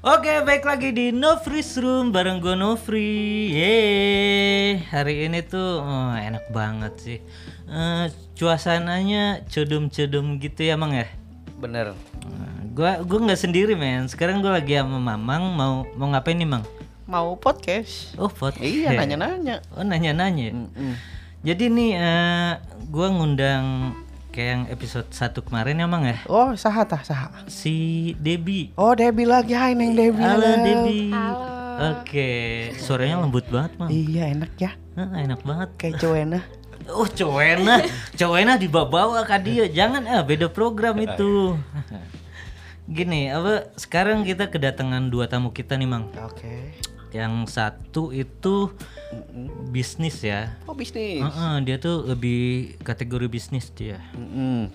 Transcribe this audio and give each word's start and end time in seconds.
Oke, 0.00 0.32
baik 0.48 0.64
lagi 0.64 0.96
di 0.96 1.12
No 1.12 1.36
Freeze 1.44 1.76
Room 1.76 2.08
bareng 2.08 2.40
gue 2.40 2.56
Nofri. 2.56 3.52
Yeay, 3.52 4.80
hari 4.88 5.28
ini 5.28 5.44
tuh 5.44 5.84
oh, 5.84 6.16
enak 6.16 6.48
banget 6.56 6.96
sih. 6.96 7.18
Eh, 7.68 8.08
cuasananya 8.32 9.44
cedum-cedum 9.52 10.40
gitu 10.40 10.64
ya, 10.64 10.80
Mang 10.80 10.96
ya. 10.96 11.04
Bener. 11.60 11.92
Eh, 12.16 12.60
gua 12.72 13.04
gua 13.04 13.28
nggak 13.28 13.44
sendiri, 13.44 13.76
men. 13.76 14.08
Sekarang 14.08 14.40
gua 14.40 14.56
lagi 14.56 14.80
sama 14.80 14.96
Mamang 14.96 15.52
mau 15.52 15.84
mau 15.92 16.08
ngapain 16.16 16.40
nih, 16.40 16.48
Mang? 16.48 16.64
Mau 17.04 17.36
podcast? 17.36 18.16
Oh, 18.16 18.32
podcast. 18.32 18.64
Iya 18.64 18.96
nanya-nanya. 18.96 19.60
Oh, 19.76 19.84
nanya-nanya. 19.84 20.56
Mm-mm. 20.56 20.96
Jadi 21.44 21.68
nih 21.68 21.90
eh 22.00 22.52
gua 22.88 23.12
ngundang 23.12 23.92
kayak 24.30 24.48
yang 24.48 24.62
episode 24.70 25.08
1 25.10 25.42
kemarin 25.42 25.82
ya, 25.82 25.86
Mang 25.90 26.06
ya. 26.06 26.18
Oh 26.30 26.54
saha 26.54 26.86
tah 26.86 27.02
saha. 27.02 27.28
Si 27.50 28.14
Debi. 28.16 28.70
Oh 28.78 28.94
Debbie 28.94 29.26
lagi, 29.26 29.54
hai 29.58 29.74
Neng 29.74 29.98
Debbie. 29.98 30.22
Halo 30.22 30.46
halo. 30.46 30.64
Debi. 30.64 30.98
Oke, 31.80 32.30
suaranya 32.76 33.24
lembut 33.24 33.48
banget, 33.50 33.72
Mang. 33.80 33.88
Iya 33.88 34.30
enak 34.30 34.52
ya, 34.60 34.70
Hah, 34.94 35.10
enak 35.16 35.40
banget. 35.42 35.68
kayak 35.80 35.96
Joanna. 35.98 36.40
Oh, 36.90 37.06
Cowena. 37.06 37.86
Cowena 38.18 38.58
dibawa-bawa 38.58 39.22
ke 39.22 39.36
dia. 39.46 39.64
Jangan 39.70 40.02
ah, 40.10 40.22
beda 40.26 40.50
program 40.50 40.98
itu. 40.98 41.54
Gini, 42.96 43.30
apa 43.30 43.70
sekarang 43.78 44.26
kita 44.26 44.50
kedatangan 44.50 45.06
dua 45.12 45.30
tamu 45.30 45.54
kita 45.54 45.78
nih, 45.78 45.86
Mang. 45.86 46.10
Oke. 46.26 46.74
Yang 47.10 47.50
satu 47.50 48.14
itu 48.14 48.70
bisnis 49.74 50.22
ya. 50.22 50.54
Oh 50.70 50.74
bisnis. 50.78 51.22
Heeh, 51.22 51.54
dia 51.66 51.76
tuh 51.82 52.06
lebih 52.06 52.74
kategori 52.86 53.26
bisnis 53.26 53.70
dia. 53.74 53.98
Mm-mm. 54.14 54.70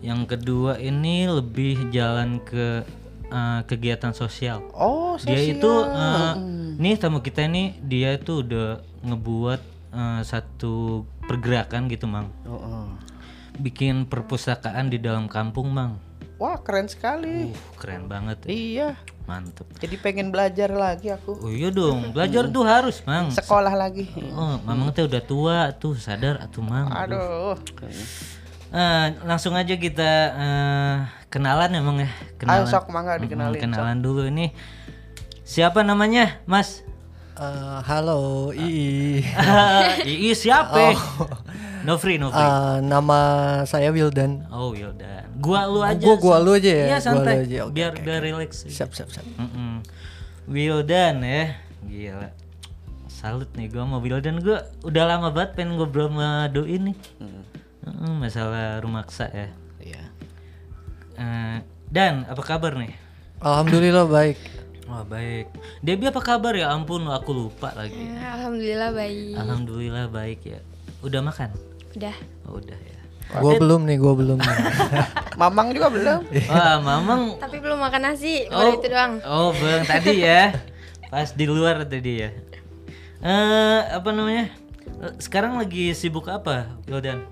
Yang 0.00 0.36
kedua 0.36 0.80
ini 0.80 1.28
lebih 1.28 1.88
jalan 1.92 2.40
ke 2.40 2.84
eh, 3.28 3.60
kegiatan 3.68 4.12
sosial. 4.12 4.64
Oh 4.72 5.16
Dia 5.20 5.36
sosial. 5.36 5.56
itu 5.60 5.72
eh, 5.92 6.32
nih 6.80 6.94
tamu 7.00 7.20
kita 7.20 7.44
ini 7.48 7.76
dia 7.84 8.16
itu 8.16 8.40
udah 8.44 8.80
ngebuat 9.04 9.60
eh, 9.92 10.20
satu 10.24 11.04
pergerakan 11.24 11.88
gitu, 11.88 12.04
Mang. 12.04 12.28
Oh, 12.44 12.56
oh. 12.56 12.86
Bikin 13.56 14.04
perpustakaan 14.08 14.92
di 14.92 15.00
dalam 15.00 15.24
kampung, 15.24 15.72
Mang. 15.72 16.00
Wah 16.34 16.58
keren 16.58 16.90
sekali. 16.90 17.54
Uh, 17.54 17.74
keren 17.78 18.10
banget. 18.10 18.42
Iya. 18.46 18.98
Mantep. 19.24 19.64
Jadi 19.80 19.96
pengen 19.96 20.28
belajar 20.28 20.68
lagi 20.68 21.08
aku. 21.08 21.38
Oh 21.40 21.48
iya 21.48 21.72
dong, 21.72 22.12
belajar 22.12 22.44
tuh 22.52 22.60
harus, 22.60 23.00
Mang. 23.08 23.32
Sekolah 23.32 23.72
lagi. 23.72 24.04
Oh, 24.36 24.60
Mamang 24.60 24.92
teh 24.92 25.00
udah 25.00 25.22
tua 25.24 25.72
tuh, 25.72 25.96
sadar 25.96 26.44
atuh, 26.44 26.60
Mang. 26.60 26.92
Aduh. 26.92 27.56
Eh, 28.68 29.06
langsung 29.24 29.56
aja 29.56 29.72
kita 29.72 30.10
eh, 30.34 30.94
kenalan 31.32 31.72
emang 31.72 32.04
ya. 32.04 32.10
Ayo 32.10 32.36
Kenalan. 32.36 32.68
sok 32.68 32.92
mangga 32.92 33.16
dikenalin. 33.16 33.60
kenalan 33.64 33.98
dulu 34.04 34.28
ini. 34.28 34.52
Siapa 35.40 35.80
namanya, 35.80 36.44
Mas? 36.44 36.84
Eh, 37.40 37.78
halo, 37.88 38.52
Ii. 38.52 39.24
Ii 40.28 40.36
siapa? 40.36 40.92
Nofri, 41.84 42.16
Nofri. 42.16 42.40
Eh, 42.40 42.76
nama 42.82 43.20
saya 43.64 43.88
Wildan. 43.88 44.48
oh, 44.48 44.72
yaudah. 44.72 45.28
Gua 45.36 45.66
lu 45.66 45.80
aja. 45.80 46.00
Gua- 46.00 46.16
gua 46.16 46.36
lu 46.38 46.52
aja 46.52 46.64
ya? 46.66 46.84
Iya, 46.86 46.96
Gua 46.96 47.04
santai. 47.04 47.34
lu 47.34 47.42
aja, 47.44 47.58
oke, 47.62 47.72
biar 47.72 47.90
oke, 47.90 48.00
biar 48.00 48.20
relax. 48.20 48.50
Siap, 48.64 48.90
siap, 48.90 49.08
siap. 49.10 49.26
Mm-mm. 49.36 49.84
Wildan 50.46 51.20
ya, 51.20 51.44
gila. 51.82 52.28
Salut 53.06 53.48
nih 53.54 53.68
gua 53.68 53.84
sama 53.84 53.98
Wildan 53.98 54.40
gua 54.40 54.64
udah 54.80 55.04
lama 55.06 55.28
banget 55.28 55.54
pengen 55.54 55.76
ngobrol 55.76 56.08
sama 56.08 56.48
Doi 56.48 56.76
nih. 56.78 56.96
Mm, 57.84 58.16
masalah 58.16 58.80
rumaksa 58.80 59.28
ya. 59.28 59.48
Iya. 59.78 60.02
Eh, 61.14 61.58
Dan 61.86 62.24
apa 62.24 62.40
kabar 62.40 62.74
nih? 62.74 62.90
Alhamdulillah 63.38 64.08
baik. 64.08 64.40
Wah 64.84 65.04
baik. 65.04 65.46
Debbie 65.78 66.08
apa 66.08 66.18
kabar 66.18 66.52
ya? 66.52 66.68
Ampun 66.68 67.04
aku 67.06 67.30
lupa 67.30 67.70
lagi. 67.72 67.96
Ya, 68.10 68.34
Alhamdulillah 68.34 68.90
baik. 68.90 69.36
Alhamdulillah 69.36 70.06
baik 70.08 70.40
ya. 70.42 70.60
Udah 71.00 71.20
makan? 71.20 71.52
Udah. 71.94 72.16
Oh, 72.50 72.58
udah 72.58 72.78
ya. 72.78 72.94
Gua 73.40 73.52
belum 73.58 73.86
nih, 73.86 73.96
gua 73.98 74.14
belum. 74.14 74.38
nih. 74.38 74.58
Mamang 75.40 75.74
juga 75.74 75.90
belum. 75.90 76.20
Wah 76.46 76.78
mamang. 76.78 77.42
Tapi 77.42 77.58
belum 77.58 77.82
makan 77.82 78.00
nasi, 78.06 78.46
baru 78.46 78.78
itu 78.78 78.86
doang. 78.86 79.18
Oh 79.26 79.50
bang 79.50 79.82
tadi 79.82 80.22
ya. 80.22 80.54
Pas 81.10 81.34
di 81.34 81.42
luar 81.50 81.82
tadi 81.82 82.22
ya. 82.22 82.30
Eh 83.18 83.80
apa 83.90 84.14
namanya? 84.14 84.54
Sekarang 85.18 85.58
lagi 85.58 85.90
sibuk 85.90 86.30
apa, 86.30 86.70
Wildan? 86.86 87.26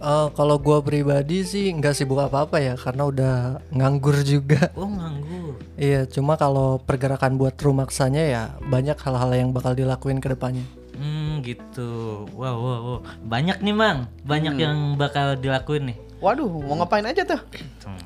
Eh, 0.00 0.28
kalau 0.36 0.56
gua 0.60 0.84
pribadi 0.84 1.44
sih 1.44 1.72
nggak 1.72 1.96
sibuk 1.96 2.20
apa-apa 2.20 2.60
ya, 2.60 2.74
karena 2.76 3.08
udah 3.08 3.34
nganggur 3.72 4.20
juga. 4.20 4.68
Oh 4.76 4.88
nganggur. 4.88 5.56
Iya, 5.80 6.04
cuma 6.12 6.36
kalau 6.36 6.76
pergerakan 6.80 7.40
buat 7.40 7.56
rumaksanya 7.56 8.24
ya 8.24 8.42
banyak 8.68 9.00
hal-hal 9.00 9.32
yang 9.32 9.48
bakal 9.56 9.72
dilakuin 9.72 10.20
ke 10.20 10.28
depannya. 10.32 10.64
Hmm 10.92 11.29
gitu. 11.40 12.24
Wow 12.32 12.56
wow 12.56 12.78
wow. 12.80 12.98
Banyak 13.24 13.60
nih 13.60 13.74
mang. 13.74 14.06
Banyak 14.22 14.54
yang 14.56 14.76
bakal 14.94 15.34
dilakuin 15.36 15.92
nih. 15.92 15.98
Waduh, 16.20 16.48
mau 16.48 16.76
ngapain 16.78 17.04
aja 17.04 17.24
tuh? 17.24 17.40
Hmm. 17.84 17.96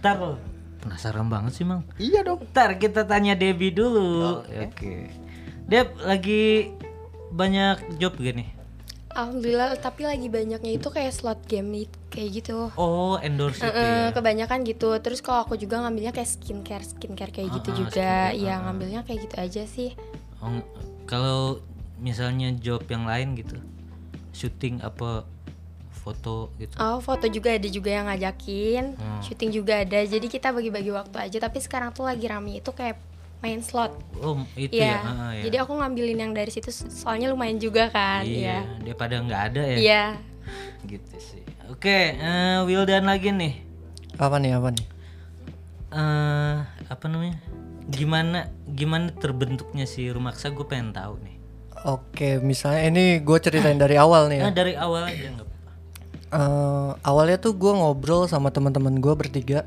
Ntar 0.00 0.16
penasaran 0.80 1.28
banget 1.28 1.52
sih 1.56 1.64
mang. 1.64 1.84
Iya 1.96 2.24
dong. 2.24 2.44
Ntar 2.52 2.76
kita 2.76 3.04
tanya 3.04 3.36
Debbie 3.36 3.72
dulu. 3.72 4.44
Oke. 4.44 5.08
Deb 5.68 5.92
lagi 6.02 6.72
banyak 7.30 8.00
job 8.02 8.18
gini. 8.18 8.58
Alhamdulillah, 9.10 9.74
tapi 9.82 10.06
lagi 10.06 10.30
banyaknya 10.30 10.78
itu 10.78 10.86
kayak 10.86 11.10
slot 11.10 11.42
game 11.50 11.66
nih, 11.74 11.86
kayak 12.14 12.30
gitu. 12.30 12.70
Oh 12.78 13.18
endorse 13.18 13.58
itu 13.58 13.66
ya. 13.66 14.06
Eh, 14.06 14.08
kebanyakan 14.14 14.62
gitu. 14.62 14.94
Terus 15.02 15.18
kalau 15.18 15.42
aku 15.42 15.58
juga 15.58 15.82
ngambilnya 15.82 16.14
kayak 16.14 16.30
skincare, 16.30 16.86
skincare 16.86 17.34
kayak 17.34 17.50
gitu 17.58 17.70
Ah, 17.74 17.76
juga. 17.76 18.12
Ya 18.30 18.62
ngambilnya 18.62 19.02
kayak 19.02 19.26
gitu 19.26 19.36
aja 19.36 19.62
sih. 19.66 19.98
Oh, 20.38 20.62
kalau 21.10 21.58
misalnya 22.00 22.50
job 22.56 22.82
yang 22.88 23.04
lain 23.04 23.36
gitu, 23.36 23.60
syuting 24.32 24.80
apa 24.80 25.28
foto 26.00 26.48
gitu. 26.56 26.74
Oh, 26.80 26.98
foto 26.98 27.28
juga 27.28 27.52
ada 27.52 27.68
juga 27.68 27.92
yang 27.92 28.08
ngajakin. 28.08 28.96
Hmm. 28.96 29.20
Syuting 29.20 29.52
juga 29.52 29.84
ada. 29.84 30.00
Jadi 30.00 30.26
kita 30.32 30.50
bagi-bagi 30.50 30.90
waktu 30.90 31.16
aja. 31.20 31.38
Tapi 31.38 31.60
sekarang 31.60 31.92
tuh 31.92 32.08
lagi 32.08 32.24
rame 32.24 32.58
itu 32.58 32.72
kayak 32.72 32.96
main 33.44 33.60
slot. 33.60 33.92
Oh 34.20 34.40
itu 34.56 34.80
ya. 34.80 34.96
Iya. 34.96 34.98
ah, 35.04 35.32
ya. 35.36 35.42
Jadi 35.48 35.56
aku 35.60 35.72
ngambilin 35.76 36.18
yang 36.18 36.32
dari 36.32 36.52
situ 36.52 36.72
soalnya 36.72 37.28
lumayan 37.28 37.60
juga 37.60 37.92
kan. 37.92 38.24
iya. 38.24 38.64
Iya. 38.64 38.84
Daripada 38.84 39.14
nggak 39.20 39.42
ada 39.52 39.62
ya. 39.64 39.76
Iya. 39.76 40.04
Gitu 40.88 41.14
sih. 41.20 41.44
Oke, 41.70 42.16
eh, 42.16 42.58
Wildan 42.66 43.06
lagi 43.06 43.30
nih. 43.30 43.54
Apa 44.18 44.36
nih, 44.40 44.56
apa 44.56 44.68
nih? 44.72 44.86
eh 45.90 46.56
apa 46.86 47.04
namanya? 47.10 47.38
Gimana 47.90 48.46
gimana 48.70 49.10
terbentuknya 49.10 49.88
si 49.90 50.06
Rumaksa? 50.06 50.54
Gue 50.54 50.68
pengen 50.68 50.94
tahu 50.94 51.18
nih. 51.24 51.39
Oke, 51.82 52.36
misalnya 52.38 52.82
ini 52.86 53.04
gue 53.18 53.38
ceritain 53.38 53.74
dari 53.74 53.96
awal 53.96 54.28
nih 54.28 54.38
ya. 54.38 54.44
Nah 54.44 54.52
dari 54.52 54.74
awal 54.74 55.02
aja 55.06 55.26
nggak 55.30 55.42
apa-apa. 55.42 55.70
Eh, 56.30 56.90
awalnya 57.02 57.36
tuh 57.36 57.52
gue 57.52 57.72
ngobrol 57.72 58.24
sama 58.24 58.48
teman-teman 58.48 58.96
gue 58.96 59.14
bertiga. 59.14 59.64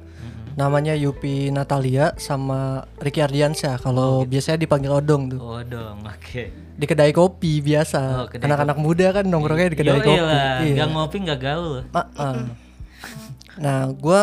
Namanya 0.54 0.94
Yupi 0.94 1.50
Natalia 1.50 2.14
sama 2.16 2.86
Ricky 2.98 3.20
Ardiansyah. 3.20 3.82
Kalau 3.82 4.22
biasanya 4.24 4.62
dipanggil 4.62 4.94
Odong 4.94 5.34
tuh. 5.34 5.40
Oh 5.42 5.58
dong, 5.60 6.06
oke. 6.06 6.44
Di 6.74 6.86
kedai 6.86 7.10
kopi 7.10 7.58
Oh, 7.58 7.62
biasa. 7.64 8.30
kedai 8.30 8.46
Anak-anak 8.46 8.78
muda 8.78 9.08
kan 9.12 9.26
nongkrongnya 9.26 9.74
di 9.74 9.78
kedai 9.78 9.92
Yo, 9.92 10.02
kopi. 10.04 10.14
iyalah, 10.14 10.54
Iya. 10.62 10.74
nggak 10.78 10.90
ngopi 10.90 11.18
nggak 11.20 11.40
gaul. 11.42 11.82
Ah, 11.90 12.06
ah. 12.16 12.36
Nah, 13.54 13.80
gue 13.92 14.22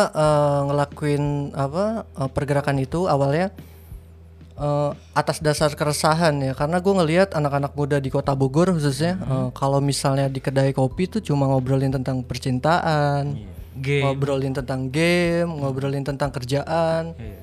ngelakuin 0.65 1.23
apa 1.51 2.07
eh, 2.09 2.29
pergerakan 2.29 2.79
itu 2.79 3.05
awalnya 3.05 3.51
eh, 4.61 4.89
atas 5.11 5.41
dasar 5.41 5.73
keresahan 5.73 6.37
ya, 6.39 6.53
karena 6.53 6.77
gue 6.77 6.93
ngelihat 6.93 7.33
anak-anak 7.33 7.73
muda 7.73 7.97
di 7.97 8.07
kota 8.07 8.31
Bogor 8.31 8.69
khususnya 8.71 9.17
eh, 9.17 9.49
kalau 9.51 9.81
misalnya 9.81 10.25
di 10.25 10.37
kedai 10.37 10.71
kopi 10.71 11.09
tuh 11.09 11.19
cuma 11.19 11.45
ngobrolin 11.45 11.89
tentang 11.89 12.21
percintaan, 12.21 13.41
Game. 13.73 14.03
ngobrolin 14.05 14.53
tentang 14.53 14.87
game, 14.87 15.49
ngobrolin 15.49 16.03
tentang 16.03 16.29
kerjaan, 16.29 17.15
Iya. 17.15 17.39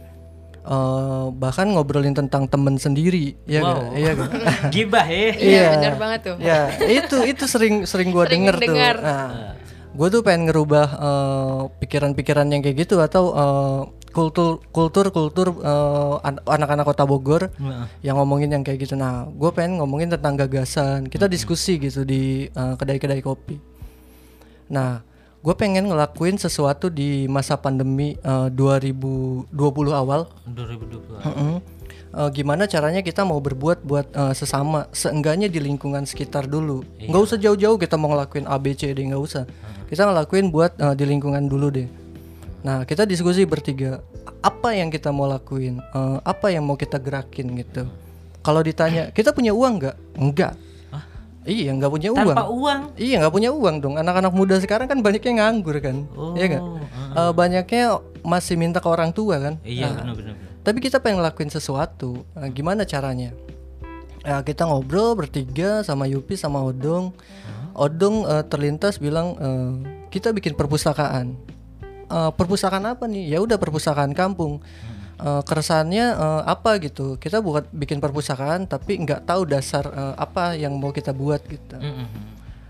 eh, 0.62 1.26
bahkan 1.35 1.67
ngobrolin 1.69 2.12
tentang 2.12 2.44
temen 2.44 2.76
sendiri, 2.76 3.35
ya 3.44 3.61
Wow. 3.61 3.69
kan? 3.69 3.82
Iya 3.93 4.12
kan? 4.14 4.29
Gibah 4.75 5.06
ya. 5.06 5.31
Iya, 5.35 5.64
benar 5.75 5.94
banget 5.97 6.21
tuh. 6.25 6.37
ya 6.38 6.61
itu 6.85 7.17
itu 7.26 7.44
sering 7.44 7.82
sering 7.82 8.09
gue 8.09 8.23
Sering 8.23 8.44
denger 8.47 8.55
tuh 8.61 8.76
nah 9.00 9.56
gue 9.88 10.09
tuh 10.09 10.23
pengen 10.23 10.47
ngerubah 10.47 10.87
eh, 10.94 11.61
pikiran-pikiran 11.81 12.47
yang 12.47 12.62
kayak 12.62 12.87
gitu 12.87 13.00
atau 13.00 13.25
eh, 13.35 13.81
kultur 14.09 14.65
kultur 14.73 15.13
kultur 15.13 15.61
an- 16.25 16.43
anak-anak 16.43 16.85
kota 16.87 17.05
Bogor 17.05 17.43
Heeh. 17.53 17.87
yang 18.03 18.17
ngomongin 18.17 18.51
yang 18.51 18.63
kayak 18.65 18.89
gitu. 18.89 18.97
Nah 18.97 19.29
gue 19.29 19.51
pengen 19.53 19.79
ngomongin 19.79 20.09
tentang 20.09 20.35
gagasan. 20.35 21.07
Kita 21.07 21.29
diskusi 21.29 21.77
gitu 21.79 22.03
di 22.03 22.49
eh, 22.49 22.75
kedai-kedai 22.75 23.21
kopi. 23.21 23.61
Nah 24.73 25.05
gue 25.39 25.55
pengen 25.55 25.87
ngelakuin 25.87 26.35
sesuatu 26.35 26.91
di 26.91 27.29
masa 27.29 27.55
pandemi 27.55 28.17
eh, 28.19 28.49
2020 28.51 29.53
awal. 29.93 30.27
2020. 30.49 31.29
Mm-mm. 31.29 31.55
Eh, 32.09 32.29
gimana 32.33 32.65
caranya 32.65 33.05
kita 33.05 33.21
mau 33.23 33.37
berbuat 33.39 33.85
buat 33.85 34.07
eh, 34.11 34.35
sesama 34.35 34.89
seenggaknya 34.91 35.53
di 35.53 35.61
lingkungan 35.61 36.09
sekitar 36.09 36.49
dulu. 36.49 36.81
Nggak 36.99 37.23
usah 37.23 37.37
jauh-jauh 37.37 37.77
kita 37.77 38.01
mau 38.01 38.09
ngelakuin 38.11 38.49
A 38.49 38.57
B 38.57 38.73
C 38.73 38.91
D 38.97 39.05
nggak 39.05 39.21
usah. 39.23 39.45
Kita 39.87 40.09
ngelakuin 40.09 40.49
buat 40.49 40.73
eh, 40.81 40.95
di 40.97 41.05
lingkungan 41.05 41.45
dulu 41.47 41.69
deh 41.69 41.89
nah 42.69 42.85
kita 42.85 43.09
diskusi 43.09 43.49
bertiga 43.49 44.05
apa 44.44 44.76
yang 44.76 44.93
kita 44.93 45.09
mau 45.09 45.25
lakuin, 45.25 45.81
eh, 45.81 46.19
apa 46.20 46.53
yang 46.53 46.69
mau 46.69 46.76
kita 46.76 47.00
gerakin 47.00 47.56
gitu. 47.56 47.88
Kalau 48.38 48.61
ditanya 48.61 49.09
kita 49.09 49.32
punya 49.32 49.56
uang 49.56 49.81
nggak? 49.81 49.97
Enggak. 50.20 50.53
Iya 51.49 51.73
nggak 51.73 51.88
punya 51.88 52.12
uang. 52.12 52.29
Tanpa 52.29 52.44
uang. 52.53 52.81
Iya 53.00 53.15
nggak 53.25 53.32
punya 53.32 53.50
uang 53.50 53.76
dong. 53.81 53.94
Anak-anak 53.97 54.32
muda 54.37 54.61
sekarang 54.61 54.85
kan 54.85 55.00
banyaknya 55.00 55.32
nganggur 55.41 55.81
kan, 55.81 56.05
Oh, 56.12 56.37
iya 56.37 56.44
nggak? 56.44 56.62
Eh, 57.17 57.32
banyaknya 57.32 57.85
masih 58.20 58.61
minta 58.61 58.85
ke 58.85 58.88
orang 58.91 59.17
tua 59.17 59.41
kan. 59.41 59.55
Iya 59.64 59.88
Nah, 59.88 60.05
benar-benar. 60.05 60.35
tapi 60.61 60.79
kita 60.85 61.00
pengen 61.00 61.25
lakuin 61.25 61.49
sesuatu. 61.49 62.21
Nah, 62.37 62.53
gimana 62.53 62.85
caranya? 62.85 63.32
Ya, 64.21 64.44
kita 64.44 64.69
ngobrol 64.69 65.17
bertiga 65.17 65.81
sama 65.81 66.05
Yupi 66.05 66.37
sama 66.37 66.61
Odong. 66.61 67.17
Odong 67.73 68.29
eh, 68.29 68.44
terlintas 68.44 69.00
bilang 69.00 69.32
eh, 69.41 69.73
kita 70.12 70.37
bikin 70.37 70.53
perpustakaan. 70.53 71.32
Eh, 72.09 72.31
perpustakaan 72.33 72.85
apa 72.89 73.05
nih? 73.05 73.29
Ya 73.29 73.39
udah 73.39 73.61
perpustakaan 73.61 74.17
kampung. 74.17 74.65
Eh, 75.19 75.43
keresahannya 75.45 76.07
eh, 76.15 76.43
apa 76.47 76.81
gitu? 76.81 77.21
Kita 77.21 77.39
buat 77.39 77.69
bikin 77.69 77.99
perpustakaan 77.99 78.65
tapi 78.65 78.97
nggak 78.99 79.29
tahu 79.29 79.45
dasar 79.45 79.85
eh, 79.85 80.15
apa 80.17 80.57
yang 80.57 80.81
mau 80.81 80.89
kita 80.89 81.13
buat 81.13 81.45
gitu. 81.45 81.77
Mm-mm. 81.77 82.09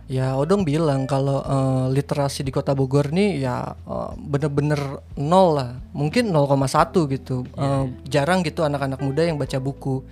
Ya 0.09 0.33
Odong 0.35 0.65
bilang 0.65 1.05
kalau 1.05 1.45
eh, 1.45 1.87
literasi 1.93 2.41
di 2.41 2.49
kota 2.49 2.73
Bogor 2.73 3.13
nih 3.13 3.45
ya 3.45 3.77
eh, 3.77 4.11
bener-bener 4.17 4.81
nol 5.15 5.49
lah, 5.55 5.71
mungkin 5.93 6.33
0,1 6.33 6.49
gitu. 7.13 7.45
Eh, 7.55 7.85
jarang 8.09 8.41
gitu 8.43 8.65
anak-anak 8.65 8.99
muda 8.99 9.23
yang 9.23 9.37
baca 9.37 9.61
buku, 9.61 10.03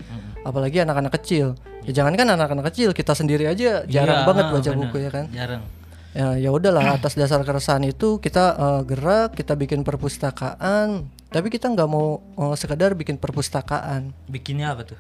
apalagi 0.45 0.85
anak-anak 0.85 1.17
kecil. 1.19 1.57
Ya 1.83 2.03
jangankan 2.03 2.37
anak-anak 2.37 2.69
kecil, 2.71 2.93
kita 2.93 3.17
sendiri 3.17 3.47
aja 3.47 3.87
jarang 3.89 4.23
Iya, 4.23 4.29
banget 4.29 4.45
ah, 4.45 4.53
baca 4.53 4.71
benar. 4.71 4.81
buku 4.85 4.97
ya 5.01 5.11
kan. 5.11 5.25
Jarang. 5.33 5.63
Ya 6.17 6.33
ya 6.41 6.49
udahlah 6.49 6.97
atas 6.97 7.13
dasar 7.13 7.45
keresahan 7.45 7.85
itu 7.85 8.17
kita 8.17 8.57
eh, 8.57 8.83
gerak, 8.89 9.37
kita 9.37 9.53
bikin 9.53 9.85
perpustakaan, 9.85 11.13
tapi 11.29 11.53
kita 11.53 11.69
nggak 11.69 11.89
mau 11.93 12.25
eh, 12.41 12.57
sekedar 12.57 12.97
bikin 12.97 13.21
perpustakaan. 13.21 14.17
Bikinnya 14.25 14.73
apa 14.73 14.89
tuh? 14.89 14.99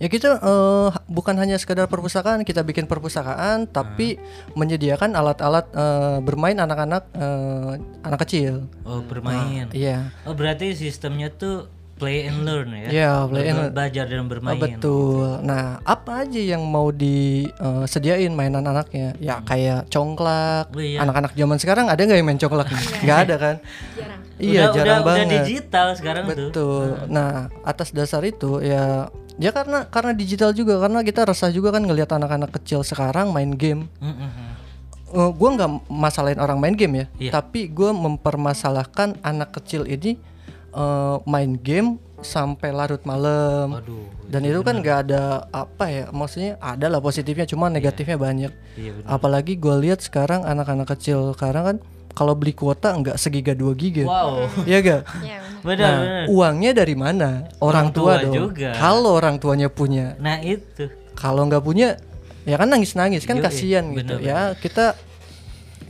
Ya 0.00 0.08
kita 0.08 0.40
eh, 0.40 0.88
bukan 1.04 1.36
hanya 1.36 1.60
sekedar 1.60 1.84
perpustakaan, 1.84 2.48
kita 2.48 2.64
bikin 2.64 2.88
perpustakaan, 2.88 3.68
tapi 3.68 4.16
menyediakan 4.56 5.12
alat-alat 5.12 5.68
eh, 5.76 6.18
bermain 6.24 6.56
anak-anak 6.56 7.12
eh, 7.12 7.72
anak 8.00 8.24
kecil. 8.24 8.64
Oh 8.88 9.04
bermain. 9.04 9.68
Iya. 9.68 10.16
Oh 10.24 10.32
berarti 10.32 10.72
sistemnya 10.72 11.28
tuh 11.28 11.68
play 12.04 12.28
and 12.28 12.44
learn 12.44 12.68
ya? 12.70 12.88
Iya, 12.92 13.12
play 13.24 13.44
and 13.48 13.56
Ber-. 13.58 13.72
Belajar 13.72 14.04
dan 14.04 14.20
Oh, 14.20 14.28
bermain. 14.28 14.60
betul. 14.60 15.26
Nah, 15.40 15.80
apa 15.80 16.28
aja 16.28 16.36
yang 16.36 16.60
mau 16.62 16.92
disediain 16.92 18.28
mainan 18.30 18.60
anaknya? 18.60 19.16
Ya 19.16 19.40
kayak 19.40 19.88
congklak. 19.88 20.68
Oh, 20.68 20.84
iya. 20.84 21.00
Anak-anak 21.00 21.32
zaman 21.32 21.56
sekarang 21.56 21.88
ada 21.88 21.96
nggak 21.96 22.18
yang 22.20 22.28
main 22.28 22.36
congklak? 22.36 22.68
Nggak 23.00 23.18
ada 23.24 23.34
kan? 23.40 23.56
Jarang. 23.98 24.20
Iya, 24.34 24.62
udah, 24.66 24.74
jarang 24.74 24.98
udah, 25.00 25.06
banget. 25.06 25.24
Udah 25.24 25.38
digital 25.40 25.86
sekarang 25.94 26.22
tuh. 26.26 26.34
Betul. 26.50 26.86
Nah, 27.08 27.32
atas 27.62 27.88
dasar 27.94 28.20
itu 28.26 28.58
ya 28.60 29.08
ya 29.34 29.50
karena 29.50 29.86
karena 29.86 30.10
digital 30.10 30.50
juga 30.50 30.78
karena 30.78 31.02
kita 31.02 31.26
resah 31.26 31.50
juga 31.50 31.74
kan 31.74 31.82
ngelihat 31.82 32.10
anak-anak 32.12 32.50
kecil 32.58 32.82
sekarang 32.82 33.30
main 33.30 33.54
game. 33.54 33.86
Mm-mm. 34.02 34.30
Uh, 35.14 35.30
gue 35.30 35.46
nggak 35.54 35.86
masalahin 35.86 36.42
orang 36.42 36.58
main 36.58 36.74
game 36.74 37.06
ya, 37.06 37.06
Iya. 37.22 37.30
tapi 37.38 37.70
gue 37.70 37.94
mempermasalahkan 37.94 39.14
anak 39.22 39.54
kecil 39.54 39.86
ini 39.86 40.18
uh, 40.74 41.22
main 41.24 41.54
game 41.54 41.96
sampai 42.18 42.70
larut 42.70 43.00
malam. 43.04 43.78
Dan 44.24 44.42
itu 44.42 44.60
kan 44.60 44.76
nggak 44.76 44.98
ada 45.06 45.22
apa 45.48 45.84
ya, 45.86 46.04
maksudnya 46.10 46.56
ada 46.58 46.88
lah 46.88 46.98
positifnya, 46.98 47.44
cuma 47.44 47.68
negatifnya 47.68 48.16
banyak. 48.16 48.52
Iya 48.74 48.90
benar. 48.94 49.08
Apalagi 49.08 49.54
gue 49.54 49.74
lihat 49.80 50.00
sekarang 50.00 50.42
anak-anak 50.42 50.88
kecil 50.90 51.32
sekarang 51.32 51.64
kan 51.64 51.76
kalau 52.10 52.32
beli 52.32 52.50
kuota 52.50 52.90
nggak 52.90 53.14
segiga 53.14 53.52
2 53.52 53.74
giga, 53.74 54.04
Wow. 54.04 54.46
Iya 54.64 54.78
gak? 54.80 55.02
Ya, 55.20 55.38
benar. 55.60 55.62
Benar 55.64 55.78
Nah, 55.84 55.98
benar. 55.98 56.24
uangnya 56.30 56.70
dari 56.72 56.94
mana? 56.94 57.30
Orang, 57.58 57.60
Orang 57.60 57.86
tua, 57.90 58.12
tua 58.14 58.22
dong. 58.22 58.34
juga. 58.34 58.70
Kalau 58.72 59.10
orang 59.12 59.36
tuanya 59.36 59.68
punya, 59.68 60.14
Nah 60.16 60.38
itu. 60.38 60.88
kalau 61.14 61.44
nggak 61.44 61.60
punya, 61.60 61.98
ya 62.42 62.56
kan 62.56 62.70
nangis-nangis 62.70 63.26
kan 63.26 63.36
kasihan 63.38 63.84
gitu. 63.92 64.16
bener, 64.16 64.22
Ya 64.22 64.38
kita 64.54 64.94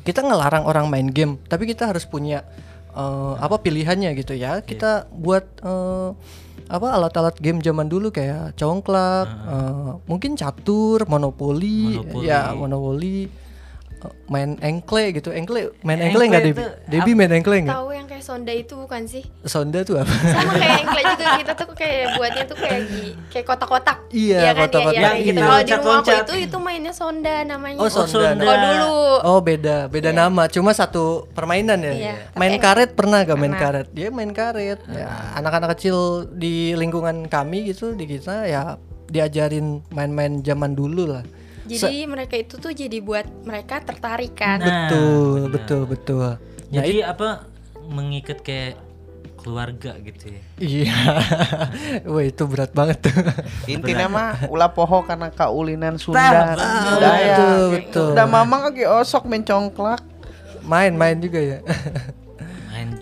kita 0.01 0.21
ngelarang 0.21 0.65
orang 0.65 0.89
main 0.89 1.09
game, 1.09 1.41
tapi 1.45 1.65
kita 1.65 1.87
harus 1.87 2.05
punya 2.05 2.45
eh, 2.95 3.35
apa 3.39 3.57
pilihannya 3.59 4.15
gitu 4.17 4.35
ya. 4.35 4.63
Kita 4.63 5.11
buat 5.11 5.45
eh, 5.61 6.11
apa 6.65 6.89
alat-alat 6.97 7.37
game 7.45 7.61
zaman 7.61 7.93
dulu 7.93 8.09
kayak 8.09 8.57
congklak, 8.57 9.29
eh, 9.29 9.91
mungkin 10.09 10.33
catur, 10.39 11.05
monopoli, 11.05 12.01
Monopoli. 12.01 12.25
ya 12.25 12.55
monopoli, 12.57 13.29
main 14.29 14.57
engkle 14.61 15.13
gitu. 15.13 15.31
Engkle 15.31 15.73
main 15.85 16.01
Engkle 16.01 16.25
engkle 16.25 16.25
nggak 16.33 16.43
Debi? 16.45 16.55
itu 16.57 16.65
Debi 16.91 17.11
main 17.13 17.33
engkle 17.33 17.57
nggak? 17.65 17.77
Tahu 17.77 17.89
yang 17.93 18.07
kayak 18.09 18.25
sonda 18.25 18.53
itu 18.53 18.75
bukan 18.77 19.03
sih? 19.09 19.25
Sonda 19.45 19.81
tuh 19.85 20.01
apa? 20.01 20.13
Sama 20.13 20.53
kayak 20.57 20.81
engkle 20.85 21.03
juga 21.15 21.27
kita 21.41 21.53
tuh 21.55 21.69
kayak 21.77 22.05
buatnya 22.17 22.45
tuh 22.49 22.57
kayak 22.59 22.81
kayak 23.31 23.47
kotak-kotak. 23.47 23.99
Iya, 24.15 24.41
kan? 24.53 24.55
kotak-kotak. 24.67 25.01
Iya, 25.01 25.11
iya, 25.15 25.25
gitu. 25.27 25.39
Iya. 25.39 25.45
Kalau 25.45 25.61
di 25.61 25.73
rumah 25.75 25.99
aku 26.01 26.13
itu 26.15 26.35
itu 26.49 26.57
mainnya 26.61 26.93
sonda 26.97 27.35
namanya. 27.45 27.79
Oh, 27.79 27.89
sonda. 27.91 28.45
Oh, 28.45 28.57
dulu. 28.59 28.95
Oh 29.25 29.39
beda, 29.45 29.77
beda 29.89 30.11
nama. 30.11 30.49
Cuma 30.49 30.73
satu 30.73 31.27
permainan 31.35 31.81
ya. 31.83 31.93
Iya. 31.93 32.15
Main 32.37 32.57
karet 32.59 32.97
pernah 32.97 33.23
gak 33.23 33.39
main 33.39 33.55
karet? 33.55 33.89
Dia 33.93 34.09
main 34.09 34.33
karet. 34.33 34.81
Ya, 34.91 35.11
anak-anak 35.37 35.77
kecil 35.77 36.29
di 36.33 36.73
lingkungan 36.75 37.27
kami 37.29 37.71
gitu 37.73 37.93
di 37.93 38.05
kita 38.07 38.47
ya 38.47 38.77
diajarin 39.05 39.85
main-main 39.93 40.41
zaman 40.41 40.73
dulu 40.73 41.13
lah. 41.13 41.25
Jadi 41.65 42.05
mereka 42.05 42.35
itu 42.37 42.61
tuh 42.61 42.73
jadi 42.77 43.01
buat 43.01 43.25
mereka 43.45 43.81
tertarik 43.81 44.37
kan. 44.37 44.61
Nah, 44.61 44.69
betul, 44.69 45.33
benar. 45.49 45.53
betul, 45.53 45.83
betul. 45.89 46.29
Nah, 46.75 46.85
Jadi 46.85 47.01
apa 47.01 47.29
mengikat 47.89 48.41
kayak 48.45 48.81
keluarga 49.45 49.93
gitu 50.01 50.33
ya? 50.33 50.43
iya. 50.57 50.97
Wah, 52.13 52.25
itu 52.25 52.43
berat 52.49 52.73
banget 52.73 53.05
tuh. 53.05 53.13
Intinya 53.69 54.09
mah 54.09 54.29
ulah 54.49 54.73
poho 54.73 55.05
karena 55.05 55.29
kaulinan 55.29 56.01
Sunda. 56.01 56.57
Ya. 56.57 56.57
betul, 56.57 57.61
betul. 57.77 58.09
Udah 58.17 58.25
mamang 58.25 58.73
lagi 58.73 58.89
osok 58.89 59.29
mencongklak. 59.29 60.01
Main-main 60.65 61.21
juga 61.21 61.41
ya. 61.45 61.59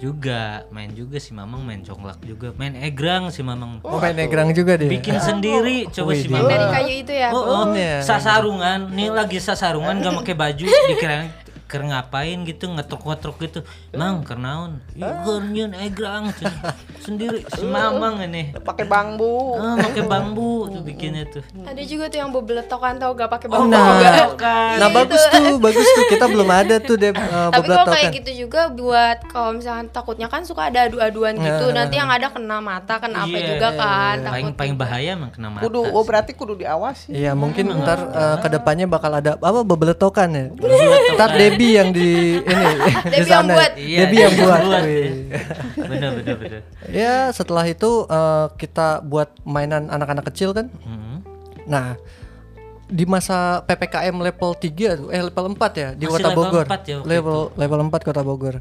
Juga, 0.03 0.67
main 0.75 0.91
juga 0.91 1.23
si 1.23 1.31
Mamang 1.31 1.63
main 1.63 1.79
congklak 1.79 2.19
juga, 2.27 2.51
main 2.59 2.75
egrang 2.75 3.31
si 3.31 3.39
Mamang. 3.39 3.79
Oh, 3.87 4.03
main 4.03 4.19
egrang 4.19 4.51
juga 4.51 4.75
dia. 4.75 4.91
Bikin 4.91 5.15
sendiri 5.31 5.87
coba 5.95 6.11
si 6.19 6.27
Wih, 6.27 6.35
Mamang. 6.35 6.51
Dari 6.51 6.67
kayu 6.75 6.93
itu 7.07 7.13
ya. 7.15 7.31
Oh, 7.31 7.39
oh, 7.39 7.65
Iya. 7.71 8.03
sasarungan, 8.03 8.91
nih 8.91 9.15
lagi 9.15 9.39
sasarungan 9.39 10.03
gak 10.03 10.27
pakai 10.27 10.35
baju, 10.35 10.67
dikira 10.91 11.31
ker 11.73 11.81
ngapain 11.81 12.37
gitu 12.45 12.69
ngetrok-ngetrok 12.69 13.41
gitu. 13.41 13.61
Mang, 13.97 14.21
kernaun. 14.21 14.85
Iya, 14.93 15.41
nyeun 15.41 15.73
egrang 15.73 16.29
cenah. 16.37 16.77
sendiri 17.01 17.43
si 17.57 17.65
Mamang 17.65 18.21
ini. 18.29 18.53
Pakai 18.61 18.85
bambu. 18.85 19.57
Ah, 19.57 19.81
pakai 19.81 20.05
bambu 20.05 20.69
tuh 20.69 20.83
bikinnya 20.85 21.25
tuh. 21.33 21.41
Ada 21.65 21.81
juga 21.83 22.13
tuh 22.13 22.19
yang 22.21 22.31
bebeletokan 22.31 23.01
tau 23.01 23.17
gak 23.17 23.33
pakai 23.33 23.49
Oh, 23.49 23.65
bambu 23.65 23.73
nah. 23.73 23.97
juga. 23.97 24.13
kan. 24.37 24.77
Nah, 24.77 24.89
bagus 24.93 25.23
tuh, 25.33 25.57
bagus 25.57 25.87
tuh. 25.89 26.05
Kita 26.13 26.29
belum 26.29 26.49
ada 26.53 26.77
tuh 26.77 27.01
deh 27.01 27.11
uh, 27.17 27.49
Tapi 27.49 27.67
kalau 27.67 27.87
kayak 27.89 28.13
gitu 28.21 28.31
juga 28.47 28.69
buat 28.69 29.19
kalau 29.33 29.57
misalkan 29.57 29.89
takutnya 29.89 30.29
kan 30.29 30.45
suka 30.45 30.69
ada 30.69 30.87
adu-aduan 30.87 31.35
gitu. 31.41 31.65
Nah. 31.73 31.83
Nanti 31.83 31.95
yang 31.97 32.11
ada 32.13 32.29
kena 32.29 32.61
mata, 32.61 33.01
kena 33.01 33.25
apa 33.25 33.33
Iya, 33.33 33.49
juga 33.57 33.69
kan. 33.75 34.17
Paling 34.21 34.29
takut 34.29 34.55
paling 34.61 34.75
bahaya 34.77 35.09
emang 35.17 35.31
kena 35.33 35.49
mata. 35.49 35.63
Kudu 35.65 35.81
oh 35.89 36.05
berarti 36.05 36.33
kudu 36.37 36.55
diawasi. 36.61 37.11
Iya 37.11 37.33
mungkin 37.33 37.73
ntar 37.83 37.99
uh, 38.13 38.37
ke 38.39 38.49
depannya 38.53 38.85
bakal 38.87 39.11
ada 39.17 39.41
apa 39.41 39.61
bebeletokan 39.65 40.29
ya. 40.37 40.45
Ntar 41.17 41.31
Debbie 41.63 41.79
yang 41.79 41.89
di 41.95 42.11
ini 42.43 42.67
di 42.83 43.11
Debbie 43.15 43.31
yang 43.31 43.31
sana. 43.47 43.55
buat. 43.55 43.73
Iya, 43.79 43.99
Debbie 44.03 44.21
yang 44.21 44.35
buat. 44.35 44.61
ya. 44.67 44.83
bener 45.91 46.11
bener 46.19 46.35
bener. 46.43 46.61
Ya 46.91 47.15
setelah 47.31 47.65
itu 47.71 47.91
uh, 48.11 48.51
kita 48.59 48.99
buat 49.07 49.31
mainan 49.47 49.87
anak-anak 49.87 50.27
kecil 50.35 50.51
kan. 50.51 50.67
Hmm. 50.83 51.23
Nah 51.71 51.95
di 52.93 53.09
masa 53.09 53.65
ppkm 53.65 54.17
level 54.21 54.53
3 54.53 55.01
tuh, 55.01 55.09
eh 55.09 55.23
level 55.23 55.57
4 55.57 55.81
ya 55.81 55.89
di 55.97 56.05
Masih 56.05 56.13
kota 56.19 56.29
level 56.29 56.45
Bogor. 56.45 56.67
4 56.67 56.91
ya 56.91 56.97
waktu 57.01 57.09
level 57.09 57.39
level 57.57 57.79
4 57.89 58.09
kota 58.09 58.21
Bogor. 58.27 58.57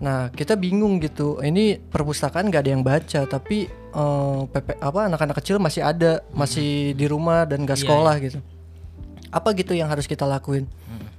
Nah 0.00 0.32
kita 0.32 0.56
bingung 0.56 0.96
gitu. 0.98 1.38
Ini 1.44 1.76
perpustakaan 1.78 2.48
nggak 2.48 2.62
ada 2.64 2.70
yang 2.72 2.82
baca 2.82 3.20
tapi 3.28 3.68
uh, 3.92 4.48
PP 4.48 4.80
apa 4.80 5.00
anak-anak 5.12 5.36
kecil 5.38 5.60
masih 5.60 5.84
ada 5.84 6.24
masih 6.32 6.96
di 6.96 7.06
rumah 7.06 7.44
dan 7.44 7.62
gak 7.68 7.78
Iya, 7.78 7.84
sekolah 7.84 8.14
gitu. 8.24 8.40
Apa 9.30 9.54
gitu 9.54 9.72
yang 9.72 9.86
harus 9.86 10.04
kita 10.04 10.26
lakuin? 10.26 10.66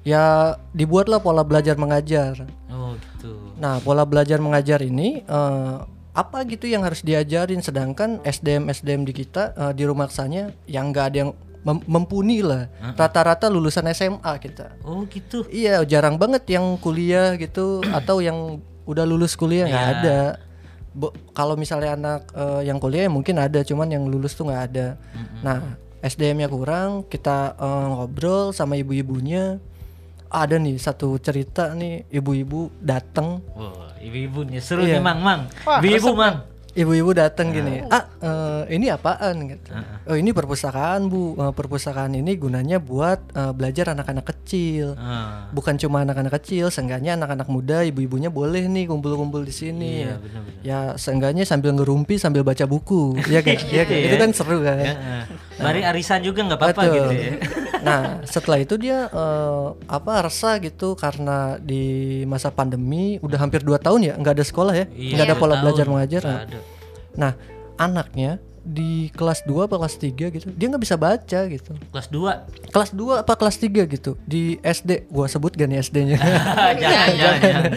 Ya 0.02 0.56
dibuatlah 0.74 1.22
pola 1.22 1.46
belajar 1.46 1.78
mengajar. 1.78 2.44
Oh 2.68 2.98
gitu. 2.98 3.54
Nah, 3.56 3.78
pola 3.80 4.02
belajar 4.04 4.42
mengajar 4.42 4.82
ini 4.82 5.22
eh, 5.22 5.76
apa 6.12 6.44
gitu 6.44 6.68
yang 6.68 6.84
harus 6.84 7.00
diajarin 7.00 7.64
sedangkan 7.64 8.20
SDM 8.22 8.68
SDM 8.68 9.02
di 9.06 9.14
kita 9.14 9.54
eh, 9.54 9.72
di 9.72 9.86
rumah 9.86 10.10
yang 10.66 10.92
nggak 10.92 11.06
ada 11.06 11.18
yang 11.22 11.32
mem- 11.62 11.86
mumpuni 11.86 12.42
lah. 12.42 12.66
Rata-rata 12.98 13.46
lulusan 13.48 13.86
SMA 13.94 14.34
kita. 14.42 14.74
Oh 14.82 15.06
gitu. 15.06 15.46
Iya, 15.48 15.86
jarang 15.86 16.18
banget 16.18 16.50
yang 16.50 16.76
kuliah 16.78 17.38
gitu 17.38 17.80
atau 17.94 18.20
yang 18.20 18.58
udah 18.90 19.06
lulus 19.06 19.38
kuliah 19.38 19.70
nggak 19.70 19.86
Iya. 19.86 19.96
ada. 20.02 20.20
Kalau 21.32 21.56
misalnya 21.56 21.96
anak 21.96 22.22
eh, 22.34 22.68
yang 22.68 22.76
kuliah 22.76 23.06
ya 23.06 23.12
mungkin 23.14 23.38
ada, 23.38 23.62
cuman 23.62 23.88
yang 23.88 24.04
lulus 24.04 24.36
tuh 24.36 24.50
nggak 24.50 24.64
ada. 24.74 24.88
Nah, 25.40 25.78
SDM-nya 26.02 26.48
kurang, 26.48 27.06
kita 27.06 27.54
eh, 27.54 27.86
ngobrol 27.88 28.52
sama 28.52 28.76
ibu-ibunya. 28.76 29.62
Ada 30.28 30.56
nih 30.56 30.78
satu 30.78 31.16
cerita 31.18 31.72
nih, 31.72 32.08
ibu-ibu 32.10 32.72
datang 32.80 33.44
Wah, 33.52 33.92
ibu-ibu 34.00 34.42
nih 34.44 34.60
seru 34.60 34.82
Iya. 34.82 34.98
nih 34.98 35.04
mang 35.04 35.20
mang. 35.20 35.42
Wah, 35.62 35.78
Ibu-ibu 35.78 36.08
resep 36.08 36.16
mang. 36.16 36.36
ibu-ibu 36.72 37.12
datang 37.12 37.52
gini, 37.52 37.84
ah 37.86 38.08
eh, 38.16 38.72
ini 38.72 38.88
apaan 38.88 39.36
gitu. 39.46 39.76
Oh 40.02 40.16
ini 40.16 40.32
perpustakaan 40.32 41.04
bu, 41.06 41.36
Eh, 41.36 41.52
perpustakaan 41.52 42.16
ini 42.16 42.40
gunanya 42.40 42.80
buat 42.80 43.20
eh, 43.30 43.52
belajar 43.52 43.92
anak-anak 43.92 44.24
kecil. 44.26 44.96
Ah, 44.96 45.52
Bukan 45.52 45.76
cuma 45.76 46.00
anak-anak 46.00 46.32
kecil, 46.40 46.72
seenggaknya 46.72 47.20
anak-anak 47.20 47.52
muda, 47.52 47.84
ibu-ibunya 47.84 48.32
boleh 48.32 48.64
nih 48.66 48.88
kumpul-kumpul 48.88 49.44
di 49.44 49.52
sini. 49.52 50.08
Iya. 50.08 50.16
Ya 50.64 50.80
seenggaknya 50.96 51.44
sambil 51.44 51.76
ngerumpi 51.76 52.16
sambil 52.16 52.42
baca 52.42 52.64
buku, 52.64 53.20
ya 53.28 53.44
kan? 53.46 53.60
Iya 53.60 53.84
kan? 53.84 53.92
ya. 53.94 54.08
Itu 54.08 54.16
kan 54.16 54.30
seru 54.32 54.64
kan? 54.64 54.80
Heeh. 54.80 55.24
Mari 55.62 55.82
arisan 55.86 56.20
juga 56.22 56.42
nggak 56.44 56.60
apa-apa 56.60 56.82
gitu 56.90 57.12
ya. 57.14 57.34
Nah, 57.82 58.22
setelah 58.30 58.62
itu 58.62 58.78
dia 58.78 59.10
eh, 59.10 59.68
apa 59.90 60.30
resah 60.30 60.62
gitu 60.62 60.94
karena 60.94 61.58
di 61.58 61.82
masa 62.30 62.54
pandemi 62.54 63.18
udah 63.26 63.42
hampir 63.42 63.66
2 63.66 63.74
tahun 63.82 64.00
ya 64.06 64.14
nggak 64.22 64.38
ada 64.38 64.46
sekolah 64.46 64.74
ya, 64.78 64.86
Iya, 64.94 65.18
nggak 65.18 65.26
ada 65.26 65.34
dua 65.34 65.42
pola 65.42 65.54
tahun. 65.58 65.64
belajar 65.66 65.86
mengajar. 65.90 66.22
Nah. 66.22 66.42
Nah, 67.18 67.32
anaknya 67.82 68.38
di 68.62 69.10
kelas 69.18 69.42
2 69.50 69.66
apa 69.66 69.82
kelas 69.82 69.98
3 69.98 70.30
gitu, 70.30 70.46
dia 70.54 70.70
nggak 70.70 70.84
bisa 70.86 70.94
baca 70.94 71.40
gitu. 71.50 71.72
Kelas 71.90 72.08
2. 72.14 72.70
Kelas 72.70 72.90
2 72.94 73.26
apa 73.26 73.34
kelas 73.34 73.58
3 73.58 73.90
gitu 73.90 74.14
di 74.30 74.62
SD, 74.62 75.10
gua 75.10 75.26
sebut 75.26 75.50
gak 75.58 75.66
nih 75.66 75.82
SD-nya. 75.82 76.18
jangan, 76.22 76.76
jangan, 76.78 77.10
jangan, 77.18 77.40
jangan. 77.42 77.72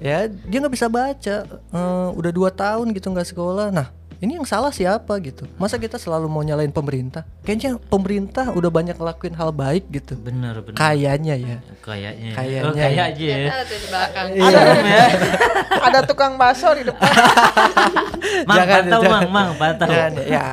ya, 0.00 0.18
dia 0.32 0.58
nggak 0.64 0.72
bisa 0.74 0.88
baca. 0.88 1.36
Eh, 1.52 2.08
udah 2.16 2.32
2 2.32 2.48
tahun 2.48 2.86
gitu 2.96 3.12
nggak 3.12 3.28
sekolah. 3.28 3.68
Nah, 3.68 3.92
ini 4.24 4.40
yang 4.40 4.48
salah 4.48 4.72
siapa 4.72 5.12
gitu? 5.20 5.44
Masa 5.60 5.76
kita 5.76 6.00
selalu 6.00 6.32
mau 6.32 6.40
nyalain 6.40 6.72
pemerintah? 6.72 7.28
Kayaknya 7.44 7.76
pemerintah 7.76 8.48
udah 8.56 8.72
banyak 8.72 8.96
ngelakuin 8.96 9.36
hal 9.36 9.52
baik 9.52 9.84
gitu. 9.92 10.16
Bener, 10.16 10.64
bener. 10.64 10.80
Kayaknya 10.80 11.34
ya. 11.36 11.56
Kayaknya. 11.84 12.32
Kayaknya. 12.32 12.60
Oh, 12.64 12.72
kayak 12.72 13.04
aja 13.12 13.24
ya. 13.28 13.50
Ada 13.52 13.64
tuh 13.68 13.76
di 13.76 13.86
belakang. 13.92 14.26
Iya. 14.32 14.60
Ada 15.92 15.98
tukang 16.08 16.32
bakso 16.40 16.72
di 16.72 16.88
depan. 16.88 17.04
Mang, 18.48 18.56
Jangan, 18.56 18.82
pantau, 18.88 19.00
jangan. 19.04 19.20
mang, 19.20 19.30
mang, 19.30 19.50
pantau. 19.60 19.88
Jangan, 19.92 20.12
ya. 20.24 20.46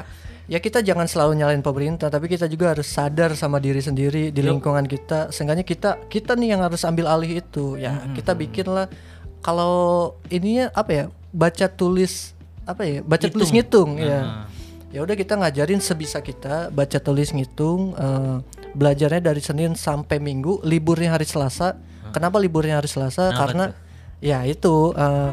Ya 0.52 0.60
kita 0.60 0.84
jangan 0.84 1.08
selalu 1.08 1.40
nyalain 1.40 1.64
pemerintah, 1.64 2.12
tapi 2.12 2.28
kita 2.28 2.44
juga 2.52 2.76
harus 2.76 2.84
sadar 2.92 3.32
sama 3.40 3.56
diri 3.64 3.80
sendiri 3.80 4.36
di 4.36 4.42
lingkungan 4.44 4.84
kita. 4.84 5.32
Seenggaknya 5.32 5.64
kita 5.64 5.96
kita 6.12 6.36
nih 6.36 6.60
yang 6.60 6.62
harus 6.68 6.84
ambil 6.84 7.08
alih 7.08 7.40
itu. 7.40 7.80
Ya, 7.80 8.04
kita 8.12 8.36
bikin 8.36 8.68
lah 8.68 8.92
kalau 9.40 10.12
ininya 10.28 10.68
apa 10.76 10.92
ya? 10.92 11.06
Baca 11.32 11.72
tulis 11.72 12.36
apa 12.74 12.84
ya? 12.88 13.00
Baca 13.04 13.28
tulis 13.28 13.52
ngitung 13.52 14.00
ya. 14.00 14.48
Ya 14.92 15.00
udah 15.00 15.16
kita 15.16 15.40
ngajarin 15.40 15.80
sebisa 15.80 16.20
kita 16.20 16.68
baca 16.68 17.00
tulis 17.00 17.32
ngitung 17.32 17.96
eh, 17.96 18.38
belajarnya 18.76 19.32
dari 19.32 19.40
Senin 19.40 19.72
sampai 19.76 20.20
Minggu, 20.20 20.60
liburnya 20.68 21.16
hari 21.16 21.24
Selasa. 21.24 21.80
Kenapa 22.12 22.40
liburnya 22.44 22.80
hari 22.80 22.92
Selasa? 22.92 23.32
Karena 23.32 23.72
ya 24.20 24.44
itu 24.44 24.92
eh, 24.96 25.32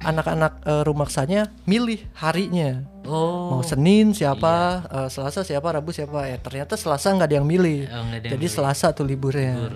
anak-anak 0.00 0.52
eh, 0.64 0.82
rumaksanya 0.84 1.52
milih 1.64 2.00
harinya 2.16 2.84
Oh. 3.04 3.52
mau 3.52 3.60
Senin 3.60 4.16
siapa, 4.16 4.80
eh, 4.88 5.08
Selasa 5.12 5.44
siapa, 5.44 5.68
Rabu 5.68 5.92
siapa. 5.92 6.24
Ya 6.24 6.40
ternyata 6.40 6.72
Selasa 6.72 7.12
nggak 7.12 7.28
ada 7.28 7.36
yang 7.36 7.44
milih. 7.44 7.84
Oh, 7.92 8.00
ada 8.00 8.16
yang 8.16 8.32
Jadi 8.32 8.46
milih. 8.48 8.56
Selasa 8.56 8.96
tuh 8.96 9.04
liburnya. 9.04 9.60
Libur. 9.60 9.74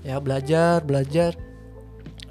Ya 0.00 0.16
belajar, 0.16 0.80
belajar. 0.80 1.36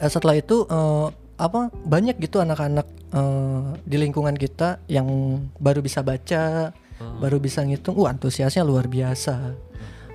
Eh, 0.01 0.09
setelah 0.09 0.41
itu 0.41 0.65
eh, 0.65 1.07
apa 1.41 1.73
banyak 1.73 2.21
gitu 2.21 2.37
anak-anak 2.37 2.85
eh, 3.11 3.61
di 3.81 3.97
lingkungan 3.97 4.37
kita 4.37 4.77
yang 4.85 5.09
baru 5.57 5.81
bisa 5.81 6.05
baca, 6.05 6.69
Oh. 7.01 7.17
baru 7.17 7.41
bisa 7.41 7.65
ngitung. 7.65 7.97
Uh 7.97 8.05
antusiasnya 8.05 8.61
luar 8.61 8.85
biasa. 8.85 9.57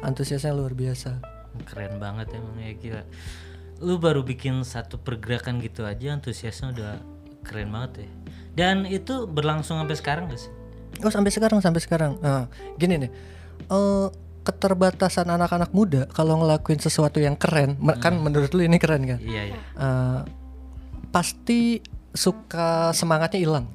Antusiasnya 0.01 0.55
luar 0.55 0.71
biasa. 0.71 1.19
Keren 1.67 1.99
banget 1.99 2.31
emang 2.31 2.55
ya 2.57 2.73
gila. 2.73 3.03
Lu 3.83 3.99
baru 3.99 4.23
bikin 4.23 4.63
satu 4.63 4.95
pergerakan 4.97 5.59
gitu 5.59 5.83
aja 5.83 6.15
antusiasnya 6.15 6.71
udah 6.71 6.93
keren 7.43 7.75
banget 7.75 8.07
ya. 8.07 8.09
Dan 8.55 8.77
itu 8.87 9.27
berlangsung 9.27 9.77
sampai 9.77 9.97
sekarang 9.99 10.31
gak 10.31 10.41
sih? 10.41 10.53
Oh 11.03 11.11
sampai 11.11 11.35
sekarang 11.35 11.59
sampai 11.59 11.83
sekarang. 11.83 12.23
Nah, 12.23 12.47
gini 12.79 13.03
nih, 13.03 13.11
eh, 13.67 14.07
keterbatasan 14.47 15.27
anak-anak 15.27 15.75
muda 15.75 16.07
kalau 16.09 16.39
ngelakuin 16.39 16.79
sesuatu 16.79 17.19
yang 17.19 17.35
keren, 17.35 17.75
me- 17.83 17.99
kan 17.99 18.15
menurut 18.15 18.55
lu 18.55 18.63
ini 18.63 18.79
keren 18.79 19.03
kan? 19.05 19.19
Iya, 19.19 19.43
iya. 19.51 19.59
Eh, 19.75 20.19
pasti 21.17 21.81
suka 22.13 22.93
semangatnya 22.93 23.41
hilang. 23.41 23.67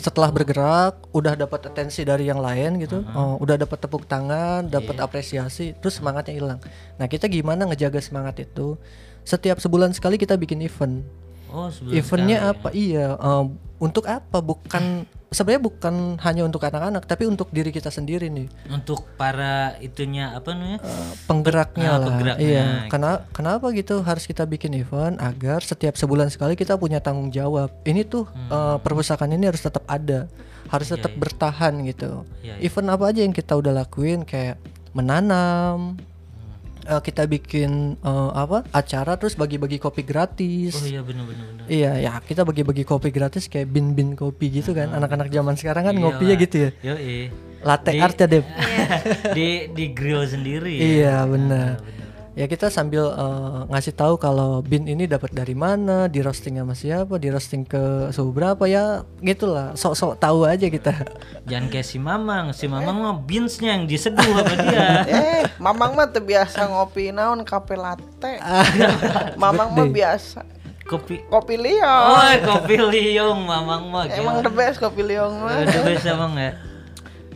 Setelah 0.00 0.32
bergerak, 0.32 1.04
udah 1.12 1.36
dapat 1.36 1.68
atensi 1.68 2.00
dari 2.00 2.32
yang 2.32 2.40
lain 2.40 2.80
gitu, 2.80 3.04
oh, 3.12 3.36
udah 3.44 3.60
dapat 3.60 3.76
tepuk 3.76 4.08
tangan, 4.08 4.64
dapat 4.72 4.96
apresiasi, 5.04 5.76
terus 5.76 6.00
semangatnya 6.00 6.32
hilang. 6.32 6.60
Nah 6.96 7.04
kita 7.04 7.28
gimana 7.28 7.68
ngejaga 7.68 8.00
semangat 8.00 8.40
itu? 8.40 8.80
Setiap 9.26 9.60
sebulan 9.60 9.92
sekali 9.92 10.16
kita 10.16 10.40
bikin 10.40 10.64
event. 10.64 11.04
Oh, 11.48 11.68
Eventnya 11.88 12.38
sekali. 12.38 12.52
apa? 12.52 12.68
Iya, 12.70 13.06
eh, 13.14 13.44
untuk 13.78 14.04
apa? 14.04 14.38
Bukan 14.38 14.84
sebenarnya 15.28 15.60
bukan 15.62 15.94
hanya 16.18 16.42
untuk 16.42 16.60
anak-anak, 16.62 17.04
tapi 17.04 17.24
untuk 17.24 17.48
diri 17.48 17.68
kita 17.68 17.88
sendiri 17.88 18.28
nih, 18.28 18.48
Untuk 18.66 19.04
para 19.14 19.76
itunya 19.78 20.32
apa 20.32 20.52
namanya? 20.52 20.80
Eh, 20.80 21.12
penggeraknya 21.24 21.84
Ah, 21.86 21.96
lah. 21.96 22.06
penggeraknya. 22.06 22.44
Iya, 22.44 22.64
karena 22.86 23.12
kenapa 23.30 23.68
gitu 23.70 24.00
harus 24.00 24.24
kita 24.24 24.44
bikin 24.44 24.72
event 24.74 25.16
agar 25.18 25.60
setiap 25.60 25.94
sebulan 25.94 26.28
sekali 26.28 26.52
kita 26.54 26.74
punya 26.74 26.98
tanggung 26.98 27.28
jawab. 27.28 27.68
Ini 27.82 28.04
tuh 28.04 28.24
Hmm. 28.26 28.48
eh, 28.48 28.76
perpustakaan 28.78 29.30
ini 29.30 29.44
harus 29.46 29.60
tetap 29.60 29.84
ada, 29.84 30.28
harus 30.66 30.88
tetap 30.88 31.12
bertahan 31.14 31.76
gitu. 31.82 32.24
Iya, 32.40 32.56
Event 32.62 32.88
apa 32.90 33.04
aja 33.06 33.20
yang 33.20 33.32
kita 33.32 33.52
udah 33.52 33.72
lakuin 33.74 34.24
kayak 34.24 34.56
menanam. 34.92 35.96
Eh, 36.88 37.02
kita 37.04 37.28
bikin 37.28 38.00
eh, 38.00 38.30
apa 38.32 38.64
acara 38.72 39.20
terus 39.20 39.36
bagi-bagi 39.36 39.76
kopi 39.76 40.00
gratis. 40.08 40.72
Oh 40.72 40.88
iya 40.88 41.04
benar 41.04 41.28
benar 41.28 41.44
benar. 41.52 41.64
Iya, 41.68 41.92
ya 42.00 42.12
kita 42.24 42.48
bagi-bagi 42.48 42.88
kopi 42.88 43.12
gratis 43.12 43.44
kayak 43.44 43.68
bin-bin 43.68 44.16
kopi 44.16 44.48
gitu 44.48 44.72
kan. 44.72 44.96
Anak-anak 44.96 45.28
zaman 45.28 45.52
sekarang 45.52 45.92
kan 45.92 45.94
Iya 45.94 46.00
ngopinya 46.00 46.32
lah. 46.32 46.44
gitu 46.48 46.56
ya. 46.56 46.70
Yo 46.80 46.94
Latte 47.60 47.90
Di- 47.92 48.00
art 48.00 48.16
ya, 48.16 48.24
Dep. 48.24 48.44
di 49.36 49.48
di 49.76 49.84
grill 49.92 50.24
sendiri 50.24 50.72
ya. 50.80 50.80
Iya, 50.80 51.16
benar. 51.28 51.97
Ya 52.38 52.46
kita 52.46 52.70
sambil 52.70 53.10
eh, 53.10 53.60
ngasih 53.66 53.98
tahu 53.98 54.14
kalau 54.14 54.62
bin 54.62 54.86
ini 54.86 55.10
dapat 55.10 55.34
dari 55.34 55.58
mana, 55.58 56.06
di 56.06 56.22
roasting 56.22 56.54
sama 56.54 56.70
siapa, 56.78 57.18
di 57.18 57.34
roasting 57.34 57.66
ke 57.66 58.14
suhu 58.14 58.30
berapa 58.30 58.62
ya, 58.70 59.02
gitulah. 59.18 59.74
Sok-sok 59.74 60.22
tahu 60.22 60.46
aja 60.46 60.70
kita. 60.70 60.94
Jangan 61.50 61.66
kayak 61.66 61.86
si 61.90 61.98
Mamang, 61.98 62.54
si 62.54 62.70
Mamang 62.70 62.94
mah 63.02 63.18
beansnya 63.26 63.74
yang 63.74 63.90
diseduh 63.90 64.22
sama 64.22 64.54
dia. 64.54 64.86
eh, 65.18 65.42
Mamang 65.58 65.98
mah 65.98 66.14
tuh 66.14 66.22
biasa 66.22 66.70
ngopi 66.70 67.10
naon 67.10 67.42
kafe 67.42 67.74
latte. 67.74 68.38
Mamang 69.42 69.74
mah 69.74 69.90
biasa 69.90 70.46
Kopi 70.88 71.20
kopi 71.28 71.60
liong. 71.60 72.06
Oh, 72.16 72.32
kopi 72.54 72.80
liung 72.80 73.44
Mamang 73.44 73.82
mah. 73.90 74.06
Emang 74.14 74.46
the 74.46 74.48
best 74.48 74.78
kopi 74.78 75.02
liong 75.02 75.42
mah. 75.42 75.66
Udah 75.66 75.82
biasa 75.84 76.14
Bang 76.14 76.32
ya. 76.38 76.54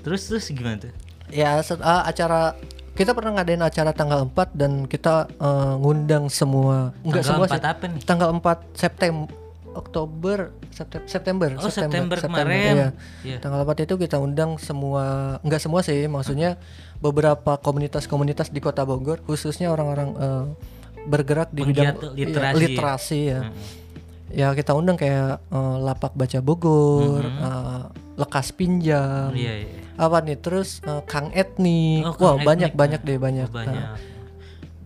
Terus 0.07 0.31
terus 0.31 0.47
gimana 0.49 0.89
tuh? 0.89 0.95
Ya 1.29 1.59
set- 1.61 1.83
ah, 1.85 2.07
acara 2.07 2.57
kita 2.93 3.11
pernah 3.13 3.41
ngadain 3.41 3.61
acara 3.61 3.91
tanggal 3.91 4.29
4 4.29 4.53
dan 4.53 4.73
kita 4.85 5.27
eh, 5.31 5.75
ngundang 5.81 6.29
semua 6.29 6.93
enggak 7.01 7.25
Tanggal 7.25 7.49
semua 7.49 7.59
4 7.59 7.73
apa 7.73 7.85
nih? 7.89 8.01
Tanggal 8.05 8.29
4 8.37 8.77
September 8.77 9.29
Oktober 9.73 10.39
September 10.69 11.09
September 11.09 11.49
Oh, 11.57 11.73
September 11.73 12.17
kemarin. 12.21 12.53
iya. 12.77 12.89
Iya. 13.25 13.37
Tanggal 13.41 13.65
4 13.65 13.85
itu 13.85 13.95
kita 13.97 14.21
undang 14.21 14.61
semua 14.61 15.37
enggak 15.41 15.61
semua 15.61 15.81
sih 15.81 16.05
maksudnya 16.07 16.61
beberapa 17.01 17.57
komunitas-komunitas 17.57 18.53
di 18.53 18.61
Kota 18.61 18.85
Bogor 18.85 19.25
khususnya 19.25 19.73
orang-orang 19.73 20.09
eh, 20.15 20.45
bergerak 21.03 21.49
di 21.51 21.65
bidang 21.65 21.97
Penggiat 21.97 22.15
iya, 22.15 22.27
literasi 22.29 22.53
ya? 22.53 22.61
literasi 22.61 23.21
ya. 23.25 23.41
Ya 24.33 24.49
kita 24.53 24.73
undang 24.73 24.97
kayak 24.97 25.41
eh, 25.43 25.77
Lapak 25.81 26.13
Baca 26.13 26.39
Bogor, 26.41 27.25
eh, 27.25 27.83
Lekas 28.23 28.49
Pinjam, 28.51 29.31
Iya, 29.33 29.53
iya. 29.61 29.83
apa 29.95 30.19
nih 30.21 30.37
terus 30.37 30.79
eh, 30.81 31.03
Kang 31.05 31.29
Etnik, 31.33 32.07
Oh, 32.07 32.15
wah 32.17 32.35
Kang 32.35 32.47
banyak 32.47 32.71
Etnik, 32.71 32.79
banyak 32.79 33.01
ya. 33.01 33.09
deh 33.09 33.19
banyak. 33.19 33.49
Oh, 33.49 33.55
banyak. 33.55 33.83
Nah, 33.83 33.97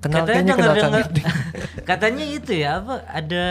kenal 0.02 0.22
kayaknya 0.24 0.54
kenal 0.54 0.74
Kang 0.74 0.94
Etnik. 0.96 1.24
Katanya 1.88 2.24
itu 2.24 2.52
ya 2.54 2.78
apa 2.78 3.04
ada 3.06 3.44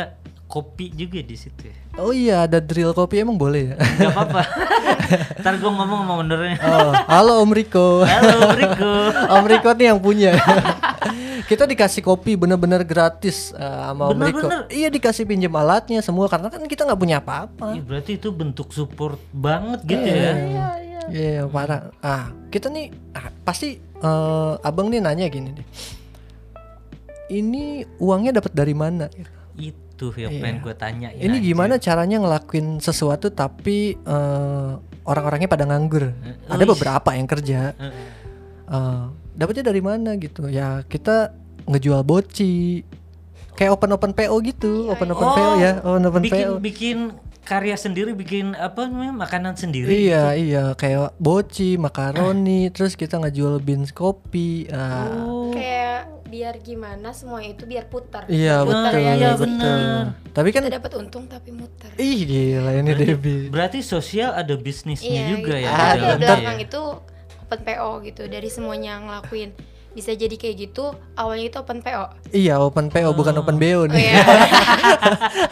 kopi 0.46 0.90
juga 0.90 1.20
di 1.20 1.36
situ 1.36 1.64
ya. 1.64 1.76
Oh 1.96 2.12
iya 2.12 2.44
ada 2.44 2.60
drill 2.60 2.92
kopi 2.92 3.20
emang 3.20 3.36
boleh 3.36 3.72
ya? 3.72 3.76
Gak 3.78 4.12
apa-apa. 4.12 4.42
Ntar 5.40 5.54
gue 5.56 5.70
ngomong 5.70 6.02
sama 6.02 6.14
ownernya. 6.18 6.58
oh, 6.60 6.92
halo 7.08 7.40
Om 7.40 7.52
Riko. 7.52 8.04
Halo 8.04 8.52
Riko. 8.52 8.94
Om 9.34 9.46
Riko 9.46 9.70
nih 9.72 9.86
yang 9.88 10.00
punya. 10.00 10.32
Kita 11.44 11.68
dikasih 11.68 12.00
kopi 12.00 12.40
bener-bener 12.40 12.88
gratis 12.88 13.52
eh, 13.52 13.60
sama 13.60 14.08
Om 14.08 14.20
Riko. 14.24 14.48
Bener-bener? 14.48 14.72
Iya 14.72 14.88
dikasih 14.88 15.24
pinjam 15.28 15.52
alatnya 15.60 16.00
semua 16.00 16.32
karena 16.32 16.48
kan 16.48 16.64
kita 16.64 16.88
nggak 16.88 17.00
punya 17.00 17.20
apa-apa. 17.20 17.76
Ih, 17.76 17.84
berarti 17.84 18.16
itu 18.16 18.32
bentuk 18.32 18.72
support 18.72 19.20
banget 19.36 19.84
gitu 19.84 20.08
ya. 20.08 20.34
Iya 21.12 21.42
parah. 21.52 21.92
Ah 22.00 22.32
kita 22.50 22.72
nih 22.72 22.96
ah, 23.14 23.30
pasti 23.44 23.76
eh, 23.82 24.54
abang 24.64 24.88
nih 24.88 25.04
nanya 25.04 25.28
gini 25.28 25.52
deh. 25.52 25.68
Ini 27.26 27.84
uangnya 28.00 28.38
dapat 28.38 28.54
dari 28.54 28.78
mana? 28.78 29.10
Itu 29.58 30.14
yang 30.16 30.40
pengen 30.40 30.58
gue 30.62 30.76
tanya. 30.78 31.10
Iya. 31.10 31.26
Ini 31.26 31.38
gimana 31.42 31.82
caranya 31.82 32.22
ngelakuin 32.22 32.80
sesuatu 32.80 33.34
tapi 33.34 33.98
eh, 33.98 34.72
orang-orangnya 35.06 35.50
pada 35.50 35.66
nganggur? 35.68 36.14
Ada 36.48 36.64
beberapa 36.64 37.18
yang 37.18 37.28
kerja. 37.28 37.74
Eh, 38.70 39.06
dapatnya 39.36 39.64
dari 39.66 39.80
mana 39.80 40.16
gitu? 40.16 40.48
Ya 40.48 40.82
kita 40.84 41.32
ngejual 41.66 42.02
boci. 42.02 42.84
Kayak 43.54 43.72
open 43.74 43.92
open 43.92 44.12
PO 44.12 44.36
gitu, 44.44 44.90
open 44.90 45.10
open 45.10 45.28
PO 45.30 45.52
ya, 45.58 45.72
open 45.80 46.04
open 46.04 46.22
bikin 46.22 46.44
PO. 46.46 46.54
bikin 46.60 46.98
karya 47.42 47.78
sendiri 47.78 48.12
bikin 48.12 48.52
apa 48.52 48.84
namanya 48.84 49.16
makanan 49.16 49.56
sendiri. 49.56 49.88
Iya 49.88 50.34
iya 50.34 50.64
kayak 50.74 51.16
boci, 51.16 51.78
makaroni, 51.78 52.68
terus 52.70 52.94
kita 52.94 53.16
ngejual 53.16 53.60
beans 53.60 53.92
kopi. 53.92 54.68
ah. 54.68 55.08
Kayak 55.50 56.00
biar 56.26 56.60
gimana 56.60 57.14
semua 57.14 57.40
itu 57.40 57.64
biar 57.64 57.88
putar. 57.88 58.28
Iya 58.28 58.60
Putar 58.60 58.92
betul 58.92 59.00
ya, 59.00 59.14
iya, 59.14 59.30
betul. 59.32 59.48
bener. 59.48 60.04
Tapi 60.36 60.48
kan 60.52 60.62
Kita 60.62 60.74
dapat 60.76 60.92
untung 60.98 61.24
tapi 61.26 61.50
muter. 61.50 61.90
ih 61.96 62.20
gila 62.28 62.72
ini 62.74 62.92
Debbie. 62.92 63.48
Berarti 63.48 63.80
sosial 63.80 64.36
ada 64.36 64.52
bisnisnya 64.58 65.16
Iya, 65.22 65.32
juga 65.32 65.56
gitu. 65.56 65.64
ya 65.64 65.72
Tapi 65.72 65.80
di 65.80 65.96
di 65.96 66.04
dalamnya 66.04 66.20
belakang 66.20 66.58
ya. 66.60 66.66
itu 66.68 66.82
open 67.46 67.62
PO 67.62 67.90
gitu 68.04 68.24
dari 68.26 68.50
semuanya 68.50 68.98
yang 68.98 69.08
ngelakuin. 69.08 69.54
Bisa 69.96 70.12
jadi 70.12 70.36
kayak 70.36 70.56
gitu, 70.60 70.92
awalnya 71.16 71.48
itu 71.48 71.56
open 71.56 71.80
PO. 71.80 72.04
Iya 72.36 72.60
open 72.60 72.92
PO 72.92 73.16
bukan 73.16 73.32
open 73.40 73.56
BO 73.56 73.86
Oh 73.86 73.88
nih. 73.88 74.12
iya. 74.12 74.26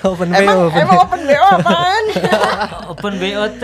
open 0.11 0.29
BO. 0.29 0.41
Emang 0.43 0.59
open 0.67 0.79
emang 0.83 0.97
open 0.99 1.21
BO 1.23 1.45
apaan? 1.47 2.03
Open 2.91 3.13
BOT 3.15 3.63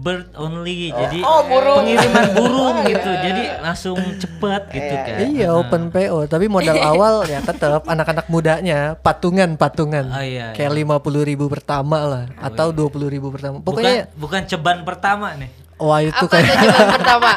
bird 0.00 0.32
only 0.32 0.88
jadi 0.90 1.20
oh, 1.20 1.44
burung. 1.44 1.84
pengiriman 1.84 2.26
burung 2.32 2.76
gitu 2.88 3.10
jadi 3.10 3.60
langsung 3.60 3.96
cepet 4.16 4.62
gitu 4.72 4.94
kan 4.96 5.18
Iya 5.20 5.48
open 5.52 5.82
PO 5.92 6.24
tapi 6.24 6.48
modal 6.48 6.80
awal 6.90 7.28
ya 7.28 7.44
tetap 7.44 7.84
anak-anak 7.84 8.26
mudanya 8.32 8.96
patungan 8.96 9.60
patungan 9.60 10.08
Oh, 10.08 10.24
iya, 10.24 10.56
kayak 10.56 10.72
lima 10.72 10.96
puluh 11.04 11.20
ribu 11.22 11.52
pertama 11.52 12.00
lah 12.08 12.24
atau 12.40 12.72
dua 12.72 12.88
puluh 12.88 13.12
ribu 13.12 13.28
pertama 13.28 13.60
bukan 13.60 13.84
pokoknya 13.84 14.04
bukan 14.16 14.42
ceban 14.48 14.78
pertama 14.88 15.36
nih 15.36 15.50
wah 15.80 16.00
itu 16.04 16.12
Apa 16.14 16.28
kayak 16.36 16.54
coba 16.60 16.84
pertama? 16.94 17.30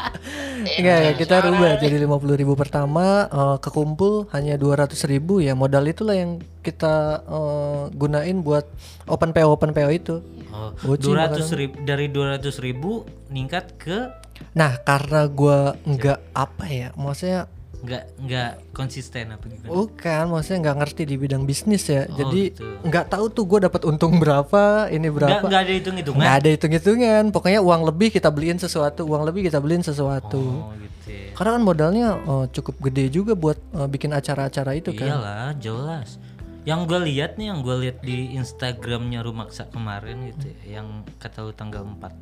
Enggak 0.78 0.98
ya 1.00 1.12
kita 1.16 1.34
rubah. 1.48 1.80
jadi 1.80 1.96
lima 1.96 2.20
puluh 2.20 2.36
ribu 2.36 2.52
pertama 2.52 3.24
eh, 3.26 3.56
kekumpul 3.64 4.28
hanya 4.36 4.60
dua 4.60 4.84
ratus 4.84 5.08
ribu. 5.08 5.40
Ya 5.40 5.56
modal 5.56 5.88
itulah 5.88 6.14
yang 6.14 6.44
kita 6.60 7.24
eh, 7.24 7.82
gunain 7.96 8.44
buat 8.44 8.68
open 9.08 9.32
PO 9.32 9.48
open 9.56 9.72
PO 9.72 9.90
itu. 9.90 10.16
Oh, 10.50 10.74
Boci, 10.82 11.06
200 11.06 11.46
ribu 11.54 11.74
dari 11.86 12.10
200 12.10 12.42
ribu 12.58 13.06
ningkat 13.30 13.78
ke 13.78 14.10
nah 14.50 14.74
karena 14.82 15.28
gua 15.30 15.78
nggak 15.86 16.34
apa 16.34 16.64
ya 16.66 16.88
maksudnya 16.98 17.46
nggak 17.80 18.04
nggak 18.20 18.50
konsisten 18.76 19.32
apa 19.32 19.44
gimana 19.48 19.68
Bukan, 19.72 20.24
maksudnya 20.28 20.58
nggak 20.68 20.76
ngerti 20.84 21.02
di 21.08 21.16
bidang 21.16 21.44
bisnis 21.48 21.88
ya. 21.88 22.04
Oh, 22.04 22.16
Jadi 22.20 22.52
gitu. 22.52 22.64
nggak 22.84 23.06
tahu 23.08 23.24
tuh 23.32 23.44
gue 23.48 23.58
dapat 23.64 23.82
untung 23.88 24.20
berapa, 24.20 24.92
ini 24.92 25.08
berapa. 25.08 25.40
nggak 25.40 25.62
ada 25.64 25.72
hitung 25.72 25.96
hitungan 25.96 26.20
Nggak 26.20 26.34
ada 26.36 26.48
hitung-hitungan. 26.52 27.22
Pokoknya 27.32 27.60
uang 27.64 27.82
lebih 27.88 28.08
kita 28.12 28.28
beliin 28.28 28.60
sesuatu, 28.60 29.08
uang 29.08 29.24
lebih 29.24 29.48
kita 29.48 29.58
beliin 29.64 29.80
sesuatu. 29.80 30.40
oh 30.40 30.76
gitu 30.76 31.08
ya. 31.08 31.32
Karena 31.32 31.50
kan 31.56 31.62
modalnya 31.64 32.06
eh, 32.20 32.46
cukup 32.52 32.74
gede 32.90 33.04
juga 33.08 33.32
buat 33.32 33.56
eh, 33.56 33.88
bikin 33.88 34.12
acara-acara 34.12 34.76
itu 34.76 34.92
kan. 34.92 35.08
iyalah 35.08 35.52
jelas 35.56 36.20
yang 36.68 36.84
gue 36.84 37.00
lihat 37.08 37.40
nih 37.40 37.48
yang 37.48 37.64
gue 37.64 37.76
lihat 37.88 38.04
di 38.04 38.36
Instagramnya 38.36 39.24
Rumaksa 39.24 39.72
kemarin 39.72 40.28
gitu 40.28 40.52
ya, 40.52 40.80
yang 40.80 41.08
kata 41.16 41.48
lu 41.48 41.52
tanggal 41.56 41.88
4 41.88 42.12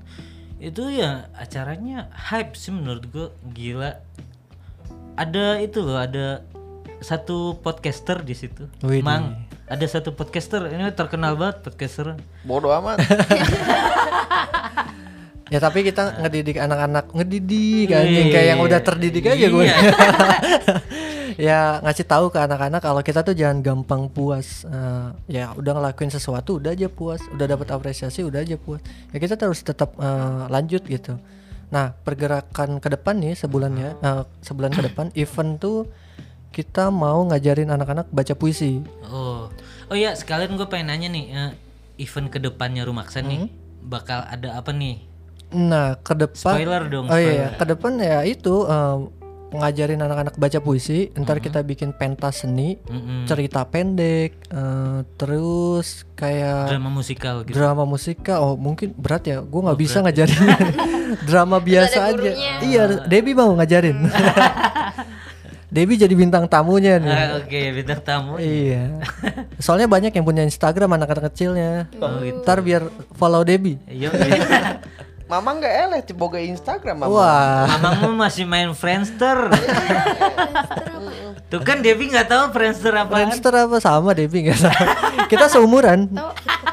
itu 0.59 0.91
ya 0.91 1.31
acaranya 1.39 2.11
hype 2.15 2.55
sih 2.59 2.75
menurut 2.75 3.07
gue 3.11 3.27
gila 3.55 3.99
ada 5.19 5.59
itu 5.59 5.83
loh 5.83 5.99
ada 5.99 6.47
satu 7.03 7.59
podcaster 7.59 8.23
di 8.23 8.35
situ 8.39 8.71
Widih. 8.87 9.03
mang 9.03 9.47
ada 9.69 9.85
satu 9.85 10.15
podcaster 10.15 10.71
ini 10.71 10.89
terkenal 10.95 11.35
banget 11.35 11.67
podcaster 11.67 12.17
Bodoh 12.47 12.73
amat. 12.73 13.03
Ya 15.49 15.65
tapi 15.65 15.81
kita 15.81 16.21
ngedidik 16.21 16.61
anak-anak, 16.61 17.09
ngedidik 17.17 17.89
anjing 17.89 18.29
kayak 18.29 18.49
yang 18.53 18.61
udah 18.61 18.81
terdidik 18.85 19.25
aja 19.33 19.47
gue. 19.49 19.65
Iya. 19.65 19.77
ya 21.49 21.59
ngasih 21.81 22.05
tahu 22.05 22.29
ke 22.29 22.37
anak-anak 22.37 22.85
kalau 22.85 23.01
kita 23.01 23.25
tuh 23.25 23.33
jangan 23.33 23.65
gampang 23.65 24.13
puas. 24.13 24.69
Eh, 24.69 25.09
ya 25.41 25.57
udah 25.57 25.73
ngelakuin 25.81 26.13
sesuatu 26.13 26.61
udah 26.61 26.77
aja 26.77 26.93
puas, 26.93 27.25
udah 27.33 27.49
dapat 27.49 27.65
apresiasi 27.73 28.29
udah 28.29 28.45
aja 28.45 28.61
puas. 28.61 28.85
Ya 29.09 29.25
kita 29.25 29.41
terus 29.41 29.65
tetap 29.65 29.97
eh, 29.97 30.43
lanjut 30.53 30.85
gitu. 30.85 31.17
Nah 31.69 31.93
pergerakan 31.95 32.79
ke 32.79 32.89
depan 32.89 33.17
nih 33.17 33.35
sebulannya, 33.35 33.97
eh, 33.97 34.23
sebulan 34.41 34.71
ke 34.71 34.83
depan 34.83 35.07
event 35.15 35.57
tuh 35.57 35.85
kita 36.49 36.89
mau 36.89 37.21
ngajarin 37.25 37.69
anak-anak 37.69 38.09
baca 38.09 38.33
puisi. 38.33 38.81
oh 39.05 39.53
oh 39.87 39.97
ya 39.97 40.13
sekalian 40.13 40.53
gue 40.55 40.65
pengen 40.65 40.89
nanya 40.89 41.09
nih 41.09 41.25
eh, 41.29 41.51
event 41.99 42.29
ke 42.29 42.39
depannya 42.39 42.83
Rumaksa 42.83 43.21
nih 43.21 43.53
bakal 43.81 44.25
ada 44.25 44.57
apa 44.57 44.71
nih 44.71 45.05
Nah 45.49 45.97
ke 45.97 46.13
depan 46.15 46.57
spoiler 46.57 46.83
dong 46.87 47.07
Oh 47.07 47.17
iya, 47.17 47.25
spoiler. 47.25 47.41
iya. 47.47 47.49
ke 47.55 47.65
depan 47.67 47.93
ya 47.97 48.19
itu 48.23 48.55
em, 48.65 48.99
ngajarin 49.49 50.01
anak-anak 50.01 50.37
baca 50.37 50.59
puisi. 50.61 51.09
Ntar 51.13 51.41
kita 51.41 51.61
bikin 51.63 51.93
pentas 51.93 52.45
seni, 52.45 52.77
Mm-mm. 52.85 53.25
cerita 53.25 53.65
pendek, 53.65 54.37
eh, 54.49 54.99
terus 55.17 56.05
kayak 56.13 56.73
drama 56.77 56.91
musikal 56.93 57.43
gitu 57.43 57.57
drama 57.57 57.85
musikal. 57.85 58.39
Oh 58.45 58.55
mungkin 58.55 58.93
berat 58.93 59.25
ya, 59.25 59.41
gue 59.41 59.61
nggak 59.61 59.79
bisa 59.79 60.05
ngajarin 60.05 60.41
drama 61.29 61.57
biasa 61.59 61.99
aja. 62.13 62.31
Iya, 62.61 62.83
Debbie 63.09 63.33
mau 63.33 63.53
ngajarin. 63.57 63.97
Debbie 65.69 66.01
jadi 66.01 66.17
bintang 66.17 66.49
tamunya 66.49 66.97
nih. 66.97 67.13
Ah, 67.13 67.29
oke 67.45 67.61
bintang 67.77 68.01
tamu 68.01 68.41
Iya. 68.41 69.05
Soalnya 69.65 69.85
banyak 69.85 70.17
yang 70.17 70.25
punya 70.25 70.41
Instagram 70.41 70.97
anak-anak 70.97 71.29
kecilnya. 71.29 71.93
Oh, 72.01 72.25
gitu. 72.25 72.41
Ntar 72.41 72.65
biar 72.65 72.89
follow 73.13 73.45
Debbie. 73.45 73.77
Iya. 73.85 74.09
Mama 75.29 75.61
nggak 75.61 75.75
eleh 75.85 76.01
boga 76.17 76.41
Instagram 76.41 77.05
mama. 77.05 77.13
Wah. 77.13 77.69
Mamangmu 77.69 78.17
masih 78.17 78.49
main 78.49 78.73
Friendster. 78.73 79.37
Tuh 81.49 81.61
kan 81.61 81.81
Devi 81.81 82.09
nggak 82.09 82.29
tahu 82.29 82.45
Friendster 82.53 82.93
apa. 82.93 83.13
Friendster 83.13 83.53
apa 83.53 83.77
sama 83.77 84.17
Debbie 84.17 84.49
nggak 84.49 84.61
tahu. 84.61 84.85
Kita 85.33 85.49
seumuran. 85.49 86.09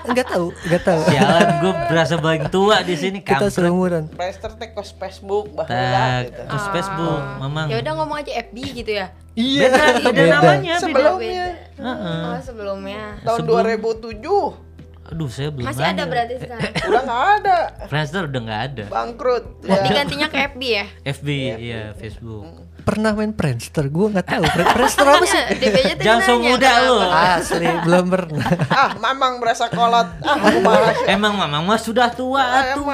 Nggak 0.05 0.27
tahu, 0.31 0.47
nggak 0.51 0.83
tahu. 0.83 1.01
Jalan 1.09 1.47
gue 1.59 1.73
berasa 1.87 2.13
paling 2.15 2.45
tua 2.47 2.79
di 2.79 2.95
sini 2.95 3.19
Kita 3.19 3.43
kampret. 3.43 3.55
seumuran. 3.55 4.03
Plaster 4.07 4.51
teh 4.55 4.71
kos 4.71 4.91
Facebook 4.91 5.51
baheula 5.51 6.23
gitu. 6.23 6.41
terus 6.43 6.65
Facebook, 6.71 7.21
Mamang. 7.39 7.67
Ya 7.67 7.83
udah 7.83 7.93
ngomong 7.99 8.17
aja 8.19 8.31
FB 8.41 8.57
gitu 8.73 8.91
ya. 8.93 9.07
Iya, 9.35 9.67
Beda, 9.67 9.83
beda 9.99 10.23
namanya. 10.31 10.75
beda. 10.75 10.83
Sebelumnya 10.87 11.45
Oh, 11.75 12.39
sebelumnya. 12.39 13.03
tahun 13.19 13.39
2007 13.43 14.64
Aduh, 15.05 15.29
saya 15.29 15.53
belum 15.53 15.69
Masih 15.69 15.85
ada 15.85 16.03
berarti 16.03 16.33
sekarang. 16.35 16.71
udah 16.89 17.01
nggak 17.03 17.23
ada, 17.35 17.57
Friendster 17.85 18.23
udah 18.25 18.41
nggak 18.41 18.61
ada. 18.65 18.83
bangkrut. 18.89 19.43
Berarti 19.61 19.87
Ya. 19.87 19.95
gantinya 19.95 20.27
ke 20.27 20.37
FB 20.49 20.61
ya. 20.65 20.85
FB, 21.07 21.27
iya 21.59 21.81
Facebook. 21.93 22.43
Pernah 22.81 23.13
main 23.13 23.29
Friendster? 23.31 23.85
Gue 23.87 24.09
nggak 24.09 24.25
tahu. 24.27 24.43
Fri- 24.45 24.65
Friendster 24.67 25.05
apa 25.07 25.25
sih? 25.25 25.41
Jangan 26.05 26.21
so 26.21 26.33
muda 26.37 26.69
lu. 26.81 26.97
Asli, 27.01 27.65
belum 27.81 28.05
pernah. 28.07 28.45
ah, 28.77 28.91
mamang 28.95 29.37
berasa 29.37 29.69
kolot. 29.69 30.09
Ah, 30.19 30.35
aku 30.35 30.59
bahas. 30.61 30.97
Emang 31.05 31.33
Mamang 31.35 31.65
mah 31.65 31.77
sudah 31.77 32.09
tua 32.09 32.41
Ah, 32.41 32.73
tuh. 32.73 32.85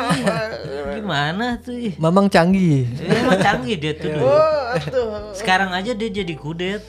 Gimana 0.93 1.59
tuh? 1.59 1.75
ih? 1.75 1.93
Mamang 1.95 2.27
canggih. 2.27 2.87
Eh, 2.97 3.19
Emang 3.19 3.35
canggih 3.37 3.75
dia 3.77 3.91
tuh 3.93 4.11
dulu. 4.11 4.27
Oh. 4.27 5.31
Sekarang 5.31 5.71
aja 5.71 5.91
dia 5.91 6.07
jadi 6.09 6.35
kudet. 6.35 6.83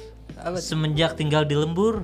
Semenjak 0.57 1.15
tinggal 1.15 1.43
di 1.43 1.55
lembur. 1.55 2.03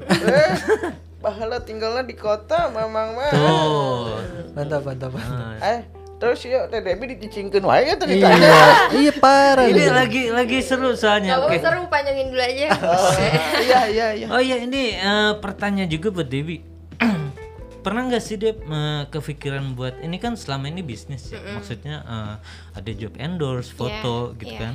Bahala 1.29 1.61
tinggalnya 1.61 2.01
di 2.03 2.17
kota, 2.17 2.73
mamang 2.73 3.13
mah. 3.13 3.29
Tuh. 3.29 4.17
Mantap, 4.57 4.81
mantap. 4.83 5.13
Nah, 5.13 5.61
Eh, 5.61 5.79
terus 6.17 6.41
yuk 6.43 6.67
Teh 6.67 6.81
Debbie 6.81 7.13
dicicingkeun 7.13 7.61
wae 7.63 7.85
ya 7.85 7.87
Iya, 7.87 7.95
ceritanya. 7.95 8.51
iya 8.97 9.13
parah. 9.15 9.69
Ini 9.69 9.85
lagi 9.89 10.23
lagi 10.33 10.59
seru 10.59 10.97
soalnya. 10.97 11.37
Kalau 11.37 11.47
Oke. 11.47 11.61
seru 11.61 11.85
panjangin 11.87 12.33
dulu 12.33 12.41
aja. 12.41 12.67
Oh, 12.81 13.13
iya 13.61 13.81
iya 13.87 14.07
iya. 14.15 14.27
Oh 14.27 14.41
iya 14.41 14.57
ini 14.57 14.97
eh, 14.97 15.33
pertanyaan 15.37 15.87
juga 15.87 16.09
buat 16.11 16.27
Dewi. 16.27 16.65
Pernah 17.85 18.09
nggak 18.09 18.25
sih 18.25 18.35
Dep 18.35 18.57
eh, 18.59 19.03
kepikiran 19.07 19.77
buat 19.77 20.01
ini 20.01 20.17
kan 20.17 20.33
selama 20.33 20.67
ini 20.67 20.81
bisnis 20.81 21.29
ya, 21.29 21.45
maksudnya 21.53 22.01
eh, 22.03 22.35
ada 22.73 22.91
job 22.91 23.13
endorse, 23.17 23.69
foto 23.69 24.33
Iya, 24.33 24.39
gitu 24.41 24.55
iya. 24.57 24.61
kan. 24.65 24.75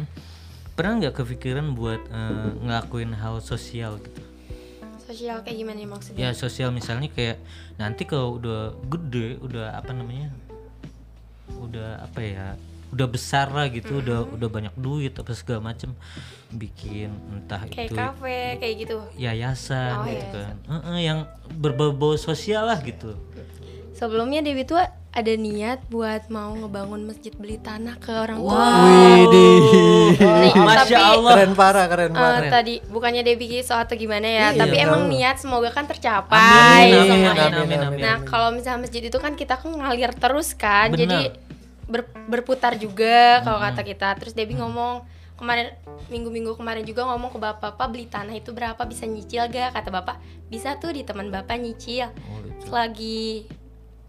Pernah 0.73 0.93
nggak 1.01 1.15
kepikiran 1.17 1.73
buat 1.73 2.01
eh, 2.05 2.49
ngelakuin 2.61 3.11
hal 3.11 3.41
sosial 3.41 3.97
gitu? 3.97 4.21
Sosial 5.13 5.45
kayak 5.45 5.57
gimana 5.61 5.77
nih 5.77 5.89
maksudnya? 5.93 6.19
Ya 6.25 6.29
sosial 6.33 6.73
misalnya 6.73 7.05
kayak 7.13 7.37
nanti 7.77 8.01
kalau 8.09 8.41
udah 8.41 8.73
gede, 8.89 9.37
udah 9.45 9.77
apa 9.77 9.93
namanya, 9.93 10.33
udah 11.61 12.01
apa 12.01 12.19
ya, 12.25 12.57
udah 12.89 13.05
besar 13.05 13.53
lah 13.53 13.69
gitu, 13.69 14.01
udah 14.01 14.25
udah 14.25 14.49
banyak 14.49 14.73
duit 14.73 15.13
apa 15.13 15.37
segala 15.37 15.69
macem, 15.69 15.93
bikin 16.49 17.13
entah 17.29 17.61
Kayak 17.69 17.93
itu 17.93 17.95
kafe 17.97 18.57
kayak 18.57 18.75
gitu. 18.89 18.97
yayasan 19.21 20.01
Oh, 20.01 20.09
gitu 20.09 20.37
yayasan. 20.41 20.55
kan 20.65 20.81
Heeh, 20.81 20.97
yang 21.05 21.19
berbau 21.61 22.17
sosial 22.17 22.65
lah 22.65 22.81
gitu 22.81 23.13
Sebelumnya 23.93 24.41
Dewi 24.41 24.65
tuh 24.65 24.81
ada 25.13 25.29
niat 25.29 25.85
buat 25.93 26.25
mau 26.27 26.57
ngebangun 26.57 27.05
masjid 27.05 27.29
beli 27.37 27.61
tanah 27.61 28.01
ke 28.01 28.09
orang 28.09 28.41
tua. 28.41 28.65
Widih. 29.13 29.61
Nih, 30.17 30.53
Masya 30.57 30.81
tapi 30.89 30.93
Allah 30.97 31.31
Keren 31.37 31.53
parah, 31.53 31.85
keren 31.85 32.11
eh, 32.11 32.17
parah. 32.17 32.49
tadi 32.49 32.73
bukannya 32.89 33.21
Dewi 33.21 33.61
so 33.61 33.77
atau 33.77 33.93
gimana 33.93 34.25
ya, 34.25 34.47
Iya, 34.49 34.57
tapi 34.57 34.75
emang 34.81 35.05
tahu. 35.05 35.13
niat 35.13 35.35
semoga 35.37 35.69
kan 35.69 35.85
tercapai 35.85 36.33
Amin, 36.33 36.97
amin, 36.97 37.09
semuanya. 37.13 37.43
amin, 37.45 37.53
amin, 37.61 37.79
amin. 37.85 37.99
Nah, 38.01 38.17
kalau 38.25 38.49
misalnya 38.49 38.89
masjid 38.89 39.05
itu 39.05 39.17
kan 39.21 39.37
kita 39.37 39.53
kan 39.53 39.69
ngalir 39.69 40.09
terus 40.17 40.57
kan. 40.57 40.89
Benar. 40.89 41.01
Jadi 41.05 41.19
ber- 41.85 42.09
berputar 42.25 42.73
juga 42.75 43.45
kalau 43.45 43.61
kata 43.61 43.85
kita. 43.85 44.17
Terus 44.17 44.33
Debbie 44.33 44.57
ngomong 44.57 45.05
kemarin 45.37 45.77
minggu-minggu 46.09 46.57
kemarin 46.57 46.81
juga 46.83 47.05
ngomong 47.05 47.29
ke 47.29 47.37
bapak, 47.37 47.77
"Pak, 47.77 47.87
beli 47.87 48.09
tanah 48.09 48.33
itu 48.33 48.49
berapa? 48.49 48.81
Bisa 48.81 49.05
nyicil 49.05 49.45
gak?" 49.45 49.77
Kata 49.77 49.93
bapak, 49.93 50.17
"Bisa 50.49 50.73
tuh 50.81 50.89
di 50.89 51.05
teman 51.05 51.29
bapak 51.29 51.61
nyicil." 51.61 52.09
Oh, 52.09 52.41
gitu. 52.41 52.65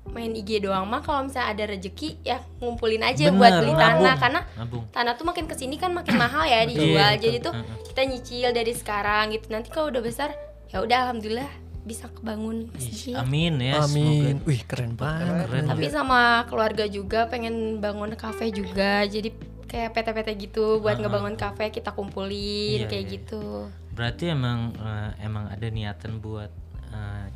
Main 0.07 0.33
IG 0.33 0.61
doang 0.61 0.85
mah 0.85 1.01
kalau 1.01 1.25
misalnya 1.25 1.49
ada 1.51 1.65
rezeki 1.67 2.21
ya 2.23 2.39
ngumpulin 2.57 3.01
aja 3.01 3.25
Bener, 3.27 3.37
buat 3.37 3.53
beli 3.57 3.69
nabung. 3.69 3.81
tanah 3.81 4.15
karena 4.17 4.41
Nabung. 4.55 4.85
tanah 4.89 5.13
tuh 5.15 5.25
makin 5.25 5.45
ke 5.45 5.55
sini 5.55 5.75
kan 5.75 5.91
makin 5.91 6.15
mahal 6.15 6.45
ya 6.45 6.63
dijual 6.63 6.87
Iya, 7.11 7.19
jadi 7.19 7.39
betul. 7.39 7.51
tuh 7.51 7.53
kita 7.89 8.03
nyicil 8.05 8.49
dari 8.51 8.73
sekarang 8.73 9.25
gitu 9.31 9.47
nanti 9.49 9.69
kalau 9.69 9.89
udah 9.89 10.01
besar 10.01 10.31
ya 10.69 10.79
udah 10.79 11.09
alhamdulillah 11.09 11.49
bisa 11.83 12.09
kebangun 12.11 12.69
masjid 12.71 13.13
Amin 13.15 13.57
ya. 13.59 13.77
Amin. 13.79 14.41
semoga. 14.41 14.47
Wih 14.47 14.63
keren 14.65 14.93
banget. 14.95 15.45
Keren. 15.47 15.65
tapi 15.67 15.87
sama 15.89 16.21
keluarga 16.45 16.85
juga 16.87 17.27
pengen 17.27 17.55
bangun 17.79 18.13
kafe 18.15 18.49
juga 18.51 19.05
jadi 19.05 19.29
kayak 19.67 19.91
PT-PT 19.93 20.29
gitu 20.45 20.79
buat 20.79 20.97
ngebangun 20.97 21.35
kafe 21.35 21.69
kita 21.71 21.91
kumpulin 21.91 22.81
Iya, 22.81 22.87
kayak 22.87 23.03
iya. 23.03 23.13
gitu 23.15 23.69
Berarti 23.91 24.25
emang 24.29 24.73
eh, 24.75 25.11
emang 25.21 25.45
ada 25.47 25.67
niatan 25.67 26.19
buat 26.19 26.49
eh, 26.91 27.27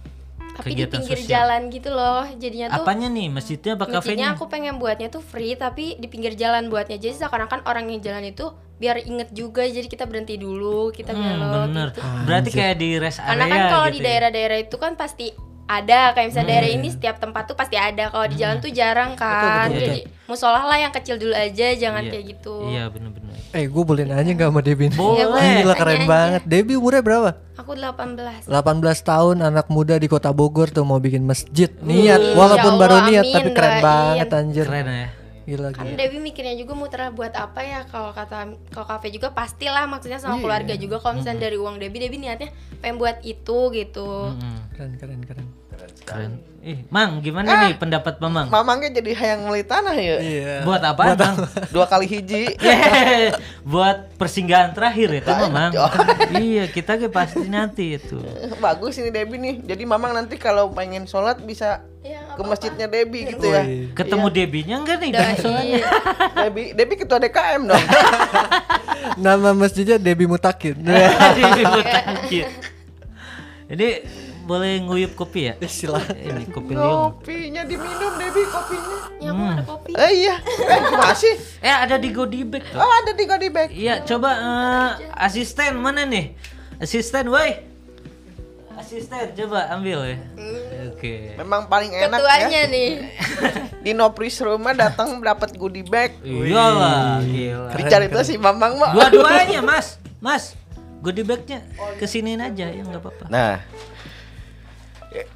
tapi 0.58 0.68
di 0.68 0.74
kegiatan 0.76 0.98
pinggir 0.98 1.16
sosial. 1.16 1.30
jalan 1.32 1.60
gitu 1.68 1.88
loh 1.88 2.22
jadinya 2.34 2.66
tuh 2.68 2.82
Apanya 2.82 3.08
nih? 3.08 3.26
Masjidnya 3.28 3.72
apa 3.72 3.84
Masjidnya 3.84 3.98
kafenya? 4.02 4.26
aku 4.34 4.44
pengen 4.46 4.74
buatnya 4.76 5.08
tuh 5.08 5.22
free 5.22 5.54
tapi 5.54 5.94
di 5.94 6.06
pinggir 6.06 6.34
jalan 6.34 6.66
buatnya 6.66 6.96
jadi 6.96 7.14
seakan-akan 7.16 7.62
orang 7.62 7.86
yang 7.86 8.00
jalan 8.00 8.26
itu 8.26 8.50
biar 8.74 8.98
inget 9.00 9.30
juga 9.30 9.62
jadi 9.62 9.84
kita 9.84 10.04
berhenti 10.04 10.34
dulu 10.34 10.90
kita 10.90 11.10
Hmm, 11.10 11.22
belok 11.40 11.62
bener. 11.64 11.88
gitu. 11.88 12.00
Berarti 12.24 12.50
kayak 12.52 12.76
di 12.76 12.90
rest 12.96 13.18
area 13.18 13.30
Karena 13.32 13.44
kan 13.44 13.60
kalau 13.68 13.86
gitu 13.86 13.92
di 13.92 13.98
ya. 13.98 14.04
daerah-daerah 14.04 14.58
itu 14.60 14.76
kan 14.76 14.92
pasti 14.94 15.26
ada 15.68 16.10
kayak 16.10 16.26
misalnya 16.26 16.48
daerah 16.50 16.70
ini 16.70 16.88
setiap 16.88 17.16
tempat 17.18 17.44
tuh 17.44 17.52
pasti 17.52 17.76
ada 17.76 18.08
kalau 18.08 18.24
di 18.24 18.36
jalan 18.36 18.56
tuh 18.56 18.70
jarang 18.70 19.12
kan 19.14 19.68
betul, 19.68 19.78
jadi 19.78 20.00
musola 20.24 20.60
lah 20.62 20.78
yang 20.78 20.90
kecil 20.90 21.14
dulu 21.14 21.30
aja 21.30 21.66
jangan 21.74 22.02
Iya. 22.02 22.10
kayak 22.10 22.24
gitu 22.26 22.54
Iya 22.66 22.84
bener-bener. 22.88 23.36
Eh 23.48 23.64
gue 23.64 23.80
boleh 23.82 24.04
nanya 24.04 24.32
gak 24.34 24.44
sama 24.46 24.60
Debbie? 24.60 24.88
nih? 24.88 24.96
Boleh. 24.98 25.24
Gila 25.24 25.38
Tanya 25.38 25.74
keren 25.74 25.94
aja. 25.94 26.06
banget. 26.06 26.42
Debbie 26.44 26.76
umurnya 26.76 27.00
berapa? 27.00 27.30
aku 27.54 27.72
18 27.74 28.44
18 28.44 28.54
tahun 29.02 29.36
anak 29.42 29.66
muda 29.68 29.94
di 29.94 30.06
kota 30.06 30.30
Bogor 30.30 30.68
tuh 30.68 30.82
mau 30.82 30.96
bikin 30.96 31.20
masjid. 31.22 31.68
Niat 31.78 32.32
walaupun 32.32 32.72
Insya 32.72 32.80
baru 32.80 32.94
Allah, 32.94 33.08
niat 33.08 33.24
amin, 33.24 33.34
tapi 33.34 33.48
keren 33.50 33.68
doain. 33.70 33.82
banget 33.82 34.28
anjir. 34.30 34.64
Keren 34.64 34.86
ya. 34.86 35.06
Gila 35.48 35.72
kan 35.72 35.88
gila. 35.88 35.96
Debbie 35.96 36.20
mikirnya 36.20 36.52
juga 36.60 36.76
muter 36.76 37.00
buat 37.16 37.32
apa 37.32 37.64
ya 37.64 37.80
kalau 37.88 38.12
kata 38.12 38.52
kalau 38.68 38.84
kafe 38.84 39.08
juga 39.08 39.32
pastilah 39.32 39.88
maksudnya 39.88 40.20
sama 40.20 40.36
keluarga 40.44 40.76
juga 40.76 41.00
kalau 41.00 41.16
misalnya 41.16 41.48
dari 41.48 41.56
uang 41.56 41.80
Debbie 41.80 42.04
Debbie 42.04 42.20
niatnya 42.20 42.52
pengen 42.84 43.00
buat 43.00 43.24
itu 43.24 43.72
gitu 43.72 44.36
Mm-mm. 44.36 44.56
Keren 44.76 44.92
keren 45.00 45.20
keren. 45.24 45.48
Keren. 46.04 46.32
Ih, 46.58 46.84
Mang, 46.90 47.22
gimana 47.22 47.64
nih 47.64 47.78
pendapat 47.78 48.18
Mamang? 48.18 48.50
Mamangnya 48.50 48.90
jadi 48.98 49.14
hayang 49.14 49.46
beli 49.46 49.62
tanah 49.62 49.94
ya. 49.94 50.16
Iya. 50.18 50.54
Buat 50.66 50.82
apa, 50.82 51.14
Bang? 51.14 51.38
Dua 51.70 51.86
kali 51.86 52.10
hiji. 52.10 52.50
Yeay, 52.66 53.30
buat 53.62 54.10
persinggahan 54.18 54.74
terakhir 54.74 55.22
itu 55.22 55.30
Mamang. 55.30 55.72
Oh. 55.78 55.92
iya, 56.34 56.66
kita 56.66 56.98
ke 56.98 57.06
pasti 57.08 57.46
nanti 57.46 57.94
itu. 57.96 58.18
Bagus 58.58 58.98
ini 58.98 59.14
Debbie 59.14 59.38
nih. 59.38 59.56
Jadi 59.64 59.82
Mamang 59.86 60.12
nanti 60.18 60.34
kalau 60.34 60.74
pengen 60.74 61.06
sholat 61.06 61.38
bisa 61.46 61.66
ya 61.78 61.97
ke 62.38 62.42
masjidnya 62.46 62.86
Debbie 62.86 63.34
gitu 63.34 63.46
ya. 63.50 63.62
Ketemu 63.98 64.26
Debbie-nya 64.30 64.76
enggak 64.78 64.96
nih? 65.02 65.10
Bang? 65.10 65.34
doain 65.42 65.82
Debbie, 66.38 66.68
Debbie 66.78 66.98
ketua 67.02 67.18
DKM 67.18 67.62
dong. 67.66 67.84
Nama 69.26 69.50
masjidnya 69.50 69.98
Debbie 69.98 70.30
Mutakin. 70.30 70.78
Debbie 71.36 71.66
Mutakin. 71.66 72.46
Ini 73.68 73.88
boleh 74.48 74.80
nguyup 74.80 75.12
kopi 75.18 75.52
ya? 75.52 75.54
Silakan. 75.66 76.14
Ini 76.16 76.42
kopi 76.48 76.72
liung. 76.72 77.20
Kopinya 77.20 77.62
diminum 77.66 78.12
Debbie 78.16 78.48
kopinya. 78.48 78.96
ya 79.18 79.30
aku 79.34 79.42
ada 79.44 79.64
kopi 79.66 79.90
Eh 79.98 80.12
iya. 80.24 80.36
Eh 80.46 80.80
masih. 80.94 81.34
Eh, 81.58 81.74
ada 81.74 81.98
di 81.98 82.08
Godibag. 82.14 82.64
Oh 82.72 82.92
ada 83.02 83.12
di 83.12 83.24
Godi 83.28 83.48
Bag. 83.52 83.68
Iya, 83.74 84.06
coba 84.06 84.30
eh, 84.38 84.90
asisten 85.20 85.76
mana 85.76 86.06
nih? 86.06 86.32
Asisten, 86.80 87.28
woi. 87.28 87.67
Asisten, 88.78 89.34
coba 89.34 89.66
ambil 89.70 89.98
ya. 90.04 90.16
Oke. 90.88 91.34
Memang 91.34 91.66
paling 91.66 91.90
enak 91.90 92.14
ketuanya 92.14 92.60
ya. 92.62 92.70
nih 92.70 92.90
Di 93.84 93.90
Nopris 93.90 94.38
rumah 94.38 94.70
datang 94.70 95.18
dapat 95.18 95.50
goodie 95.52 95.82
bag. 95.82 96.14
Iyalah, 96.22 97.18
gila. 97.20 97.74
Dicari 97.74 98.06
tuh 98.06 98.22
si 98.22 98.34
Mamang 98.36 98.78
mah. 98.78 98.90
Dua-duanya, 98.92 99.58
Mas. 99.68 99.98
Mas, 100.18 100.54
goodie 100.98 101.22
bag-nya 101.22 101.62
kesiniin 101.98 102.38
aja 102.38 102.66
ya 102.66 102.80
nggak 102.80 102.98
apa-apa. 102.98 103.24
Nah, 103.28 103.58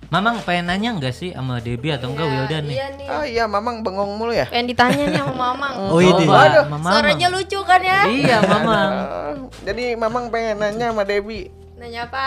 Mamang 0.06 0.44
pengen 0.44 0.68
nanya 0.68 0.92
nggak 0.92 1.10
sih 1.10 1.32
sama 1.32 1.56
Debbie 1.56 1.88
atau 1.90 2.12
enggak 2.12 2.28
Wildan 2.28 2.68
nih? 2.68 2.76
iya 2.76 2.86
nih 2.92 3.06
oh 3.08 3.24
iya 3.24 3.44
Mamang 3.46 3.80
bengong 3.80 4.14
mulu 4.14 4.28
ya. 4.30 4.44
pengen 4.44 4.68
ditanya 4.68 5.08
nih 5.08 5.18
sama 5.18 5.32
mamang 5.48 5.74
Oh. 5.88 5.98
Coba, 5.98 6.28
Waduh. 6.28 6.62
sama 6.62 6.76
Mamang. 6.76 6.92
suaranya 6.92 7.28
lucu 7.32 7.58
kan 7.64 7.80
ya 7.80 8.00
Iya, 8.04 8.36
Mamang. 8.44 8.90
Oh, 8.92 9.32
jadi 9.64 9.96
Mamang 9.96 10.28
pengen 10.28 10.60
nanya 10.60 10.92
sama 10.92 11.02
Debbie. 11.02 11.48
nanya 11.74 12.04
apa 12.04 12.26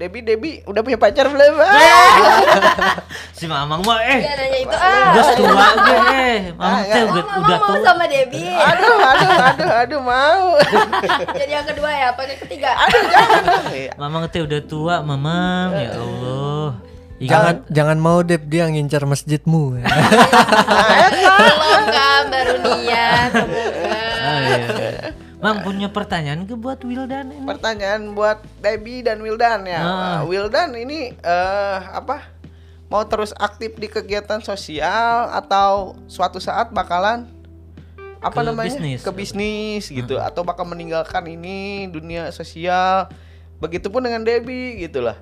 Debbie, 0.00 0.24
Debbie 0.24 0.64
udah 0.64 0.80
punya 0.80 0.96
pacar 0.96 1.28
belum? 1.28 1.60
Ah, 1.60 2.96
Si 3.36 3.44
Mamang 3.44 3.84
mah 3.84 4.00
eh 4.00 4.20
ya 4.22 4.32
nanya 4.32 4.58
itu 4.58 4.72
ah 4.72 5.12
udah 5.12 5.24
tua 5.34 5.66
gue 5.76 5.98
eh. 6.08 6.38
Mamang 6.54 6.82
teh 6.86 7.00
Oh, 7.00 7.08
udah, 7.10 7.22
mama 7.22 7.36
udah 7.38 7.58
mau 7.58 7.68
tua. 7.70 7.84
sama 7.84 8.04
Debbie 8.06 8.48
aduh, 8.48 8.96
aduh, 8.98 9.30
aduh, 9.44 9.70
aduh 9.78 10.00
mau. 10.00 10.46
jadi 11.36 11.52
yang 11.52 11.66
kedua 11.66 11.90
ya 11.90 12.06
apa 12.10 12.20
yang 12.22 12.40
ketiga 12.40 12.70
aduh 12.74 13.02
jangan. 13.06 13.42
Iya. 13.70 13.90
Mamang 14.00 14.24
teh 14.26 14.40
udah 14.40 14.60
tua, 14.62 14.94
Mamang. 15.00 15.68
Ya 15.74 15.90
Allah. 15.94 16.68
Jangan 17.20 17.54
jangan 17.68 17.98
mau 18.00 18.24
Deb 18.24 18.48
dia 18.48 18.64
ngincar 18.64 19.04
masjidmu. 19.04 19.84
belum 21.60 21.84
kan 21.86 22.22
baru 22.26 22.54
niat 22.58 23.30
Ah, 23.30 23.44
iya. 23.44 23.69
Mang 25.40 25.64
punya 25.64 25.88
pertanyaan 25.88 26.44
ke 26.44 26.52
buat 26.52 26.84
Wildan 26.84 27.32
ini? 27.32 27.48
Pertanyaan 27.48 28.12
buat 28.12 28.44
Debbie 28.60 29.00
dan 29.00 29.24
Wildan 29.24 29.64
ya. 29.64 29.80
Ah. 29.80 29.88
Uh, 30.20 30.28
Wildan 30.28 30.76
ini 30.76 31.16
eh 31.16 31.78
apa? 31.80 32.28
Mau 32.92 33.00
terus 33.08 33.32
aktif 33.40 33.72
di 33.80 33.88
kegiatan 33.88 34.44
sosial 34.44 35.32
atau 35.32 35.96
suatu 36.10 36.42
saat 36.42 36.74
bakalan 36.74 37.24
apa 38.20 38.36
Ke 38.36 38.44
namanya? 38.44 38.68
bisnis. 38.76 39.00
Ke 39.00 39.10
bisnis 39.16 39.84
gitu 39.88 40.20
atau 40.20 40.44
bakal 40.44 40.68
meninggalkan 40.68 41.24
ini 41.24 41.88
dunia 41.88 42.28
sosial. 42.36 43.08
Begitupun 43.64 44.04
dengan 44.04 44.20
Debbie 44.20 44.76
gitulah. 44.84 45.16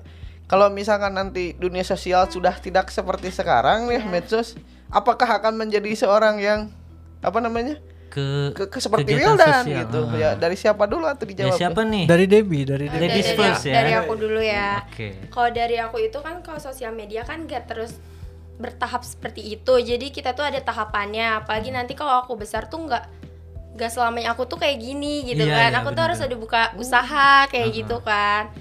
Kalau 0.49 0.67
misalkan 0.67 1.13
nanti 1.13 1.53
dunia 1.55 1.85
sosial 1.85 2.25
sudah 2.27 2.57
tidak 2.57 2.89
seperti 2.89 3.29
sekarang 3.29 3.85
ya 3.93 4.01
medsos, 4.03 4.57
apakah 4.89 5.39
akan 5.39 5.55
menjadi 5.55 5.93
seorang 5.93 6.41
yang 6.41 6.59
apa 7.21 7.37
namanya? 7.39 7.77
Ke, 8.09 8.25
Ke, 8.51 8.63
ke 8.65 8.77
seperti 8.77 9.13
Wildan 9.13 9.37
sosial. 9.63 9.79
gitu. 9.79 9.99
Ah. 10.03 10.17
Ya 10.17 10.29
dari 10.33 10.53
siapa 10.53 10.83
dulu 10.83 11.05
atau 11.05 11.23
Ya, 11.23 11.29
dijawab? 11.45 11.55
siapa 11.55 11.81
nih? 11.83 12.05
dari 12.05 12.25
Debbie, 12.25 12.63
dari 12.63 12.85
Debbie. 12.85 13.21
Dari, 13.21 13.37
first 13.37 13.63
ya. 13.63 13.73
dari 13.75 13.91
aku 13.93 14.13
dulu 14.15 14.39
ya 14.39 14.81
Oke. 14.83 15.29
kalau 15.29 15.49
dari 15.49 15.77
aku 15.77 15.97
itu 15.99 16.17
kan 16.17 16.41
kalau 16.41 16.57
sosial 16.57 16.91
media 16.91 17.21
kan 17.21 17.43
gak 17.43 17.65
terus 17.65 17.95
bertahap 18.55 19.01
seperti 19.01 19.39
itu 19.49 19.73
jadi 19.79 20.05
kita 20.05 20.33
tuh 20.33 20.43
ada 20.43 20.59
tahapannya 20.59 21.39
apalagi 21.39 21.69
nanti 21.69 21.93
kalau 21.93 22.19
aku 22.19 22.35
besar 22.35 22.67
tuh 22.67 22.83
nggak 22.83 23.05
nggak 23.71 23.87
selamanya 23.87 24.33
aku 24.33 24.43
tuh 24.43 24.57
kayak 24.57 24.75
gini 24.77 25.23
gitu 25.23 25.39
Iya, 25.41 25.55
kan 25.55 25.69
iya, 25.69 25.79
aku 25.79 25.89
tuh 25.89 25.95
bener-bener. 25.95 26.05
harus 26.11 26.19
ada 26.19 26.35
buka 26.35 26.61
usaha 26.75 27.31
kayak 27.47 27.69
gitu 27.73 27.97
kan 28.01 28.51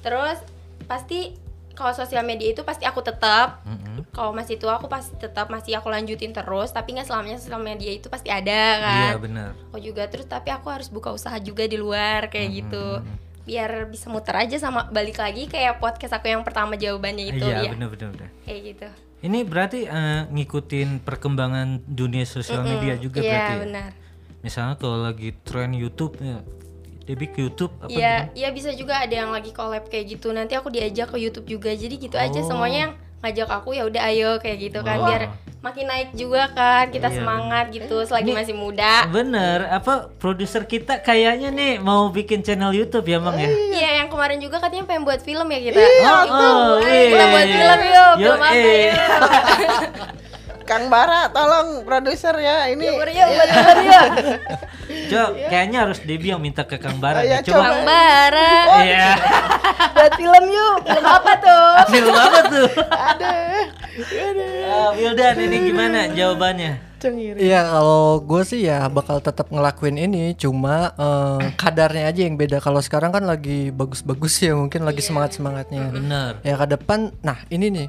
terus 0.00 0.38
pasti 0.84 1.34
kalau 1.80 1.96
sosial 1.96 2.20
media 2.20 2.52
itu 2.52 2.60
pasti 2.60 2.84
aku 2.84 3.00
tetap 3.00 3.64
Mm-mm. 3.64 4.04
kalau 4.12 4.36
masih 4.36 4.60
tua 4.60 4.76
aku 4.76 4.92
pasti 4.92 5.16
tetap 5.16 5.48
masih 5.48 5.80
aku 5.80 5.88
lanjutin 5.88 6.36
terus. 6.36 6.76
Tapi 6.76 7.00
nggak 7.00 7.08
selamanya 7.08 7.40
sosial 7.40 7.64
media 7.64 7.88
itu 7.88 8.12
pasti 8.12 8.28
ada 8.28 8.62
kan? 8.84 9.00
Iya 9.08 9.16
benar. 9.16 9.50
aku 9.72 9.80
juga. 9.80 10.04
Terus 10.12 10.28
tapi 10.28 10.52
aku 10.52 10.68
harus 10.68 10.92
buka 10.92 11.08
usaha 11.16 11.40
juga 11.40 11.64
di 11.64 11.80
luar 11.80 12.28
kayak 12.28 12.48
gitu. 12.52 13.00
Biar 13.48 13.88
bisa 13.88 14.12
muter 14.12 14.36
aja 14.36 14.60
sama 14.60 14.92
balik 14.92 15.16
lagi 15.16 15.48
kayak 15.48 15.80
podcast 15.80 16.20
aku 16.20 16.28
yang 16.28 16.44
pertama 16.44 16.76
jawabannya 16.76 17.32
itu 17.32 17.40
Iya 17.40 17.64
ya 17.64 17.70
benar 17.72 17.88
benar 17.88 18.28
kayak 18.44 18.60
gitu. 18.76 18.88
Ini 19.20 19.38
berarti 19.48 19.80
eh, 19.88 20.22
ngikutin 20.28 21.00
perkembangan 21.04 21.88
dunia 21.88 22.28
sosial 22.28 22.64
media 22.64 23.00
juga 23.00 23.24
iya 23.24 23.32
berarti 23.32 23.54
ya? 23.56 23.60
benar 23.64 23.90
Misalnya 24.40 24.80
kalau 24.80 25.04
lagi 25.04 25.36
tren 25.44 25.76
YouTube 25.76 26.16
ya, 26.16 26.40
Debbie 27.10 27.26
ke 27.26 27.42
YouTube 27.42 27.74
apa 27.76 27.90
iya 27.90 28.30
iya 28.32 28.48
bisa 28.48 28.70
juga 28.72 28.94
ada 28.96 29.10
yang 29.12 29.28
lagi 29.28 29.50
collab 29.50 29.84
kayak 29.84 30.06
gitu 30.08 30.30
nanti 30.30 30.54
aku 30.54 30.70
diajak 30.70 31.10
ke 31.10 31.18
YouTube 31.18 31.50
juga 31.50 31.70
jadi 31.72 31.90
gitu 31.92 32.14
aja 32.14 32.38
Oh. 32.38 32.46
semuanya 32.46 32.78
yang 32.80 32.92
ngajak 33.20 33.50
aku 33.50 33.74
ya 33.74 33.82
udah 33.84 34.02
ayo 34.06 34.38
kayak 34.38 34.58
gitu 34.62 34.78
kan 34.80 34.96
Wow. 34.96 35.06
biar 35.06 35.22
makin 35.60 35.84
naik 35.84 36.14
juga 36.14 36.48
kan 36.48 36.88
kita 36.88 37.10
Iya. 37.10 37.16
semangat 37.18 37.64
gitu 37.68 38.00
selagi 38.00 38.30
Ini- 38.30 38.38
masih 38.38 38.54
muda 38.54 39.04
Bener, 39.06 39.68
apa 39.68 40.08
produser 40.14 40.64
kita 40.64 40.98
kayaknya 40.98 41.50
nih 41.50 41.76
mau 41.76 42.08
bikin 42.08 42.40
channel 42.40 42.70
YouTube 42.70 43.04
ya 43.04 43.18
Mang 43.18 43.36
ya? 43.36 43.44
iya 43.50 43.90
yang 44.00 44.08
kemarin 44.08 44.38
juga 44.38 44.56
katanya 44.56 44.86
pengen 44.86 45.04
buat 45.04 45.20
film 45.20 45.44
ya 45.46 45.60
kita 45.60 45.76
Oh, 45.76 46.24
oh, 46.24 46.70
Ayo 46.80 47.12
kita 47.12 47.18
iya. 47.18 47.26
buat 47.26 47.48
film 47.50 47.80
yuk 47.82 48.14
Yo, 48.14 48.16
film 48.22 48.38
apa 48.38 48.54
eh. 48.54 48.62
yuk 48.62 48.94
Kang 50.62 50.86
Bara, 50.86 51.26
tolong 51.28 51.82
produser 51.82 52.30
ya. 52.38 52.70
Ini 52.70 52.78
Yuk, 52.78 53.02
yuk, 53.02 53.28
buat 53.34 53.50
film 53.50 53.78
Coba 55.06 55.26
kayaknya 55.46 55.78
harus 55.82 55.98
Debbie 56.00 56.30
yang 56.30 56.38
minta 56.38 56.62
ke 56.62 56.76
Kang 56.76 56.96
Bara 56.96 57.20
Oh, 57.20 57.24
ya. 57.24 57.38
Coba. 57.40 57.62
Kang 57.64 57.82
Bara 57.82 58.52
Iya. 58.80 59.08
buat 59.90 60.12
film 60.14 60.44
yuk 60.46 60.76
film 60.82 61.06
apa 61.06 61.32
tuh 61.36 61.66
Film 61.92 62.12
apa 62.12 62.40
tuh? 62.44 62.68
Ada. 62.88 63.30
Ada. 64.00 64.46
Ah, 64.64 64.90
Wildan 64.92 65.36
ini 65.40 65.56
gimana 65.66 65.98
jawabannya? 66.08 66.72
Cengiri. 66.96 67.40
Iya 67.40 67.64
kalau 67.66 68.20
gue 68.20 68.42
sih 68.44 68.60
ya 68.62 68.84
bakal 68.86 69.18
tetap 69.18 69.48
ngelakuin 69.48 69.96
ini 69.96 70.36
cuma 70.36 70.92
eh, 70.92 71.48
kadarnya 71.54 72.04
aja 72.06 72.20
yang 72.22 72.36
beda 72.36 72.60
kalau 72.60 72.76
sekarang 72.78 73.08
kan 73.08 73.24
lagi 73.24 73.72
bagus-bagus 73.72 74.36
ya 74.38 74.52
mungkin 74.52 74.84
lagi 74.84 75.00
semangat 75.00 75.32
semangatnya 75.32 75.88
Bener. 75.88 76.32
ya 76.40 76.54
ke 76.54 76.66
depan 76.68 77.08
nah 77.18 77.40
ini 77.48 77.72
nih 77.72 77.88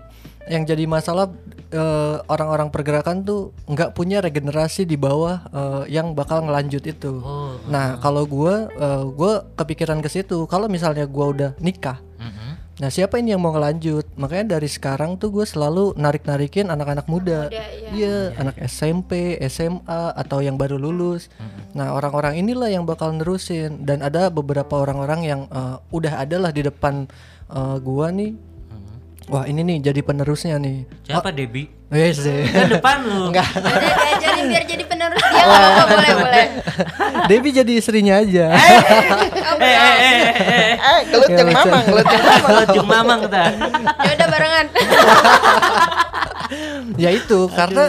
yang 0.50 0.64
jadi 0.66 0.88
masalah 0.90 1.30
eh, 1.70 2.18
orang-orang 2.26 2.74
pergerakan 2.74 3.22
tuh 3.22 3.54
nggak 3.70 3.94
punya 3.94 4.24
regenerasi 4.24 4.88
di 4.88 4.98
bawah 4.98 5.46
eh, 5.52 5.84
yang 5.94 6.18
bakal 6.18 6.42
ngelanjut 6.46 6.84
itu 6.88 7.14
Oh. 7.22 7.60
nah 7.70 8.00
kalau 8.02 8.26
gue 8.26 8.72
eh, 8.72 9.04
gue 9.06 9.34
kepikiran 9.60 10.00
ke 10.02 10.10
situ 10.10 10.48
kalau 10.48 10.66
misalnya 10.66 11.06
gue 11.06 11.26
udah 11.26 11.52
nikah 11.62 12.00
Mm-mm. 12.22 12.52
Nah 12.82 12.90
siapa 12.90 13.22
ini 13.22 13.30
yang 13.30 13.46
mau 13.46 13.54
ngelanjut? 13.54 14.10
Makanya 14.18 14.58
dari 14.58 14.66
sekarang 14.66 15.14
tuh 15.22 15.30
gue 15.30 15.46
selalu 15.46 15.94
narik-narikin 16.02 16.66
anak-anak 16.66 17.06
muda. 17.06 17.46
Muda, 17.46 17.62
iya. 17.78 17.90
Iya, 17.94 18.18
anak 18.42 18.58
SMP, 18.66 19.38
SMA 19.54 20.18
atau 20.18 20.42
yang 20.42 20.58
baru 20.58 20.82
lulus. 20.82 21.30
Nah 21.78 21.94
orang-orang 21.94 22.42
inilah 22.42 22.74
yang 22.74 22.90
bakal 22.90 23.14
nerusin. 23.14 23.86
Dan 23.86 24.02
ada 24.02 24.34
beberapa 24.34 24.82
orang-orang 24.82 25.22
yang 25.22 25.42
eh, 25.54 25.78
udah 25.94 26.26
ada 26.26 26.42
lah 26.42 26.50
di 26.50 26.66
depan 26.66 27.06
eh, 27.54 27.78
gua 27.86 28.10
nih. 28.10 28.34
Wah 29.32 29.48
ini 29.48 29.64
nih 29.64 29.78
jadi 29.82 30.04
penerusnya 30.04 30.60
nih. 30.60 30.84
Siapa 31.08 31.32
Debi? 31.32 31.64
Yes, 31.88 32.20
sih. 32.20 32.44
Kan 32.46 32.68
depan 32.70 33.00
lu. 33.02 33.16
Enggak. 33.32 33.48
Udah 33.54 33.72
diajarin 33.72 34.46
biar 34.46 34.64
jadi 34.66 34.84
penerus 34.84 35.24
dia 35.24 35.40
nggak 35.40 35.48
apa-apa 35.48 35.84
boleh 35.90 36.12
boleh. 36.22 36.46
Debbie 37.26 37.54
jadi 37.54 37.72
istrinya 37.74 38.20
aja. 38.20 38.46
Eh, 38.52 38.60
eh, 38.60 38.76
eh, 39.56 39.96
eh, 40.04 40.16
eh. 40.36 40.72
Eh, 40.76 41.00
gelut 41.08 41.30
Ya, 41.30 41.38
yang 41.38 41.48
lucu. 41.48 41.60
mamang, 41.64 41.84
gelut 41.86 42.06
yang 42.06 42.24
mamang. 42.28 42.44
Kalau 42.44 42.64
Jung 42.70 42.88
Mamang 42.88 43.20
kita. 43.24 43.44
Ya 43.80 44.12
udah 44.14 44.28
barengan. 44.28 44.66
ya 47.00 47.10
itu 47.10 47.40
karena 47.50 47.84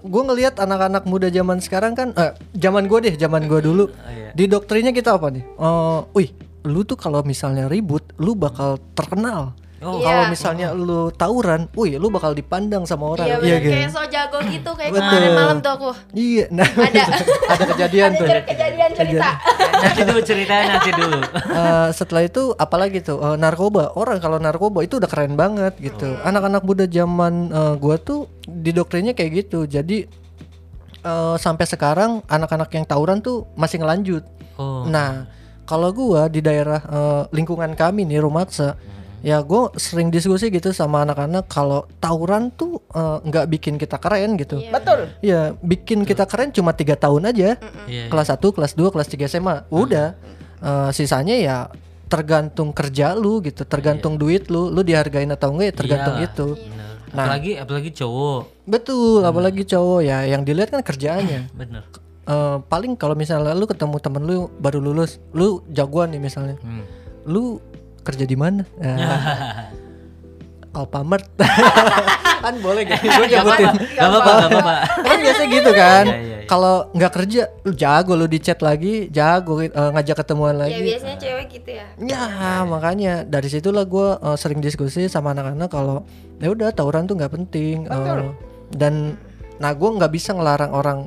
gue 0.00 0.22
ngelihat 0.24 0.54
anak-anak 0.56 1.04
muda 1.04 1.28
zaman 1.28 1.60
sekarang 1.60 1.92
kan 1.92 2.08
eh, 2.16 2.32
zaman 2.56 2.88
gue 2.88 2.98
deh 3.02 3.14
zaman 3.14 3.44
gue 3.44 3.60
dulu 3.60 3.92
iya. 4.08 4.32
di 4.32 4.48
doktrinnya 4.48 4.90
kita 4.90 5.14
apa 5.14 5.28
nih 5.28 5.44
Eh, 5.44 5.98
wih 6.16 6.30
lu 6.64 6.80
tuh 6.82 6.96
kalau 6.96 7.20
misalnya 7.20 7.68
ribut 7.68 8.00
lu 8.16 8.32
bakal 8.32 8.80
terkenal 8.92 9.52
Oh. 9.80 9.96
kalau 9.98 10.22
Iya. 10.22 10.28
misalnya 10.28 10.66
lu 10.70 11.08
tawuran 11.10 11.64
wih 11.72 11.96
lu 11.96 12.08
bakal 12.08 12.30
dipandang 12.30 12.84
sama 12.84 13.10
orang 13.10 13.24
Iya 13.24 13.36
bener 13.38 13.58
kan? 13.58 13.72
kayak 13.72 13.88
so 13.88 14.02
jago 14.06 14.38
gitu 14.44 14.70
kayak 14.70 14.90
Betul. 14.90 15.08
kemarin 15.08 15.32
malam 15.32 15.56
tuh 15.58 15.72
aku. 15.72 15.90
iya 16.12 16.44
nah 16.50 16.68
Ada. 16.68 17.02
ada 17.52 17.64
kejadian 17.66 18.08
Ada 18.08 18.18
tuh 18.18 18.26
cer- 18.26 18.46
kejadian 18.46 18.90
cerita. 18.92 19.28
Nanti 19.72 20.00
dulu 20.04 20.20
ceritanya 20.28 20.64
nanti 20.70 20.90
dulu. 20.92 21.18
Eh, 21.50 21.88
setelah 21.90 22.22
itu 22.22 22.42
apalagi 22.54 22.98
tuh 23.00 23.18
Eh, 23.18 23.36
narkoba 23.36 23.92
orang 23.94 24.18
kalau 24.18 24.36
narkoba 24.36 24.80
itu 24.80 24.96
udah 24.96 25.06
keren 25.06 25.32
banget 25.34 25.72
gitu 25.76 26.12
anak-anak 26.20 26.60
muda 26.60 26.84
zaman 26.84 27.48
eh, 27.48 27.74
gua 27.76 27.96
tuh 27.96 28.28
didoktrinnya 28.42 29.12
kayak 29.12 29.32
gitu 29.40 29.64
jadi 29.64 30.04
eh, 31.02 31.36
sampai 31.36 31.64
sekarang 31.64 32.20
anak-anak 32.26 32.68
yang 32.70 32.84
tawuran 32.84 33.18
tuh 33.18 33.48
masih 33.54 33.78
ngelanjut 33.78 34.24
Oh. 34.54 34.84
nah 34.84 35.24
kalau 35.64 35.88
gua 35.90 36.28
di 36.28 36.38
daerah 36.38 36.80
eh, 36.82 37.22
lingkungan 37.30 37.72
kami 37.72 38.04
nih 38.04 38.20
Rumatsa 38.20 38.76
ya 39.20 39.40
gue 39.40 39.62
sering 39.74 40.08
diskusi 40.08 40.48
gitu 40.48 40.70
sama 40.70 41.02
anak-anak 41.02 41.44
kalau 41.44 41.84
tawuran 41.96 42.48
tuh 42.50 42.80
eh, 42.88 43.18
nggak 43.22 43.46
bikin 43.50 43.74
kita 43.74 43.96
keren 43.96 44.34
gitu 44.34 44.58
Iya. 44.58 44.70
Betul. 44.70 45.00
ya 45.20 45.40
bikin 45.56 46.02
kita 46.02 46.24
keren 46.24 46.50
cuma 46.50 46.72
tiga 46.72 46.94
tahun 46.94 47.28
aja 47.28 47.60
Iya. 47.84 48.08
kelas 48.08 48.28
1, 48.30 48.40
kelas 48.50 48.72
2, 48.72 48.88
kelas 48.88 49.08
3 49.08 49.26
SMA. 49.26 49.56
Udah. 49.68 50.16
Eh, 50.58 50.90
sisanya 50.90 51.34
ya 51.34 51.56
tergantung 52.06 52.70
kerja 52.70 53.14
lu 53.14 53.38
gitu, 53.40 53.62
tergantung 53.62 54.16
duit 54.16 54.48
lu, 54.48 54.66
lu 54.66 54.82
dihargain 54.82 55.30
atau 55.30 55.52
enggak 55.52 55.66
ya 55.66 55.74
tergantung 55.76 56.16
Iyalah. 56.16 56.28
itu. 56.28 56.48
Bener. 56.58 56.90
Nah. 57.10 57.24
Apalagi 57.24 57.52
apalagi 57.54 57.90
cowok. 57.92 58.40
Betul, 58.64 59.20
apalagi 59.22 59.62
cowok 59.64 60.00
ya 60.00 60.18
yang 60.24 60.42
dilihat 60.42 60.70
kan 60.70 60.80
kerjaannya. 60.80 61.50
Bener. 61.60 61.82
Eh, 62.22 62.56
paling 62.64 62.94
kalau 62.94 63.14
misalnya 63.14 63.50
lu 63.52 63.64
ketemu 63.64 63.96
temen 63.98 64.22
lu 64.22 64.36
baru 64.56 64.78
lulus, 64.78 65.18
lu 65.30 65.62
jagoan 65.68 66.10
nih 66.10 66.20
misalnya. 66.20 66.58
Hmm. 66.58 66.82
Lu 67.24 67.58
kerja 68.10 68.24
di 68.24 68.36
mana? 68.36 68.62
Nah, 70.70 70.82
Alfamart. 70.86 71.26
kan 72.46 72.54
boleh 72.62 72.86
gak? 72.86 73.02
Gue 73.02 73.26
nyebutin. 73.26 73.68
Gak 73.90 74.06
apa-apa, 74.06 74.30
gak 74.30 74.50
apa-apa. 74.54 74.74
kan 75.02 75.16
biasa 75.18 75.42
gitu 75.44 75.70
kan 75.74 76.04
Iya, 76.06 76.14
iya, 76.14 76.36
iya. 76.40 76.46
kalau 76.46 76.86
nggak 76.94 77.12
kerja 77.12 77.42
lu 77.62 77.72
jago 77.74 78.12
lu 78.14 78.24
di 78.24 78.38
chat 78.38 78.62
lagi 78.62 79.10
jago 79.10 79.58
eh, 79.60 79.66
ngajak 79.68 80.22
ketemuan 80.22 80.54
Ya 80.54 80.60
lagi 80.64 80.80
biasanya 80.86 81.18
cewek 81.18 81.46
gitu 81.52 81.70
ya. 81.74 81.86
ya 81.98 82.22
makanya 82.64 83.26
dari 83.26 83.50
situlah 83.50 83.82
gue 83.84 84.08
sering 84.38 84.62
diskusi 84.62 85.10
sama 85.10 85.34
anak-anak 85.34 85.68
kalau 85.68 86.06
ya 86.38 86.48
udah 86.48 86.70
tawuran 86.70 87.04
tuh 87.04 87.18
nggak 87.18 87.34
penting 87.34 87.90
eh, 87.90 88.30
dan 88.72 89.18
nah 89.58 89.74
gue 89.74 89.90
nggak 89.90 90.12
bisa 90.14 90.30
ngelarang 90.32 90.70
orang 90.70 90.98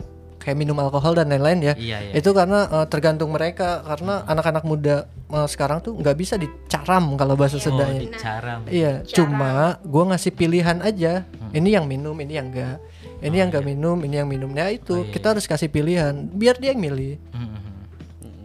kayak 0.43 0.53
minum 0.53 0.75
alkohol 0.75 1.15
dan 1.15 1.31
lain-lain 1.31 1.59
ya 1.63 1.73
Iya, 1.73 1.97
iya. 2.03 2.13
itu 2.13 2.29
karena 2.29 2.67
eh, 2.67 2.85
tergantung 2.85 3.31
mereka 3.31 3.79
karena 3.81 4.27
anak-anak 4.27 4.63
muda 4.63 4.95
eh, 5.07 5.47
sekarang 5.47 5.79
tuh 5.79 5.95
nggak 5.95 6.13
bisa 6.13 6.35
dicaram 6.35 7.15
kalau 7.15 7.33
bahasa 7.33 7.55
Oh, 7.55 7.63
Sundanya 7.63 8.03
dicaram. 8.03 8.59
Iya, 8.67 9.07
cuma 9.07 9.53
gua 9.81 10.03
ngasih 10.11 10.31
pilihan 10.31 10.77
aja. 10.79 11.23
Hmm. 11.23 11.51
Ini 11.53 11.69
yang 11.79 11.85
minum, 11.85 12.13
ini 12.17 12.33
yang 12.33 12.51
enggak. 12.51 12.77
Ini 13.17 13.23
Oh, 13.23 13.23
yang 13.23 13.33
iya. 13.33 13.43
enggak 13.47 13.63
minum, 13.63 13.97
ini 14.01 14.15
yang 14.17 14.27
minum. 14.27 14.49
Nah, 14.49 14.67
itu 14.67 14.99
iya, 14.99 15.09
kita 15.09 15.31
harus 15.31 15.45
kasih 15.45 15.69
pilihan 15.69 16.11
biar 16.29 16.59
dia 16.59 16.75
yang 16.75 16.81
milih. 16.81 17.15
Hmm, 17.31 17.45
hmm, 17.45 17.61
hmm. 17.61 17.73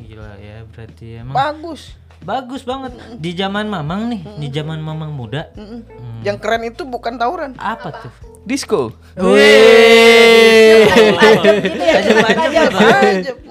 Gila 0.07 0.31
ya 0.39 0.57
berarti 0.65 1.07
emang 1.19 1.35
Bagus. 1.35 1.99
Bagus 2.23 2.63
banget 2.67 2.93
di 3.17 3.31
zaman 3.35 3.67
Mamang 3.67 4.11
nih, 4.11 4.21
di 4.39 4.49
zaman 4.51 4.79
Mamang 4.83 5.15
muda. 5.15 5.51
Mm-mm. 5.55 5.83
Yang 6.27 6.37
keren 6.43 6.63
itu 6.67 6.83
bukan 6.83 7.15
tawuran, 7.19 7.55
Apa 7.59 7.95
tuh? 7.95 8.13
disco. 8.49 8.97
Wih. 9.21 10.89
gitu 11.61 11.83
ya. 11.85 12.01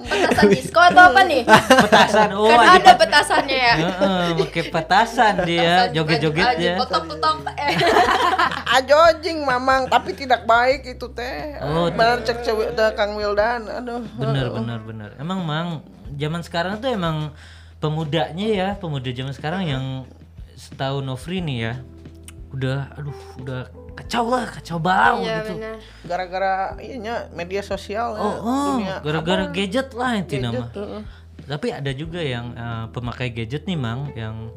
Petasan 0.08 0.46
disco 0.50 0.80
atau 0.82 1.02
apa 1.14 1.20
nih? 1.22 1.42
Petasan. 1.86 2.28
Oh, 2.34 2.50
kan 2.50 2.82
ada 2.82 2.92
petasannya 2.98 3.58
ya. 3.58 3.74
Heeh, 3.78 4.24
pakai 4.42 4.62
petasan 4.74 5.34
dia, 5.46 5.86
joget-joget 5.94 6.48
ya. 6.58 6.74
Potok-potok. 6.82 7.46
Eh. 7.54 7.76
Ajojing 8.80 9.46
mamang, 9.46 9.86
tapi 9.86 10.18
tidak 10.18 10.42
baik 10.48 10.98
itu 10.98 11.06
teh. 11.14 11.62
Oh, 11.62 11.86
Benar 11.92 12.26
cek 12.26 12.42
cewek 12.42 12.74
Kang 12.98 13.14
Wildan. 13.14 13.70
Aduh. 13.70 14.02
Bener 14.18 14.50
bener 14.50 14.80
bener. 14.82 15.10
Emang 15.20 15.46
mang 15.46 15.68
zaman 16.18 16.42
sekarang 16.42 16.82
tuh 16.82 16.90
emang 16.90 17.30
pemudanya 17.78 18.46
ya, 18.46 18.68
pemuda 18.74 19.08
zaman 19.08 19.32
sekarang 19.32 19.62
yang 19.64 19.84
setahu 20.54 20.98
Novri 21.00 21.38
nih 21.38 21.58
ya, 21.60 21.74
udah 22.50 22.90
aduh 22.92 23.18
udah 23.38 23.60
kacau 23.94 24.24
lah, 24.28 24.46
kacau 24.48 24.78
bau 24.78 25.22
Iya 25.22 25.42
gitu. 25.42 25.52
benar. 25.54 25.74
Gara-gara 26.02 26.52
iya 26.78 27.26
media 27.30 27.62
sosial 27.62 28.14
ya, 28.14 28.22
Oh, 28.22 28.34
oh 28.40 28.76
gara-gara 29.00 29.46
gadget 29.48 29.90
lah 29.92 30.12
itu 30.16 30.38
nama. 30.38 30.66
Tapi 31.40 31.72
ada 31.72 31.90
juga 31.90 32.20
yang 32.20 32.52
eh, 32.52 32.84
pemakai 32.90 33.30
gadget 33.30 33.64
nih 33.64 33.74
mang 33.74 34.10
yang 34.12 34.50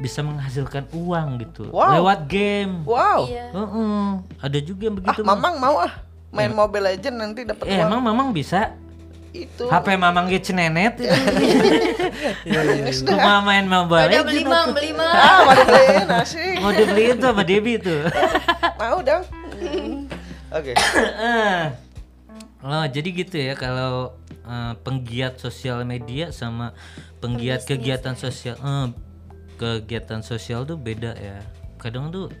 bisa 0.00 0.24
menghasilkan 0.24 0.88
uang 0.90 1.28
gitu 1.38 1.68
Wow. 1.68 2.00
lewat 2.00 2.24
game. 2.24 2.80
Wow. 2.82 3.28
Iya. 3.28 3.46
Heeh, 3.52 4.04
ada 4.40 4.58
juga 4.58 4.82
yang 4.88 4.96
Ah, 4.96 4.98
begitu. 5.04 5.20
Mang. 5.20 5.36
mamang 5.36 5.54
mau 5.60 5.76
ah 5.76 5.92
main 6.30 6.48
Mobile 6.50 6.86
Legend 6.88 7.16
nanti 7.18 7.40
dapat 7.44 7.66
Eh, 7.66 7.76
uang. 7.76 7.90
emang 7.90 8.00
mamang 8.00 8.28
bisa 8.32 8.72
Itu. 9.30 9.70
HP 9.70 9.94
mamang 9.94 10.26
gitu 10.26 10.50
nenet 10.50 10.98
itu. 10.98 11.06
Iya, 12.50 12.90
Cuma 13.06 13.38
main 13.46 13.62
mobile 13.62 14.10
Udah 14.10 14.22
beli 14.26 14.42
mang, 14.42 14.74
beli 14.74 14.90
mang. 14.90 15.06
Ah, 15.06 15.38
mau 15.46 15.54
dibeliin 15.54 16.08
asik. 16.20 16.56
mau 16.58 16.72
dibeliin 16.74 17.14
tuh 17.22 17.28
sama 17.30 17.42
Debbie 17.46 17.78
tuh. 17.78 18.00
Mau 18.74 18.98
dong. 19.06 19.22
Oke. 20.58 20.72
oh 22.66 22.84
jadi 22.90 23.08
gitu 23.14 23.36
ya 23.38 23.54
kalau 23.54 24.18
eh, 24.42 24.72
penggiat 24.82 25.38
sosial 25.38 25.86
media 25.86 26.34
sama 26.34 26.74
penggiat 27.22 27.62
kegiatan 27.62 28.18
sosial 28.18 28.58
eh, 28.58 28.86
kegiatan 29.54 30.26
sosial 30.26 30.66
tuh 30.66 30.74
beda 30.74 31.14
ya. 31.14 31.38
Kadang 31.78 32.10
tuh 32.10 32.34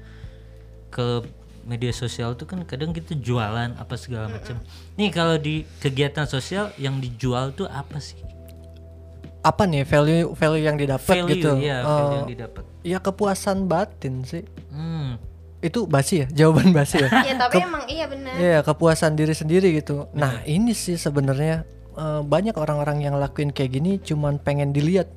ke 0.90 1.22
media 1.62 1.90
sosial 1.90 2.32
tuh 2.32 2.44
kan 2.44 2.64
kadang 2.64 2.90
gitu 2.90 3.12
jualan 3.14 3.72
apa 3.72 3.94
segala 3.94 4.26
macam. 4.26 4.56
Nih 4.94 5.08
kalau 5.08 5.34
di 5.34 5.62
kegiatan 5.78 6.24
sosial 6.24 6.72
yang 6.76 6.98
dijual 6.98 7.50
tuh 7.50 7.66
apa 7.66 7.98
sih? 7.98 8.18
Apa 9.40 9.64
nih 9.64 9.84
value 9.84 10.32
value 10.32 10.62
yang 10.62 10.76
didapat 10.76 11.14
Value 11.16 11.32
gitu? 11.32 11.50
ya, 11.58 11.80
Eh, 11.80 11.84
value 11.86 12.16
yang 12.18 12.30
didapat. 12.30 12.62
ya 12.82 12.98
kepuasan 12.98 13.64
batin 13.64 14.20
sih. 14.20 14.44
Hmm. 14.68 15.16
Itu 15.60 15.84
basi 15.84 16.24
ya, 16.24 16.26
jawaban 16.30 16.72
basi 16.72 17.00
ya. 17.00 17.08
Ya 17.28 17.34
tapi 17.38 17.60
emang 17.60 17.84
iya 17.86 18.04
benar. 18.04 18.32
Iya, 18.36 18.58
kepuasan 18.60 19.12
diri 19.12 19.32
sendiri 19.32 19.72
gitu. 19.74 20.08
Nah, 20.12 20.40
ini 20.44 20.72
sih 20.72 20.96
sebenarnya 20.96 21.64
eh, 21.90 22.20
banyak 22.22 22.52
orang-orang 22.54 23.00
yang 23.00 23.16
lakuin 23.16 23.48
kayak 23.48 23.72
gini 23.74 23.96
cuman 23.96 24.36
pengen 24.36 24.72
dilihat 24.72 25.08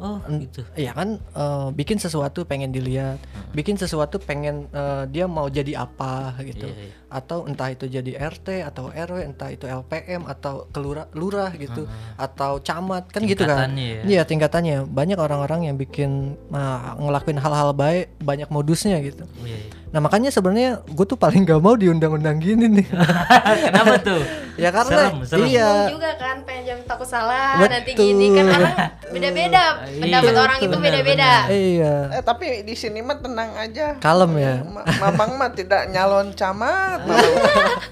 Oh 0.00 0.18
gitu. 0.40 0.64
Iya 0.74 0.96
kan 0.96 1.20
eh, 1.20 1.68
bikin 1.76 2.00
sesuatu 2.00 2.48
pengen 2.48 2.72
dilihat 2.72 3.20
bikin 3.52 3.76
sesuatu 3.76 4.16
pengen 4.16 4.64
eh, 4.72 5.04
dia 5.12 5.28
mau 5.28 5.46
jadi 5.52 5.84
apa 5.84 6.40
gitu 6.40 6.66
Iya, 6.72 6.88
iya. 6.88 6.94
Atau 7.10 7.42
entah 7.42 7.68
itu 7.68 7.84
jadi 7.84 8.06
RT 8.22 8.62
atau 8.64 8.88
RW 8.88 9.26
entah 9.26 9.50
itu 9.50 9.66
LPM 9.66 10.24
atau 10.24 10.70
kelurah 10.70 11.10
lurah 11.12 11.50
gitu 11.52 11.84
atau 12.14 12.56
camat 12.58 13.04
kan 13.06 13.20
gitu 13.20 13.42
kan 13.42 13.66
ya. 13.70 14.00
iya 14.02 14.22
tingkatannya 14.22 14.86
banyak 14.86 15.16
orang-orang 15.16 15.60
yang 15.64 15.74
bikin 15.74 16.10
nah, 16.46 16.94
ngelakuin 16.96 17.36
hal-hal 17.36 17.70
baik 17.72 18.14
banyak 18.16 18.46
modusnya 18.46 18.98
gitu 19.00 19.26
Iya, 19.40 19.58
iya. 19.58 19.70
nah 19.90 19.98
makanya 19.98 20.30
sebenarnya 20.30 20.70
gue 20.84 21.02
tuh 21.04 21.16
paling 21.16 21.42
gak 21.42 21.58
mau 21.58 21.74
diundang-undang 21.74 22.38
gini 22.38 22.70
nih 22.72 22.86
Kenapa 23.66 23.98
tuh? 23.98 24.22
ya 24.54 24.68
karena 24.68 25.02
Serem, 25.08 25.18
serem. 25.24 25.46
iya 25.46 25.68
Bingung 25.82 25.94
juga 25.96 26.10
kan 26.14 26.36
pengen 26.42 26.62
jam 26.64 26.78
takut 26.84 27.08
salah 27.08 27.56
Betul. 27.56 27.72
nanti 27.72 27.90
gini 27.92 28.26
kan 28.30 28.44
orang 28.46 28.74
beda-beda 29.08 29.62
pendapat 29.90 30.30
Iya, 30.30 30.40
orang 30.40 30.58
itu 30.60 30.76
beda-beda 30.78 31.30
iya 31.48 31.94
Eh 32.12 32.22
tapi 32.22 32.46
di 32.60 32.74
sini 32.74 33.00
mah 33.00 33.18
tenang 33.18 33.50
aja. 33.56 33.96
kalem 33.98 34.32
ya 34.36 34.54
Ma- 34.62 34.84
Mamang 35.00 35.30
mah 35.34 35.50
tidak 35.50 35.88
nyalon 35.88 36.30
camat. 36.32 36.99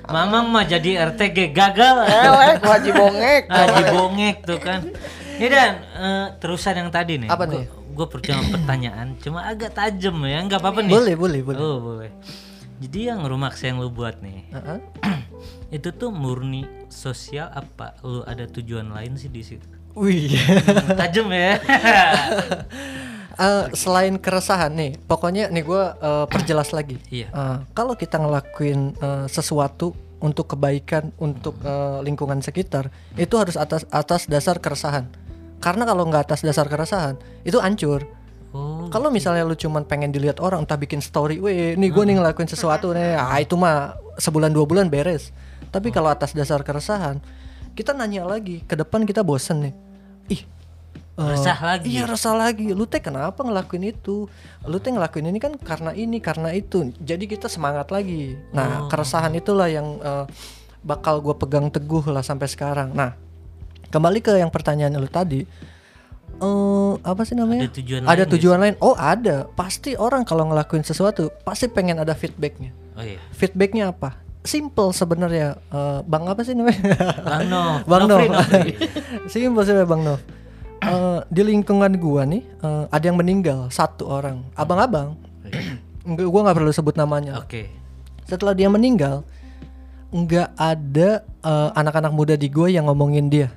Mamang. 0.09 0.47
Mah 0.55 0.65
jadi 0.65 1.09
RTG 1.13 1.53
gagal. 1.53 1.97
Elek 2.09 2.61
wajib 2.65 2.93
bongek. 2.97 3.43
Haji 3.49 3.83
bongek 3.93 4.37
tuh 4.45 4.59
kan. 4.61 4.81
Ya 5.39 5.49
dan 5.49 5.73
eh, 5.95 6.27
terusan 6.43 6.75
yang 6.75 6.91
tadi 6.91 7.21
nih. 7.23 7.31
Apa 7.31 7.47
nih? 7.47 7.65
Gue 7.95 8.07
percaya 8.07 8.39
pertanyaan, 8.47 9.19
cuma 9.19 9.43
agak 9.43 9.75
tajam 9.75 10.23
ya, 10.23 10.39
nggak 10.47 10.63
apa-apa 10.63 10.87
nih. 10.87 10.95
boleh 10.95 11.15
boleh 11.19 11.41
boleh 11.43 11.59
Oh 11.59 11.77
boleh. 11.83 12.11
Jadi 12.79 13.11
yang 13.11 13.27
rumah 13.27 13.51
yang 13.59 13.83
lu 13.83 13.91
buat 13.91 14.23
nih, 14.23 14.55
Heeh. 14.55 14.79
itu 15.83 15.91
tuh 15.91 16.15
murni 16.15 16.63
sosial 16.87 17.51
apa? 17.51 17.99
Lu 18.07 18.23
ada 18.23 18.47
tujuan 18.47 18.95
lain 18.95 19.19
sih 19.19 19.27
di 19.27 19.43
situ? 19.43 19.67
wih 19.99 20.31
Hmm, 20.31 20.95
tajam 20.95 21.27
ya. 21.35 21.59
Eh, 23.39 23.65
selain 23.79 24.19
keresahan 24.19 24.75
nih, 24.75 24.99
pokoknya 25.07 25.47
nih 25.55 25.63
gue 25.63 25.83
perjelas 26.27 26.75
lagi. 26.75 26.99
Iya. 27.07 27.31
Eh, 27.31 27.59
kalau 27.71 27.95
kita 27.95 28.19
ngelakuin 28.19 28.99
eh, 28.99 29.27
sesuatu 29.31 29.95
untuk 30.19 30.51
kebaikan 30.51 31.15
untuk 31.23 31.55
eh, 31.63 32.03
lingkungan 32.03 32.43
sekitar, 32.43 32.91
itu 33.15 33.35
harus 33.39 33.55
atas 33.55 33.87
atas 33.95 34.27
dasar 34.27 34.59
keresahan. 34.59 35.07
Karena 35.63 35.87
kalau 35.87 36.03
nggak 36.11 36.31
atas 36.31 36.43
dasar 36.43 36.67
keresahan, 36.67 37.15
itu 37.47 37.63
hancur. 37.63 38.07
Oh, 38.51 38.89
Kalau 38.89 39.13
misalnya 39.13 39.45
lu 39.45 39.53
cuman 39.53 39.85
pengen 39.85 40.09
dilihat 40.09 40.41
orang, 40.41 40.65
entah 40.65 40.81
bikin 40.81 41.05
story, 41.05 41.37
weh, 41.37 41.77
nih 41.77 41.91
gue 41.93 42.05
nih 42.09 42.17
ngelakuin 42.17 42.49
sesuatu 42.49 42.97
nih, 42.97 43.13
ah 43.15 43.37
itu 43.39 43.55
mah 43.61 43.95
sebulan 44.17 44.51
dua 44.51 44.65
bulan 44.65 44.89
beres. 44.89 45.31
Tapi 45.69 45.93
kalau 45.93 46.09
atas 46.09 46.33
dasar 46.33 46.65
keresahan, 46.65 47.21
kita 47.77 47.93
nanya 47.93 48.25
lagi, 48.25 48.65
ke 48.65 48.73
depan 48.73 49.05
kita 49.05 49.21
bosen 49.21 49.69
nih, 49.69 49.75
ih. 50.33 50.43
Eh, 51.19 51.29
Resah 51.35 51.59
lagi. 51.59 51.87
Iya 51.91 52.07
resah 52.07 52.35
lagi. 52.35 52.71
Lu 52.71 52.87
teh 52.87 53.03
kenapa 53.03 53.43
ngelakuin 53.43 53.91
itu? 53.91 54.31
Lu 54.63 54.77
teh 54.79 54.95
ngelakuin 54.95 55.27
ini 55.27 55.39
kan 55.39 55.59
karena 55.59 55.91
ini, 55.91 56.23
karena 56.23 56.55
itu. 56.55 56.95
Jadi 57.03 57.27
kita 57.27 57.51
semangat 57.51 57.91
lagi. 57.91 58.39
Nah 58.55 58.87
keresahan 58.87 59.35
itulah 59.35 59.67
yang 59.67 59.99
eh, 59.99 60.25
bakal 60.79 61.19
gue 61.19 61.35
pegang 61.35 61.67
teguh 61.69 62.07
lah 62.09 62.23
sampai 62.23 62.47
sekarang. 62.47 62.95
Nah 62.95 63.19
kembali 63.91 64.23
ke 64.23 64.39
yang 64.39 64.49
pertanyaan 64.49 64.95
lu 64.95 65.11
tadi. 65.11 65.43
eh 66.39 66.93
apa 67.03 67.27
sih 67.27 67.35
namanya? 67.35 67.67
Ada 67.67 67.75
tujuan 67.83 68.01
ada 68.07 68.15
lain 68.23 68.31
tujuan 68.31 68.59
lain. 68.63 68.75
Oh 68.79 68.95
ada. 68.95 69.51
Pasti 69.59 69.99
orang 69.99 70.23
kalau 70.23 70.47
ngelakuin 70.47 70.87
sesuatu 70.87 71.35
pasti 71.43 71.67
pengen 71.67 71.99
ada 71.99 72.15
feedbacknya. 72.15 72.71
oh 72.95 73.03
iya. 73.03 73.19
Feedbacknya 73.35 73.91
apa? 73.91 74.15
Simple 74.47 74.95
sebenarnya. 74.95 75.59
Eh, 75.59 76.01
bang 76.07 76.25
apa 76.31 76.47
sih 76.47 76.55
namanya? 76.55 76.95
Bang 77.27 77.51
No, 77.51 77.63
Bang 77.91 78.07
Nov. 78.07 78.23
Simple 79.27 79.63
sih 79.67 79.75
Bang 79.83 80.07
Nov. 80.07 80.23
Eh, 80.79 81.21
di 81.29 81.43
lingkungan 81.43 81.91
gua 81.99 82.23
nih 82.23 82.43
eh, 82.63 82.85
ada 82.89 83.05
yang 83.05 83.19
meninggal 83.19 83.67
satu 83.69 84.07
orang. 84.07 84.47
Abang-abang. 84.55 85.19
Nggak- 86.07 86.31
gua 86.31 86.41
nggak 86.49 86.57
perlu 86.57 86.73
sebut 86.73 86.95
namanya. 86.95 87.43
Oke. 87.43 87.67
Setelah 88.25 88.55
dia 88.55 88.71
meninggal, 88.71 89.27
nggak 90.15 90.55
ada 90.55 91.11
eh, 91.25 91.71
anak-anak 91.75 92.13
muda 92.15 92.35
di 92.39 92.47
gua 92.47 92.71
yang 92.71 92.87
ngomongin 92.87 93.27
dia. 93.27 93.49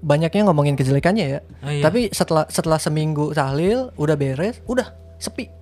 Banyaknya 0.00 0.48
ngomongin 0.48 0.76
kejelekannya 0.78 1.26
ya. 1.26 1.40
Oh 1.60 1.72
iya. 1.72 1.82
Tapi 1.84 2.08
setelah 2.12 2.48
setelah 2.48 2.80
seminggu 2.80 3.36
tahlil 3.36 3.92
udah 3.96 4.16
beres, 4.16 4.62
udah 4.64 4.88
sepi. 5.20 5.52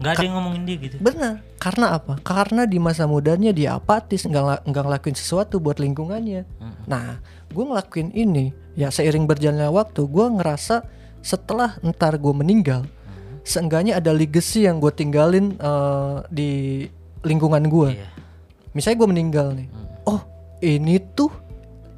Nggak 0.00 0.12
ada 0.16 0.24
yang 0.24 0.34
ngomongin 0.40 0.62
dia 0.64 0.76
gitu. 0.80 0.96
Benar. 0.96 1.44
Karena 1.60 1.86
apa? 1.92 2.16
Karena 2.24 2.64
di 2.64 2.80
masa 2.80 3.04
mudanya 3.04 3.52
dia 3.52 3.76
apatis, 3.76 4.24
nggak 4.24 4.64
nggak 4.64 4.84
ngelakuin 4.88 5.12
sesuatu 5.12 5.60
buat 5.60 5.76
lingkungannya. 5.76 6.48
Nah, 6.88 7.20
gue 7.52 7.64
ngelakuin 7.68 8.08
ini 8.16 8.48
ya 8.78 8.88
seiring 8.90 9.26
berjalannya 9.26 9.70
waktu, 9.70 10.06
gue 10.06 10.26
ngerasa 10.40 10.86
setelah 11.20 11.76
ntar 11.84 12.16
gue 12.16 12.32
meninggal, 12.32 12.86
seenggaknya 13.44 14.00
ada 14.00 14.14
legacy 14.14 14.64
yang 14.64 14.80
gue 14.80 14.92
tinggalin 14.94 15.56
eh, 15.58 16.16
di 16.32 16.50
lingkungan 17.24 17.64
gue. 17.68 17.90
Iya. 17.98 18.08
Misalnya 18.72 18.96
gue 19.02 19.08
meninggal 19.10 19.46
nih, 19.56 19.68
oh 20.06 20.20
ini 20.62 21.02
tuh 21.12 21.32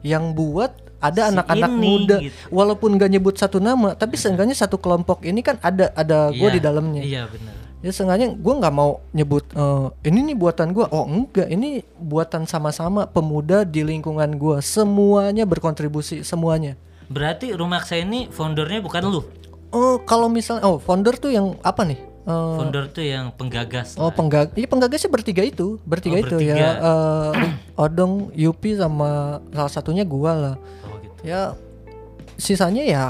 yang 0.03 0.33
buat 0.35 0.75
ada 1.03 1.27
Si 1.27 1.31
anak-anak 1.35 1.73
muda, 1.75 2.17
gitu. 2.23 2.35
walaupun 2.55 2.95
gak 2.95 3.11
nyebut 3.11 3.35
satu 3.35 3.59
nama, 3.59 3.99
tapi 3.99 4.15
seenggaknya 4.15 4.55
satu 4.55 4.79
kelompok 4.79 5.27
ini 5.27 5.43
kan 5.43 5.59
ada 5.59 5.91
ada 5.99 6.31
gue 6.31 6.47
Iya, 6.47 6.55
di 6.55 6.61
dalamnya 6.63 7.03
Iya 7.03 7.23
benar. 7.27 7.55
Ya 7.83 7.91
seenggaknya 7.91 8.33
gue 8.33 8.55
nggak 8.57 8.71
mau 8.71 9.03
nyebut 9.11 9.43
eh, 9.51 9.87
ini 10.05 10.23
nih 10.25 10.37
buatan 10.37 10.71
gue 10.71 10.87
oh 10.87 11.05
enggak 11.05 11.47
ini 11.47 11.83
buatan 11.93 12.47
sama-sama 12.47 13.05
pemuda 13.05 13.63
di 13.63 13.83
lingkungan 13.83 14.33
gue 14.33 14.59
semuanya 14.59 15.43
berkontribusi 15.43 16.23
semuanya 16.23 16.79
Berarti 17.05 17.53
rumah 17.53 17.83
saya 17.83 18.03
ini 18.03 18.25
foundernya 18.27 18.81
bukan 18.81 19.03
lu. 19.05 19.21
oh 19.69 20.01
kalau 20.01 20.27
misalnya 20.27 20.65
oh 20.65 20.79
founder 20.79 21.13
tuh 21.15 21.29
yang 21.29 21.59
apa 21.61 21.83
nih 21.85 22.01
Eh, 22.23 22.31
Founder 22.31 22.87
tuh 22.87 23.03
yang 23.03 23.35
penggagas. 23.35 23.99
oh 23.99 24.07
lah. 24.07 24.15
penggag 24.15 24.55
iya 24.55 24.71
penggagasnya 24.71 25.11
bertiga 25.11 25.43
itu 25.43 25.83
bertiga 25.83 26.17
Oh, 26.17 26.23
itu 26.23 26.37
bertiga. 26.39 26.55
ya 26.55 26.71
eh, 26.79 27.31
Odong 27.83 28.31
Yupi 28.33 28.79
sama 28.79 29.43
salah 29.51 29.67
satunya 29.69 30.07
gua 30.07 30.31
lah 30.33 30.55
Oh 30.87 31.03
gitu. 31.03 31.19
ya 31.27 31.59
sisanya 32.39 32.87
ya 32.87 33.05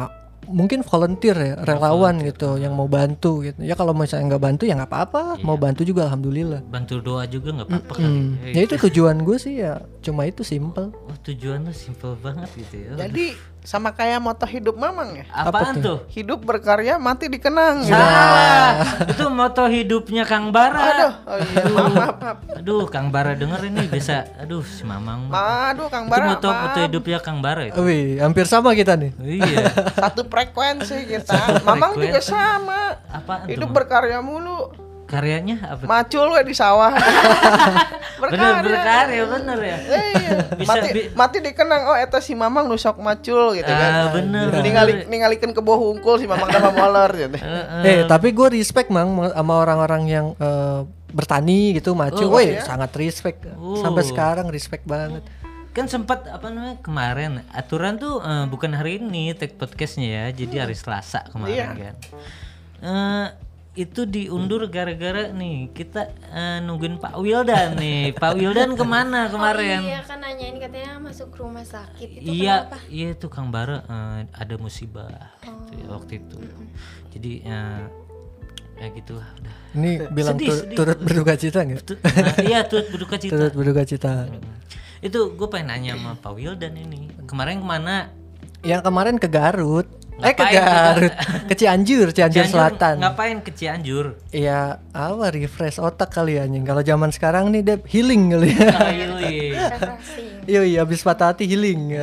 mungkin 0.45 0.83
volunteer 0.83 1.37
ya 1.37 1.55
relawan 1.63 2.19
gitu 2.19 2.57
yang 2.57 2.75
mau 2.75 2.87
bantu 2.87 3.43
gitu. 3.43 3.59
Ya 3.61 3.73
kalau 3.73 3.93
misalnya 3.93 4.35
nggak 4.35 4.43
bantu 4.43 4.63
ya 4.65 4.75
nggak 4.75 4.91
apa-apa 4.91 5.23
mau 5.41 5.55
bantu 5.55 5.83
juga 5.83 6.07
alhamdulillah. 6.07 6.63
Bantu 6.65 6.99
doa 6.99 7.23
juga 7.27 7.55
nggak 7.55 7.69
apa-apa 7.69 7.93
kali. 7.95 8.05
Hmm, 8.05 8.31
Eh, 8.43 8.53
ya 8.53 8.61
itu 8.63 8.75
tujuan 8.81 9.23
gue 9.23 9.37
sih 9.37 9.55
ya 9.59 9.79
cuma 10.01 10.25
itu 10.25 10.43
simple. 10.43 10.91
Oh 10.91 11.17
tujuan 11.23 11.63
lu 11.63 11.73
simple 11.73 12.19
banget 12.19 12.51
gitu 12.55 12.75
ya. 12.81 13.07
Jadi 13.07 13.37
sama 13.63 13.95
kayak 13.95 14.19
moto 14.19 14.43
hidup 14.43 14.75
Mamang 14.75 15.23
ya. 15.23 15.25
Apaan 15.31 15.79
tuh? 15.79 16.03
Hidup 16.11 16.43
berkarya, 16.43 16.99
mati 16.99 17.31
dikenang. 17.31 17.87
Salah. 17.87 18.83
itu 19.07 19.27
moto 19.31 19.63
hidupnya 19.71 20.27
Kang 20.27 20.51
Bara. 20.51 20.83
Aduh, 20.83 21.13
oh 21.31 21.37
iya, 21.39 21.63
maaf, 21.71 21.93
maaf, 21.95 22.17
maaf. 22.19 22.39
Aduh, 22.59 22.85
Kang 22.91 23.09
Bara 23.15 23.39
denger 23.39 23.63
ini 23.71 23.87
bisa. 23.87 24.27
Aduh, 24.43 24.67
si 24.67 24.83
Mamang. 24.83 25.31
mah. 25.31 25.71
Aduh, 25.71 25.87
Kang 25.87 26.11
Itu 26.11 26.13
Bara, 26.19 26.27
moto 26.35 26.49
moto 26.51 26.75
maaf. 26.75 26.87
hidupnya 26.91 27.19
Kang 27.23 27.39
Bara 27.39 27.63
itu. 27.71 27.79
Wih, 27.79 28.19
hampir 28.19 28.51
sama 28.51 28.75
kita 28.75 28.99
nih. 28.99 29.15
iya. 29.23 29.71
Satu 29.95 30.27
frekuensi 30.27 31.07
kita. 31.07 31.63
Mamang 31.63 31.95
juga 31.95 32.19
sama. 32.19 32.99
Tuh? 33.09 33.47
Hidup 33.47 33.71
Mam? 33.71 33.77
berkarya 33.79 34.19
mulu. 34.19 34.75
Karyanya 35.13 35.57
apa? 35.69 35.85
Macul 35.85 36.33
we 36.33 36.41
di 36.43 36.55
sawah. 36.55 36.97
Bener 38.23 38.63
berkarya 38.63 39.25
bener 39.27 39.59
ya. 39.61 39.77
Iya. 39.83 40.31
Bisa 40.55 40.73
mati, 40.73 40.89
bi- 40.89 41.11
mati 41.13 41.37
dikenang 41.39 41.83
oh 41.85 41.97
eta 41.97 42.17
si 42.17 42.33
Mamang 42.33 42.65
nu 42.65 42.75
sok 42.75 42.97
macul 42.99 43.53
gitu 43.53 43.67
Ah, 43.67 43.77
kan. 43.77 43.93
bener, 44.15 44.47
Ningali 44.57 44.93
ningalikeun 45.05 45.51
ke 45.51 45.61
bawah 45.61 45.83
hungkul 45.85 46.17
si 46.17 46.25
Mamang 46.25 46.49
sama 46.49 46.71
moler 46.71 47.11
gitu. 47.19 47.37
Eh, 47.43 47.45
Heeh. 47.45 48.01
tapi 48.07 48.31
gue 48.31 48.49
respect 48.53 48.89
mang 48.89 49.11
sama 49.27 49.55
orang-orang 49.59 50.03
yang 50.07 50.27
eh, 50.35 50.81
bertani 51.09 51.75
gitu 51.75 51.93
maju. 51.93 52.25
Oh, 52.25 52.33
Woi, 52.33 52.57
iya? 52.57 52.63
sangat 52.63 52.95
respect. 52.95 53.45
Oh. 53.53 53.77
Sampai 53.77 54.03
sekarang 54.03 54.49
respect 54.49 54.87
banget. 54.87 55.21
kan 55.73 55.89
sempat 55.89 56.25
apa 56.27 56.47
namanya 56.47 56.77
kemarin 56.81 57.31
aturan 57.51 57.97
tuh 57.97 58.21
eh, 58.21 58.45
bukan 58.45 58.71
hari 58.71 58.97
ini 58.99 59.33
take 59.33 59.57
podcastnya 59.57 60.05
ya 60.05 60.25
jadi 60.37 60.69
hari 60.69 60.77
Selasa 60.77 61.25
kemarin 61.27 61.49
Iya. 61.51 61.67
kan 61.73 61.95
Eh, 62.79 63.27
itu 63.75 64.05
diundur 64.05 64.69
gara-gara 64.69 65.33
nih 65.33 65.73
kita 65.73 66.05
eh, 66.29 66.59
nungguin 66.61 66.97
Pak 66.97 67.17
Wildan 67.17 67.73
nih 67.75 68.13
Pak 68.13 68.37
Wildan 68.37 68.73
ke 68.73 68.85
mana 68.85 69.27
kemarin 69.27 69.81
Oh 69.81 69.89
iya 69.89 70.01
kan 70.03 70.19
nanyain 70.19 70.57
katanya 70.57 71.01
masuk 71.01 71.33
rumah 71.33 71.65
sakit 71.65 72.21
itu 72.21 72.29
iya 72.31 72.69
kenapa? 72.69 72.77
iya 72.87 73.07
itu 73.11 73.27
Kang 73.27 73.49
Bara 73.49 73.81
eh, 73.81 74.19
ada 74.31 74.55
musibah 74.57 75.09
gitu 75.41 75.73
ya, 75.75 75.87
waktu 75.89 76.13
itu 76.21 76.37
jadi 77.11 77.33
eh, 77.43 77.83
ya 78.77 78.87
gitulah 78.91 79.29
udah 79.35 79.55
Ini 79.73 79.91
bilang 80.11 80.37
Sedih, 80.37 80.49
tur- 80.49 80.61
sedih. 80.61 80.77
turut 80.77 80.99
berduka 81.01 81.33
cita 81.35 81.59
nggak? 81.63 81.81
Tu- 81.81 82.01
nah, 82.03 82.37
iya 82.45 82.61
turut 82.63 82.87
berduka 82.89 83.17
cita 83.17 83.33
Turut 83.33 83.53
berduka 83.55 83.83
cita. 83.83 84.13
itu 85.01 85.19
gue 85.33 85.49
pengen 85.49 85.67
nanya 85.67 85.93
sama 85.97 86.13
Pak 86.15 86.33
Wildan 86.35 86.77
ini 86.77 87.09
kemarin 87.25 87.57
ke 87.57 87.67
mana 87.67 88.13
Yang 88.61 88.83
kemarin 88.85 89.17
ke 89.17 89.27
Garut. 89.27 89.89
Eh 90.15 90.31
ke 90.31 90.39
Ngapain 90.39 90.53
ke 90.53 90.61
Garut, 90.63 91.13
ke 91.49 91.55
Cianjur, 91.55 92.07
Cianjur, 92.11 92.13
Cianjur 92.13 92.45
Selatan. 92.47 92.95
ngapain 92.99 93.39
ke 93.39 93.51
Cianjur 93.51 94.07
Iya, 94.29 94.61
apa 94.87 95.25
refresh 95.29 95.79
otak 95.79 96.11
kali 96.11 96.37
ya 96.37 96.45
anjing. 96.45 96.63
Kalau 96.63 96.81
zaman 96.81 97.09
sekarang 97.09 97.49
nih 97.49 97.63
Dep 97.63 97.83
healing 97.87 98.31
kali 98.31 98.49
ya. 98.51 98.69
Ah, 98.69 98.91
healing. 98.91 99.51
Refreshing. 99.57 100.31
Iya 100.45 100.61
iya 100.65 100.79
habis 100.81 101.01
patah 101.01 101.31
hati 101.31 101.45
healing. 101.45 101.97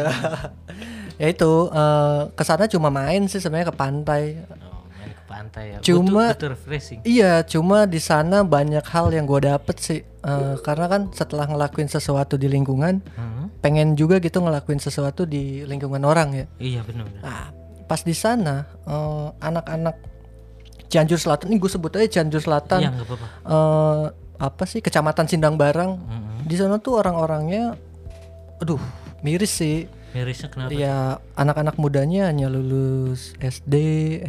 ya 1.20 1.28
itu 1.28 1.52
eh, 1.70 2.22
ke 2.30 2.44
sana 2.44 2.66
cuma 2.66 2.90
main 2.90 3.24
sih 3.26 3.38
sebenarnya 3.38 3.70
ke 3.70 3.78
pantai. 3.78 4.24
Oh, 4.48 4.84
main 4.90 5.12
ke 5.12 5.24
pantai 5.26 5.64
ya. 5.70 5.78
Cuma- 5.80 6.32
butuh, 6.32 6.36
butuh 6.36 6.50
refreshing. 6.52 7.00
Iya, 7.04 7.44
cuma 7.44 7.86
di 7.86 8.00
sana 8.00 8.42
banyak 8.42 8.84
hal 8.86 9.12
yang 9.12 9.24
gue 9.24 9.46
dapet 9.46 9.76
sih. 9.78 10.00
Eh, 10.02 10.56
karena 10.60 10.88
kan 10.88 11.02
setelah 11.12 11.46
ngelakuin 11.46 11.88
sesuatu 11.88 12.36
di 12.36 12.48
lingkungan, 12.48 13.00
Hmm? 13.16 13.48
pengen 13.60 13.94
juga 13.94 14.20
gitu 14.20 14.40
ngelakuin 14.40 14.76
sesuatu 14.78 15.24
di 15.24 15.64
lingkungan 15.64 16.04
orang 16.04 16.30
ya. 16.34 16.46
Iya 16.58 16.82
benar. 16.84 17.08
benar. 17.08 17.22
Nah, 17.22 17.46
pas 17.90 18.06
di 18.06 18.14
sana 18.14 18.70
eh, 18.86 19.28
anak-anak 19.42 19.98
Cianjur 20.90 21.22
Selatan, 21.22 21.54
ini 21.54 21.62
gue 21.62 21.70
sebut 21.70 21.94
aja 21.98 22.22
Cianjur 22.22 22.42
Selatan. 22.42 22.82
Iya 22.82 22.90
nggak 22.94 23.08
apa-apa. 23.10 23.28
eh, 23.46 24.06
apa 24.40 24.64
sih 24.66 24.80
Kecamatan 24.80 25.26
Sindang 25.26 25.58
Barang. 25.58 25.98
Mm-mm. 26.02 26.46
Di 26.46 26.56
sana 26.58 26.78
tuh 26.78 26.98
orang-orangnya, 26.98 27.78
aduh 28.58 28.82
miris 29.22 29.54
sih. 29.54 29.86
Mirisnya 30.10 30.50
kenapa? 30.50 30.74
Ya 30.74 31.22
anak-anak 31.38 31.78
mudanya 31.78 32.34
hanya 32.34 32.50
lulus 32.50 33.38
SD, 33.38 33.76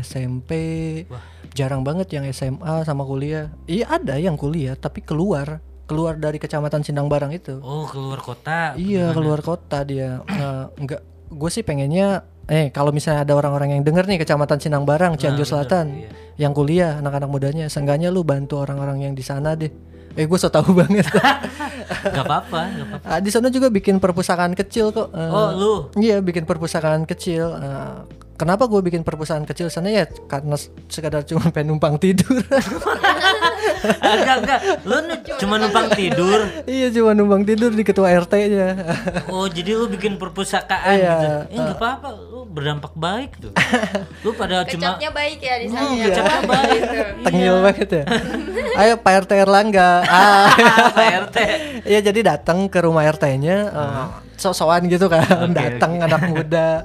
SMP, 0.05 0.51
Wah. 1.09 1.25
jarang 1.57 1.81
banget 1.81 2.13
yang 2.13 2.29
SMA 2.29 2.85
sama 2.85 3.09
kuliah. 3.09 3.49
Iya 3.65 3.97
ada 3.97 4.21
yang 4.21 4.37
kuliah 4.37 4.77
tapi 4.77 5.01
keluar, 5.01 5.65
keluar 5.89 6.21
dari 6.21 6.37
kecamatan 6.37 6.85
Sindang 6.85 7.09
Barang 7.09 7.33
itu. 7.33 7.57
Oh 7.65 7.89
keluar 7.89 8.21
kota. 8.21 8.77
Iya 8.77 9.17
keluar 9.17 9.41
kota 9.41 9.81
dia. 9.81 10.21
Eh, 10.29 10.65
enggak, 10.77 11.01
gue 11.33 11.49
sih 11.49 11.65
pengennya, 11.65 12.29
eh 12.51 12.75
kalau 12.75 12.91
misalnya 12.91 13.23
ada 13.23 13.39
orang-orang 13.39 13.79
yang 13.79 13.83
denger 13.87 14.11
nih 14.11 14.19
kecamatan 14.19 14.59
Sindang 14.59 14.83
Barang, 14.83 15.15
Cianjur 15.15 15.47
bener, 15.47 15.51
Selatan, 15.55 15.87
iya. 15.95 16.11
yang 16.37 16.53
kuliah 16.53 16.99
anak-anak 16.99 17.31
mudanya, 17.31 17.65
seenggaknya 17.71 18.11
lu 18.11 18.27
bantu 18.27 18.59
orang-orang 18.59 19.07
yang 19.07 19.15
di 19.15 19.23
sana 19.23 19.55
deh. 19.55 19.71
Eh 20.19 20.27
gue 20.27 20.39
so 20.43 20.51
tahu 20.51 20.75
banget. 20.83 21.07
Gak 22.15 22.27
apa-apa. 22.27 22.61
Gak 22.75 22.87
apa-apa. 22.91 23.07
Ah, 23.07 23.23
di 23.23 23.31
sana 23.31 23.47
juga 23.49 23.71
bikin 23.71 24.03
perpustakaan 24.03 24.59
kecil 24.59 24.91
kok. 24.91 25.15
Eh, 25.15 25.31
Oh 25.31 25.49
lu. 25.55 25.73
Iya 25.95 26.19
bikin 26.19 26.43
perpustakaan 26.43 27.07
kecil. 27.07 27.55
Eh, 27.55 27.95
kenapa 28.41 28.65
gue 28.65 28.81
bikin 28.81 29.05
perpustakaan 29.05 29.45
kecil 29.45 29.69
sana 29.69 29.93
ya 29.93 30.09
karena 30.25 30.57
sekadar 30.89 31.21
cuma 31.23 31.53
pengen 31.53 31.77
numpang 31.77 32.01
tidur. 32.01 32.41
enggak 34.01 34.37
enggak. 34.41 34.61
Lu 34.83 34.97
nu- 34.99 35.21
cuma 35.37 35.55
numpang 35.57 35.93
tidur. 35.93 36.41
iya 36.65 36.89
cuma 36.89 37.13
numpang 37.13 37.45
tidur 37.45 37.69
di 37.71 37.83
ketua 37.83 38.09
RT-nya. 38.15 38.69
Oh 39.29 39.45
jadi 39.45 39.77
lu 39.77 39.87
bikin 39.87 40.17
perpustakaan 40.17 40.97
Iya. 40.97 41.13
gitu. 41.13 41.29
Eh 41.51 41.59
nggak 41.61 41.77
apa-apa. 41.77 42.09
Lu 42.17 42.41
berdampak 42.47 42.93
baik 42.95 43.37
tuh. 43.39 43.53
Lu 44.23 44.33
pada 44.33 44.65
cuma 44.71 44.97
Kecapnya 44.97 45.11
baik 45.13 45.39
ya 45.39 45.55
di 45.59 45.67
sana. 45.69 45.89
Iya. 45.91 46.07
Kecapnya 46.09 46.41
baik. 46.47 46.81
Tengil 47.21 47.55
banget 47.61 47.89
ya. 47.93 48.05
Ayo 48.77 48.95
Pak 48.97 49.13
RT 49.21 49.33
Erlangga. 49.39 49.91
Ah. 50.11 50.49
Pak 50.91 51.07
RT. 51.29 51.37
Iya 51.85 52.01
jadi 52.03 52.21
datang 52.27 52.67
ke 52.67 52.81
rumah 52.81 53.05
RT-nya 53.05 53.57
eh, 53.69 54.05
sok-sokan 54.37 54.85
gitu 54.87 55.07
kan, 55.07 55.25
Oke, 55.45 55.53
datang 55.53 56.01
anak 56.01 56.23
muda. 56.27 56.85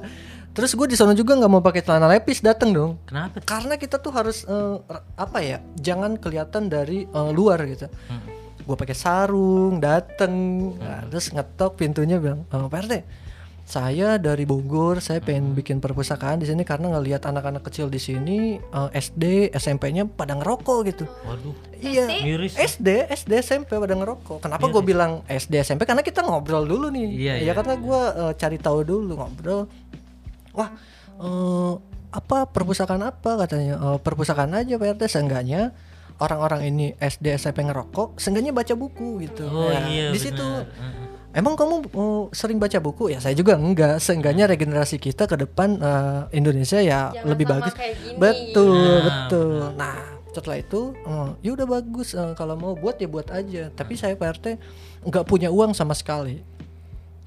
Terus 0.56 0.72
gue 0.72 0.86
di 0.88 0.96
sana 0.96 1.12
juga 1.12 1.36
nggak 1.36 1.52
mau 1.52 1.60
pakai 1.60 1.84
celana 1.84 2.08
lepis 2.08 2.40
datang 2.40 2.72
dong. 2.72 2.92
Kenapa? 3.04 3.44
Karena 3.44 3.76
kita 3.76 4.00
tuh 4.00 4.08
harus 4.08 4.42
r- 4.42 4.80
apa 5.14 5.44
ya? 5.44 5.60
Jangan 5.76 6.16
kelihatan 6.16 6.66
dari 6.66 7.04
eh, 7.04 7.30
luar 7.30 7.60
gitu. 7.68 7.92
Hmm. 8.08 8.24
Gue 8.64 8.74
pakai 8.74 8.96
sarung, 8.96 9.78
dateng, 9.78 10.34
Nah, 10.74 11.04
terus 11.06 11.28
ngetok 11.28 11.76
pintunya 11.76 12.16
bilang, 12.16 12.42
"Eh, 12.48 12.58
Pak 12.58 12.80
RT, 12.82 12.94
saya 13.62 14.16
dari 14.16 14.42
Bogor, 14.42 14.98
saya 14.98 15.18
pengen 15.18 15.52
bikin 15.52 15.78
perpustakaan 15.78 16.38
di 16.38 16.46
sini 16.46 16.62
karena 16.62 16.88
ngelihat 16.88 17.26
anak-anak 17.26 17.62
kecil 17.62 17.86
di 17.86 17.98
sini 17.98 18.56
eh, 18.56 18.88
SD, 18.92 19.52
SMP-nya 19.52 20.08
pada 20.08 20.34
ngerokok 20.34 20.78
gitu. 20.88 21.04
Waduh. 21.04 21.54
Iya. 21.76 22.08
Miris. 22.24 22.56
SD, 22.56 23.06
SD, 23.06 23.32
SMP 23.38 23.76
pada 23.76 23.92
ngerokok. 23.92 24.40
Kenapa 24.40 24.64
gue 24.64 24.82
bilang 24.82 25.20
SD, 25.28 25.60
SMP? 25.60 25.84
Karena 25.84 26.00
kita 26.00 26.24
ngobrol 26.24 26.64
dulu 26.64 26.88
nih. 26.88 27.06
Iya, 27.12 27.34
ya 27.36 27.42
iya, 27.42 27.52
karena 27.52 27.76
gue 27.76 28.00
cari 28.34 28.56
tahu 28.56 28.80
dulu 28.82 29.12
ngobrol. 29.14 29.68
Wah, 30.56 30.70
eh, 31.16 31.72
apa 32.10 32.48
perpustakaan 32.48 33.04
apa 33.04 33.36
katanya? 33.38 33.76
"Eh, 33.76 33.98
perpustakaan 33.98 34.50
aja 34.50 34.74
Pak 34.74 34.88
RT 34.96 35.02
seenggaknya 35.06 35.76
orang-orang 36.16 36.64
ini 36.66 36.86
SD, 36.96 37.36
SMP 37.36 37.60
ngerokok, 37.62 38.16
seenggaknya 38.16 38.50
baca 38.50 38.72
buku 38.72 39.20
gitu. 39.22 39.44
Oh 39.44 39.68
Ya, 39.68 39.84
iya. 39.86 40.06
Di 40.10 40.18
situ. 40.18 40.48
Emang 41.30 41.52
kamu 41.52 41.74
eh, 41.84 42.22
sering 42.32 42.56
baca 42.56 42.80
buku? 42.80 43.12
Ya 43.12 43.20
saya 43.20 43.36
juga 43.36 43.54
enggak. 43.54 44.00
Seenggaknya 44.00 44.48
regenerasi 44.48 44.96
kita 44.96 45.28
ke 45.28 45.36
depan 45.36 45.76
eh, 45.76 46.20
Indonesia 46.32 46.80
ya 46.80 47.12
Jangan 47.12 47.28
lebih 47.28 47.44
sama 47.44 47.54
bagus. 47.60 47.72
kayak 47.76 47.94
gini. 47.98 48.16
Betul, 48.16 48.72
Nah, 48.72 49.02
betul. 49.04 49.56
Nah, 49.76 49.98
setelah 50.32 50.56
itu, 50.56 50.80
eh, 50.96 51.28
ya 51.38 51.50
udah 51.52 51.66
bagus. 51.70 52.08
eh, 52.10 52.32
kalau 52.32 52.56
mau 52.56 52.72
buat 52.72 52.96
ya 52.96 53.04
buat 53.06 53.28
aja. 53.28 53.68
Tapi 53.70 53.92
saya 53.94 54.16
Pak 54.16 54.28
RT 54.32 54.46
nggak 55.04 55.24
punya 55.24 55.52
uang 55.52 55.76
sama 55.76 55.92
sekali. 55.92 56.40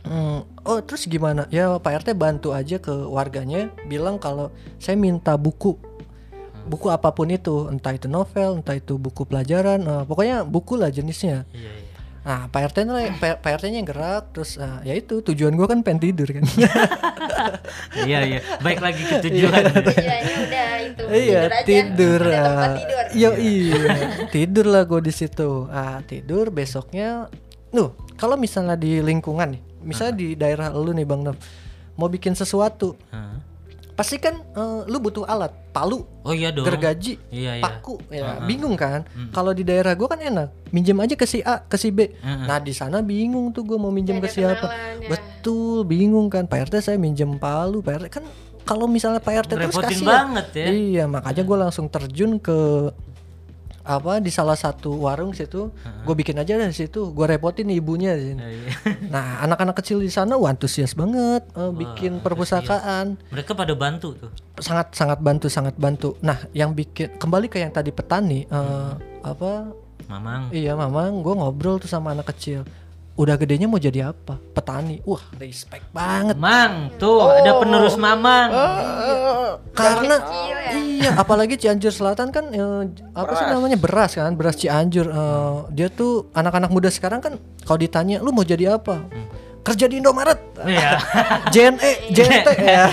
Hmm, 0.04 0.48
oh 0.64 0.80
terus 0.80 1.06
gimana? 1.06 1.46
Ya 1.52 1.76
Pak 1.76 2.04
RT 2.04 2.16
bantu 2.16 2.56
aja 2.56 2.80
ke 2.80 2.92
warganya, 2.92 3.68
bilang 3.86 4.16
kalau 4.16 4.50
saya 4.80 4.96
minta 4.96 5.36
buku, 5.36 5.76
buku 6.66 6.88
apa 6.88 7.12
pun 7.12 7.28
itu, 7.28 7.68
entah 7.68 7.92
itu 7.92 8.08
novel, 8.08 8.64
entah 8.64 8.80
itu 8.80 8.96
buku 8.96 9.28
pelajaran, 9.28 9.84
eh, 9.84 10.04
pokoknya 10.08 10.48
buku 10.48 10.80
lah 10.80 10.88
jenisnya. 10.88 11.44
Iya 11.52 11.72
iya. 11.76 11.88
Nah, 12.20 12.46
Pak 12.52 12.62
RT 12.76 12.78
nya 12.84 12.94
Pak 13.18 13.52
RT 13.58 13.64
nya 13.72 13.78
yang 13.82 13.90
gerak, 13.90 14.24
terus 14.36 14.60
eh, 14.60 14.80
ya 14.88 14.94
itu 14.96 15.24
tujuan 15.24 15.56
gua 15.56 15.68
kan 15.72 15.84
pengen 15.84 16.12
tidur 16.12 16.30
kan. 16.32 16.44
Iya 17.96 18.20
iya. 18.28 18.40
Baik 18.60 18.80
lagi 18.84 19.02
ke 19.04 19.16
tujuan. 19.24 19.64
Tujuannya 19.88 20.36
udah 20.44 20.72
itu. 20.84 21.04
iya 21.08 21.40
aja. 21.48 21.64
tidur 21.64 22.22
tempat 22.22 22.70
tidur. 22.76 23.06
Yo 23.16 23.30
iya 23.40 23.82
tidur 24.30 24.66
lah 24.68 24.84
gue 24.86 25.02
di 25.02 25.14
situ 25.14 25.66
ah 25.72 26.04
tidur 26.06 26.52
besoknya 26.54 27.32
Nuh 27.74 27.94
kalau 28.20 28.36
misalnya 28.36 28.76
di 28.76 29.00
lingkungan 29.00 29.56
nih 29.56 29.62
misalnya 29.82 30.16
di 30.16 30.28
daerah 30.34 30.70
lu 30.70 30.90
nih 30.90 31.04
bang 31.04 31.22
Nov 31.22 31.38
mau 31.94 32.08
bikin 32.08 32.32
sesuatu 32.32 32.96
Hah? 33.10 33.40
pasti 33.92 34.16
kan 34.16 34.32
eh, 34.40 34.82
lu 34.86 34.98
butuh 34.98 35.24
alat 35.24 35.52
palu 35.70 36.08
Oh 36.24 36.32
iya 36.32 36.50
dong. 36.50 36.64
gergaji 36.64 37.20
Iya 37.28 37.60
iya. 37.60 37.62
paku 37.62 38.00
ya 38.08 38.40
bingung 38.42 38.74
kan 38.74 39.04
kalau 39.30 39.52
di 39.52 39.62
daerah 39.62 39.92
gua 39.92 40.08
kan 40.08 40.22
enak 40.22 40.56
minjem 40.70 40.96
aja 40.96 41.14
ke 41.14 41.24
si 41.24 41.40
A 41.42 41.60
ke 41.62 41.76
si 41.76 41.90
B 41.90 42.08
Heeh. 42.08 42.48
nah 42.48 42.58
di 42.58 42.72
sana 42.72 43.02
bingung 43.02 43.52
tuh 43.52 43.64
gue 43.64 43.76
mau 43.76 43.90
minjem 43.90 44.18
ke 44.18 44.28
siapa 44.28 44.72
ya. 44.98 45.10
betul 45.10 45.84
bingung 45.84 46.28
kan 46.28 46.44
Pak 46.44 46.72
RT 46.72 46.76
saya 46.82 46.98
minjem 46.98 47.36
palu 47.36 47.80
Pak 47.80 47.94
RT 47.98 48.06
kan 48.10 48.24
kalau 48.64 48.86
misalnya 48.86 49.20
Pak 49.20 49.36
RT 49.46 49.52
terus 49.58 49.76
kasih 49.76 50.06
banget 50.06 50.48
ya. 50.54 50.66
iya 50.66 51.04
makanya 51.04 51.42
gue 51.42 51.58
langsung 51.60 51.86
terjun 51.86 52.38
ke 52.38 52.92
apa 53.90 54.22
di 54.22 54.30
salah 54.30 54.54
satu 54.54 55.02
warung 55.02 55.34
situ 55.34 55.74
gue 56.06 56.16
bikin 56.16 56.38
aja 56.38 56.54
dari 56.56 56.70
situ 56.72 57.10
gue 57.10 57.26
repotin 57.28 57.66
ibunya 57.68 58.14
sini. 58.14 58.38
Iya, 58.38 58.50
iya. 58.54 58.72
nah 59.14 59.42
anak-anak 59.42 59.74
kecil 59.76 59.98
di 59.98 60.08
sana 60.08 60.38
wah 60.38 60.48
antusias 60.48 60.94
banget 60.94 61.42
eh, 61.50 61.72
bikin 61.74 62.22
perpustakaan 62.22 63.18
Mereka 63.28 63.52
pada 63.52 63.74
bantu 63.74 64.14
tuh. 64.16 64.30
sangat 64.58 64.94
sangat 64.94 65.18
bantu 65.20 65.50
sangat 65.50 65.74
bantu 65.76 66.14
nah 66.20 66.38
yang 66.52 66.72
bikin 66.72 67.10
kembali 67.16 67.48
ke 67.48 67.58
yang 67.58 67.72
tadi 67.72 67.90
petani 67.90 68.46
eh, 68.46 68.92
apa 69.22 69.74
Mamang. 70.06 70.50
iya 70.52 70.74
mamang 70.74 71.20
gue 71.20 71.34
ngobrol 71.34 71.78
tuh 71.78 71.86
sama 71.86 72.14
anak 72.14 72.30
kecil 72.30 72.66
udah 73.20 73.36
gedenya 73.36 73.68
mau 73.68 73.76
jadi 73.76 74.16
apa? 74.16 74.40
Petani. 74.56 75.04
Wah 75.04 75.20
respect 75.36 75.84
banget. 75.92 76.40
Mang, 76.40 76.96
tuh 76.96 77.28
ada 77.28 77.60
penerus 77.60 78.00
Mamang. 78.00 78.50
karena 79.76 80.16
kecil 80.24 80.56
ya. 80.56 80.72
iya 80.76 81.12
apalagi 81.20 81.56
Cianjur 81.60 81.92
Selatan 81.92 82.32
kan 82.32 82.48
eh, 82.56 82.84
apa 83.12 83.32
sih 83.36 83.46
namanya? 83.52 83.76
Beras 83.76 84.16
kan 84.16 84.40
beras 84.40 84.56
Cianjur. 84.56 85.12
Eh, 85.12 85.58
dia 85.76 85.92
tuh 85.92 86.32
anak-anak 86.32 86.72
muda 86.72 86.88
sekarang 86.88 87.20
kan 87.20 87.36
kalau 87.68 87.80
ditanya 87.80 88.24
lu 88.24 88.32
mau 88.32 88.48
jadi 88.48 88.80
apa 88.80 89.04
kerja 89.70 89.86
di 89.86 89.96
Indomaret 89.98 90.40
Iya. 90.60 90.92
JNE 91.54 91.92
JNT 92.12 92.48
ya 92.68 92.86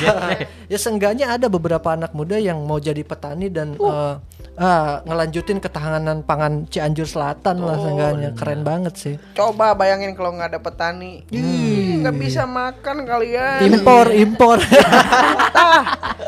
ya 0.66 0.78
seenggaknya 0.78 1.32
ada 1.32 1.46
beberapa 1.46 1.90
anak 1.90 2.12
muda 2.12 2.36
yang 2.36 2.62
mau 2.62 2.78
jadi 2.78 3.02
petani 3.02 3.48
dan 3.48 3.74
eh, 3.74 4.14
ah, 4.56 5.02
ngelanjutin 5.02 5.58
ketahanan 5.58 6.22
pangan 6.22 6.66
Cianjur 6.66 7.06
Selatan 7.06 7.58
lah 7.58 7.76
seenggaknya 7.76 8.30
keren 8.34 8.62
banget 8.62 8.94
sih 8.94 9.14
Coba 9.32 9.74
bayangin 9.74 10.14
kalau 10.14 10.34
nggak 10.34 10.54
ada 10.54 10.60
petani, 10.60 11.26
Hmm. 11.28 12.02
nggak 12.02 12.16
bisa 12.16 12.42
makan 12.44 13.02
kalian. 13.02 13.60
impor 13.66 14.06
impor 14.10 14.58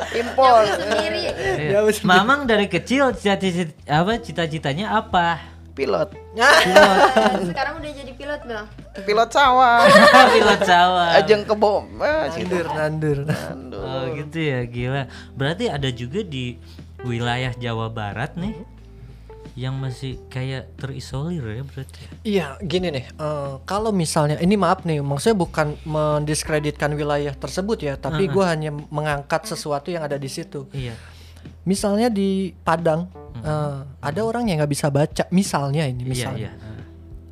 Impor. 0.09 0.63
Sendiri. 0.67 1.23
Iya. 1.69 1.85
Mamang 2.03 2.49
dari 2.49 2.67
kecil 2.67 3.13
cita-cita 3.13 3.71
apa 3.87 4.17
cita-citanya 4.19 4.97
apa? 4.97 5.58
Pilot, 5.79 6.11
Sekarang 7.55 7.79
udah 7.79 7.91
jadi 7.95 8.13
pilot 8.19 8.41
belum? 8.51 8.67
pilot 9.07 9.31
sawah. 9.31 9.87
Pilot 10.35 10.61
sawah. 10.67 11.15
Ajeng 11.15 11.47
kebom. 11.47 11.87
Ah, 12.03 12.27
situ. 12.35 12.67
nandur 12.67 13.23
nandur 13.23 13.79
Oh 13.79 14.11
gitu 14.19 14.43
ya 14.43 14.67
gila. 14.67 15.07
Berarti 15.39 15.71
ada 15.71 15.87
juga 15.95 16.27
di 16.27 16.59
wilayah 17.07 17.55
Jawa 17.55 17.87
Barat 17.95 18.35
nih 18.35 18.59
yang 19.59 19.75
masih 19.79 20.19
kayak 20.31 20.75
terisolir 20.79 21.43
ya 21.43 21.63
berarti. 21.67 22.01
Iya, 22.23 22.47
gini 22.63 22.95
nih. 22.95 23.05
eh, 23.11 23.53
kalau 23.67 23.91
misalnya 23.91 24.39
ini 24.39 24.55
maaf 24.55 24.87
nih, 24.87 25.03
maksudnya 25.03 25.35
bukan 25.35 25.75
mendiskreditkan 25.83 26.95
wilayah 26.95 27.35
tersebut 27.35 27.79
ya, 27.83 27.95
tapi 27.99 28.31
gua 28.31 28.55
hanya 28.55 28.71
mengangkat 28.71 29.51
sesuatu 29.51 29.91
yang 29.91 30.07
ada 30.07 30.15
di 30.15 30.31
situ. 30.31 30.71
Iya. 30.71 30.95
Misalnya 31.67 32.07
di 32.07 32.55
Padang, 32.63 33.11
eh, 33.41 33.79
ada 34.01 34.21
orang 34.21 34.47
yang 34.47 34.59
nggak 34.59 34.73
bisa 34.73 34.89
baca. 34.89 35.25
Misalnya 35.31 35.85
ini, 35.85 36.03
Iya 36.03 36.11
misalnya, 36.11 36.51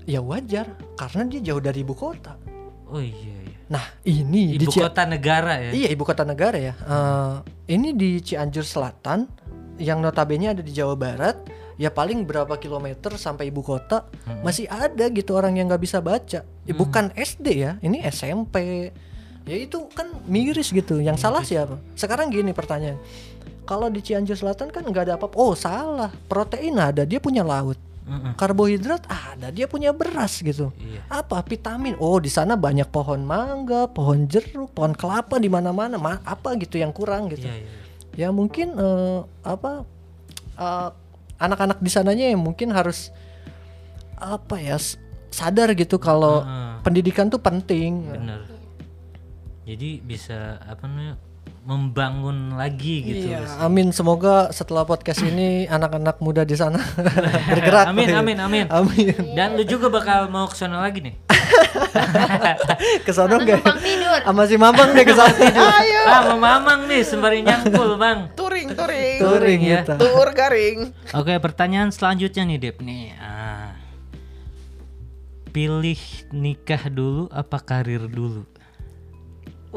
iya. 0.04 0.18
ya 0.18 0.20
wajar, 0.20 0.66
karena 0.94 1.22
dia 1.26 1.40
jauh 1.52 1.60
dari 1.60 1.80
ibu 1.80 1.92
kota. 1.92 2.34
Oh 2.86 3.02
iya 3.02 3.14
iya. 3.42 3.54
Nah, 3.66 3.82
ini 4.06 4.54
di 4.54 4.62
Ibu 4.62 4.70
Ci- 4.70 4.78
kota 4.78 5.02
negara 5.02 5.58
ya. 5.58 5.70
Iya, 5.74 5.88
ibu 5.90 6.06
kota 6.06 6.22
negara 6.22 6.54
ya. 6.54 6.74
Eh, 6.78 7.34
ini 7.74 7.90
di 7.92 8.22
Cianjur 8.22 8.62
Selatan 8.62 9.26
yang 9.76 9.98
notabene 9.98 10.54
ada 10.54 10.62
di 10.62 10.70
Jawa 10.70 10.94
Barat 10.94 11.36
ya 11.76 11.92
paling 11.92 12.24
berapa 12.24 12.56
kilometer 12.56 13.12
sampai 13.20 13.52
ibu 13.52 13.60
kota 13.60 14.08
masih 14.40 14.64
ada 14.64 15.12
gitu 15.12 15.36
orang 15.36 15.60
yang 15.60 15.68
nggak 15.68 15.84
bisa 15.84 16.00
baca 16.00 16.40
Ya, 16.64 16.72
bukan 16.72 17.12
SD 17.12 17.46
ya 17.52 17.76
ini 17.84 18.00
SMP 18.02 18.88
ya 19.44 19.56
itu 19.60 19.84
kan 19.92 20.08
miris 20.24 20.72
gitu 20.72 20.98
yang 20.98 21.20
salah 21.20 21.44
siapa 21.44 21.76
sekarang 21.92 22.32
gini 22.32 22.50
pertanyaan 22.50 22.96
kalau 23.66 23.90
di 23.90 23.98
Cianjur 23.98 24.32
Selatan 24.34 24.70
kan 24.70 24.80
nggak 24.80 25.04
ada 25.04 25.14
apa-apa 25.16 25.34
oh 25.34 25.52
salah 25.52 26.14
protein 26.24 26.78
ada 26.78 27.02
dia 27.02 27.18
punya 27.18 27.42
laut 27.42 27.74
Mm-mm. 28.06 28.38
karbohidrat 28.38 29.02
ada 29.04 29.50
dia 29.50 29.66
punya 29.66 29.90
beras 29.90 30.38
gitu 30.38 30.70
Iya. 30.78 31.02
apa 31.10 31.42
vitamin 31.42 31.98
oh 31.98 32.16
di 32.16 32.30
sana 32.30 32.54
banyak 32.54 32.86
pohon 32.86 33.18
mangga 33.20 33.90
pohon 33.90 34.24
jeruk 34.24 34.70
pohon 34.70 34.94
kelapa 34.94 35.36
di 35.36 35.50
mana-mana 35.50 35.98
Ma- 35.98 36.22
apa 36.22 36.54
gitu 36.54 36.78
yang 36.78 36.90
kurang 36.90 37.26
gitu 37.28 37.44
Iya, 37.44 37.58
iya. 37.58 37.70
ya 38.14 38.28
mungkin 38.30 38.72
eh, 38.72 39.18
apa 39.42 39.82
eh, 40.54 40.88
anak-anak 41.36 41.82
di 41.82 41.90
sananya 41.90 42.30
yang 42.30 42.38
mungkin 42.38 42.70
harus 42.70 43.10
apa 44.14 44.56
ya 44.56 44.78
sadar 45.28 45.74
gitu 45.74 45.98
kalau 45.98 46.40
Heeh. 46.40 46.72
pendidikan 46.80 47.26
tuh 47.26 47.36
penting 47.36 48.06
Bener. 48.08 48.40
Jadi 49.66 49.98
bisa 49.98 50.62
apa 50.62 50.86
namanya 50.86 51.18
membangun 51.66 52.54
lagi 52.54 53.02
gitu. 53.02 53.26
Iya, 53.34 53.42
amin 53.58 53.90
semoga 53.90 54.54
setelah 54.54 54.86
podcast 54.86 55.18
ini 55.26 55.66
anak-anak 55.66 56.22
muda 56.22 56.46
di 56.46 56.54
sana 56.54 56.78
bergerak 57.50 57.90
Amin, 57.90 58.14
amin, 58.14 58.38
amin. 58.38 58.64
amin 58.70 59.34
Dan 59.34 59.58
lu 59.58 59.66
juga 59.66 59.90
bakal 59.90 60.30
mau 60.30 60.46
ke 60.46 60.54
sana 60.54 60.78
lagi 60.78 61.02
nih. 61.02 61.14
ke 63.06 63.10
Karena 63.10 63.34
enggak 63.42 63.62
sama 64.22 64.42
si 64.46 64.54
Mamang 64.54 64.94
deh 64.94 65.02
ke 65.02 65.14
sana 65.18 65.34
Ayo. 65.82 66.02
Ah, 66.06 66.20
mau 66.30 66.38
mamang 66.38 66.86
nih 66.86 67.02
sembari 67.02 67.42
nyangkul, 67.42 67.98
Bang. 67.98 68.30
Touring, 68.38 68.70
touring. 68.70 69.18
touring 69.18 69.60
ya. 69.66 69.82
kita 69.82 69.98
Tur 69.98 70.28
garing. 70.30 70.94
Oke, 71.18 71.34
pertanyaan 71.42 71.90
selanjutnya 71.90 72.46
nih, 72.46 72.58
Dep 72.62 72.78
nih. 72.78 73.10
Ah. 73.18 73.74
Pilih 75.50 75.98
nikah 76.30 76.86
dulu 76.86 77.26
apa 77.34 77.58
karir 77.58 78.06
dulu? 78.06 78.46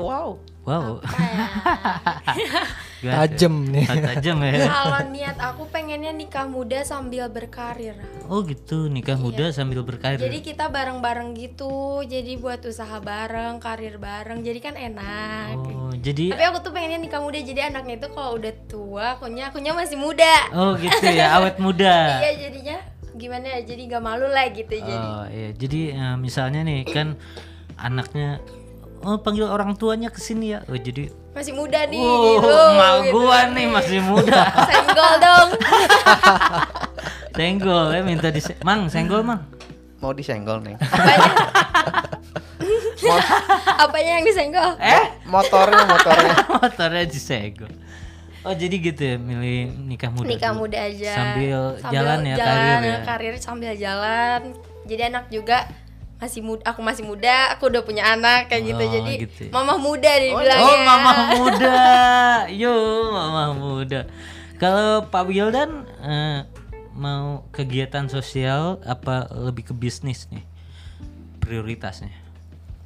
Wow. 0.02 0.30
Wow. 0.68 0.82
Tuh? 0.82 0.97
Tajem 3.00 3.56
nih. 3.72 3.88
Tajem 3.88 4.38
ya. 4.43 4.68
Kalau 4.76 5.02
niat 5.10 5.38
aku 5.39 5.64
pengennya 5.72 6.12
nikah 6.12 6.45
muda 6.45 6.84
sambil 6.84 7.32
berkarir. 7.32 7.95
Oh 8.28 8.43
gitu, 8.43 8.91
nikah 8.91 9.16
muda 9.16 9.50
sambil 9.56 9.82
berkarir. 9.88 10.20
Jadi 10.20 10.43
kita 10.43 10.68
bareng-bareng 10.68 11.32
gitu. 11.39 12.04
Jadi 12.04 12.36
buat 12.38 12.60
usaha 12.68 13.00
bareng, 13.00 13.58
karir 13.64 13.95
bareng. 13.97 14.43
Jadi 14.43 14.60
kan 14.60 14.76
enak. 14.76 15.56
Oh, 15.58 15.95
jadi 15.95 16.36
Tapi 16.36 16.43
aku 16.52 16.58
tuh 16.60 16.72
pengennya 16.76 17.00
nikah 17.00 17.24
muda 17.24 17.39
jadi 17.39 17.72
anaknya 17.72 17.95
itu 18.04 18.08
kalau 18.12 18.36
udah 18.36 18.54
tua, 18.68 19.06
akunya 19.16 19.47
akunya 19.50 19.72
masih 19.72 19.95
muda. 19.95 20.36
Oh 20.52 20.76
gitu 20.76 21.08
ya, 21.08 21.39
awet 21.39 21.58
muda. 21.58 21.97
Iya 22.20 22.52
jadinya 22.52 22.78
gimana 23.16 23.47
ya? 23.58 23.60
Jadi 23.64 23.82
gak 23.89 24.04
malu 24.04 24.28
lah 24.28 24.45
gitu 24.52 24.76
jadi. 24.76 25.08
Oh 25.08 25.26
iya, 25.32 25.50
jadi 25.56 25.82
eh, 25.95 26.16
misalnya 26.20 26.62
nih 26.68 26.84
kan 26.84 27.16
anaknya 27.80 28.43
oh 29.02 29.18
panggil 29.20 29.47
orang 29.47 29.76
tuanya 29.76 30.10
ke 30.10 30.20
sini 30.20 30.54
ya. 30.54 30.60
Oh 30.68 30.76
jadi 30.76 31.10
Masih 31.32 31.54
muda 31.56 31.86
nih 31.88 32.02
oh, 32.02 32.41
gitu. 32.41 32.50
emak 32.52 32.93
gitu. 33.00 33.12
gua 33.16 33.39
nih 33.50 33.66
masih 33.70 34.00
muda. 34.04 34.41
Senggol 34.70 35.14
dong. 35.22 35.50
senggol 37.39 37.95
ya 37.95 38.02
minta 38.04 38.28
di 38.28 38.43
Mang, 38.68 38.91
senggol, 38.91 39.24
Mang. 39.24 39.47
Mau 40.04 40.12
disenggol 40.12 40.60
nih. 40.60 40.76
Apanya? 40.76 41.32
Apanya 43.88 44.12
yang 44.20 44.26
disenggol? 44.28 44.76
Eh, 44.76 45.04
Motornya, 45.24 45.88
motornya. 45.88 46.36
motornya 46.52 47.04
disenggol. 47.08 47.72
Oh 48.43 48.52
jadi 48.52 48.76
gitu 48.80 49.02
ya, 49.04 49.16
milih 49.16 49.72
nikah 49.88 50.12
muda. 50.12 50.28
nikah 50.28 50.52
dulu. 50.52 50.68
muda 50.68 50.80
aja 50.80 51.12
Sambil, 51.12 51.60
jalan 51.91 52.20
ya 52.24 52.36
karir 52.39 52.80
ya. 52.80 52.97
karir 53.04 53.36
sambil 53.36 53.72
jalan 53.76 54.39
jadi 54.88 55.12
anak 55.12 55.28
juga 55.28 55.68
masih 56.20 56.41
muda 56.41 56.63
aku 56.65 56.80
masih 56.80 57.01
muda 57.01 57.36
aku 57.49 57.67
udah 57.67 57.82
punya 57.82 58.03
anak 58.05 58.47
kayak 58.47 58.63
gitu 58.67 58.84
Oh, 58.84 58.91
jadi 58.91 59.13
gitu 59.22 59.41
ya. 59.47 59.51
mama 59.51 59.76
muda 59.76 60.11
dibilangnya 60.13 60.59
Oh, 60.61 60.78
mama 60.84 61.11
muda. 61.34 61.80
Yo, 62.51 62.76
mama 63.09 63.43
muda. 63.53 63.99
Kalau 64.55 65.03
Pak 65.05 65.24
Wildan 65.26 65.72
eh, 65.97 66.43
mau 66.91 67.47
kegiatan 67.49 68.05
sosial 68.05 68.84
apa 68.84 69.32
lebih 69.32 69.63
ke 69.65 69.74
bisnis 69.74 70.28
nih? 70.28 70.43
Prioritasnya. 71.39 72.11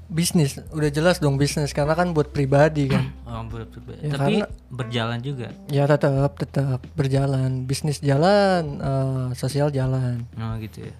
bisnis 0.05 0.61
udah 0.69 0.89
jelas 0.89 1.17
dong 1.17 1.41
bisnis 1.41 1.73
karena 1.73 1.97
kan 1.97 2.13
buat 2.13 2.29
pribadi 2.29 2.85
kan 2.85 3.09
Oh, 3.25 3.41
ber- 3.43 3.65
ber- 3.65 3.97
Ya, 3.97 4.13
tapi 4.13 4.45
karena- 4.45 4.49
berjalan 4.69 5.19
juga. 5.19 5.49
ya 5.67 5.89
tetap 5.89 6.37
tetap 6.37 6.85
berjalan 6.93 7.65
bisnis 7.65 7.97
jalan 7.97 8.77
eh, 8.77 9.27
sosial 9.33 9.67
jalan 9.67 10.21
Oh, 10.35 10.53
gitu 10.59 10.85
ya. 10.85 10.93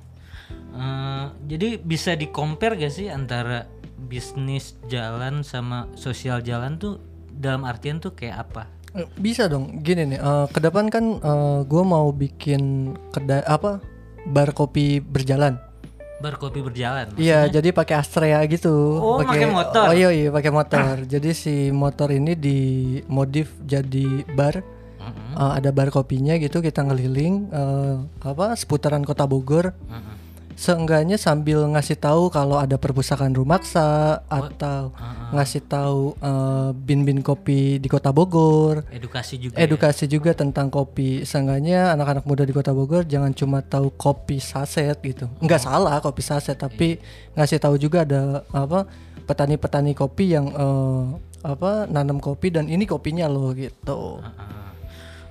Eh, 0.74 1.26
jadi 1.48 1.78
bisa 1.78 2.18
di 2.18 2.28
compare 2.28 2.74
gak 2.76 2.90
sih 2.90 3.08
antara 3.08 3.70
bisnis 4.04 4.76
jalan 4.90 5.46
sama 5.46 5.86
sosial 5.94 6.42
jalan 6.42 6.76
tuh 6.76 6.98
dalam 7.30 7.64
artian 7.64 8.02
tuh 8.02 8.12
kayak 8.12 8.50
apa? 8.50 8.64
Eh, 8.94 9.06
Bisa 9.18 9.46
dong, 9.46 9.82
gini 9.82 10.06
nih. 10.06 10.20
eh, 10.20 10.46
ke 10.50 10.60
depan 10.60 10.90
kan 10.90 11.18
gue 11.66 11.84
mau 11.84 12.10
bikin 12.10 12.94
kedai 13.10 13.42
apa 13.42 13.82
bar 14.26 14.54
kopi 14.54 14.98
berjalan. 14.98 15.58
Bar 16.22 16.40
kopi 16.40 16.64
berjalan. 16.64 17.12
Iya, 17.20 17.52
jadi 17.52 17.76
pakai 17.76 18.00
Astrea 18.00 18.40
gitu. 18.48 18.72
Oh, 18.96 19.20
pakai 19.20 19.50
motor? 19.50 19.92
Oh 19.92 19.96
iya 19.96 20.08
iya 20.10 20.30
pakai 20.32 20.52
motor. 20.54 21.04
jadi 21.04 21.30
si 21.36 21.68
motor 21.70 22.10
ini 22.10 22.34
dimodif 22.34 23.52
jadi 23.62 24.24
bar. 24.34 24.64
Eh, 25.34 25.52
ada 25.58 25.74
bar 25.74 25.90
kopinya 25.90 26.38
gitu 26.38 26.62
kita 26.62 26.86
ngeliling 26.86 27.50
eh, 27.50 27.96
apa 28.22 28.54
seputaran 28.54 29.02
kota 29.02 29.26
Bogor. 29.26 29.74
mm-mm. 29.90 30.13
Seenggaknya 30.54 31.18
sambil 31.18 31.66
ngasih 31.74 31.98
tahu 31.98 32.30
kalau 32.30 32.62
ada 32.62 32.78
perpustakaan 32.78 33.34
Rumaksa 33.34 34.22
atau 34.28 34.94
ngasih 35.34 35.62
tahu 35.66 36.14
eh, 36.22 36.70
bin-bin 36.78 37.20
kopi 37.26 37.78
di 37.82 37.88
kota 37.90 38.14
Bogor. 38.14 38.86
Edukasi 38.94 39.42
juga. 39.42 39.58
ya? 39.58 39.66
edukasi 39.66 40.06
juga 40.06 40.32
tentang 40.38 40.70
kopi. 40.70 41.26
Seenggaknya 41.26 41.94
anak-anak 41.98 42.24
muda 42.24 42.44
di 42.46 42.54
Kota 42.54 42.72
Bogor 42.72 43.04
jangan 43.06 43.34
cuma 43.34 43.60
tahu 43.66 43.90
kopi 43.94 44.38
saset 44.38 44.96
gitu. 45.02 45.30
Enggak 45.42 45.66
salah 45.66 46.00
kopi 46.00 46.22
saset, 46.22 46.56
tapi 46.56 47.02
ngasih 47.34 47.60
tahu 47.60 47.76
juga 47.82 48.06
ada 48.06 48.46
apa 48.54 48.86
petani-petani 49.26 49.96
kopi 49.98 50.36
yang 50.36 50.52
eh, 50.52 51.04
apa 51.44 51.92
nanam 51.92 52.24
kopi 52.24 52.56
dan 52.56 52.72
ini 52.72 52.88
kopinya 52.88 53.28
loh 53.28 53.52
gitu. 53.52 54.24
Ah, 54.24 54.64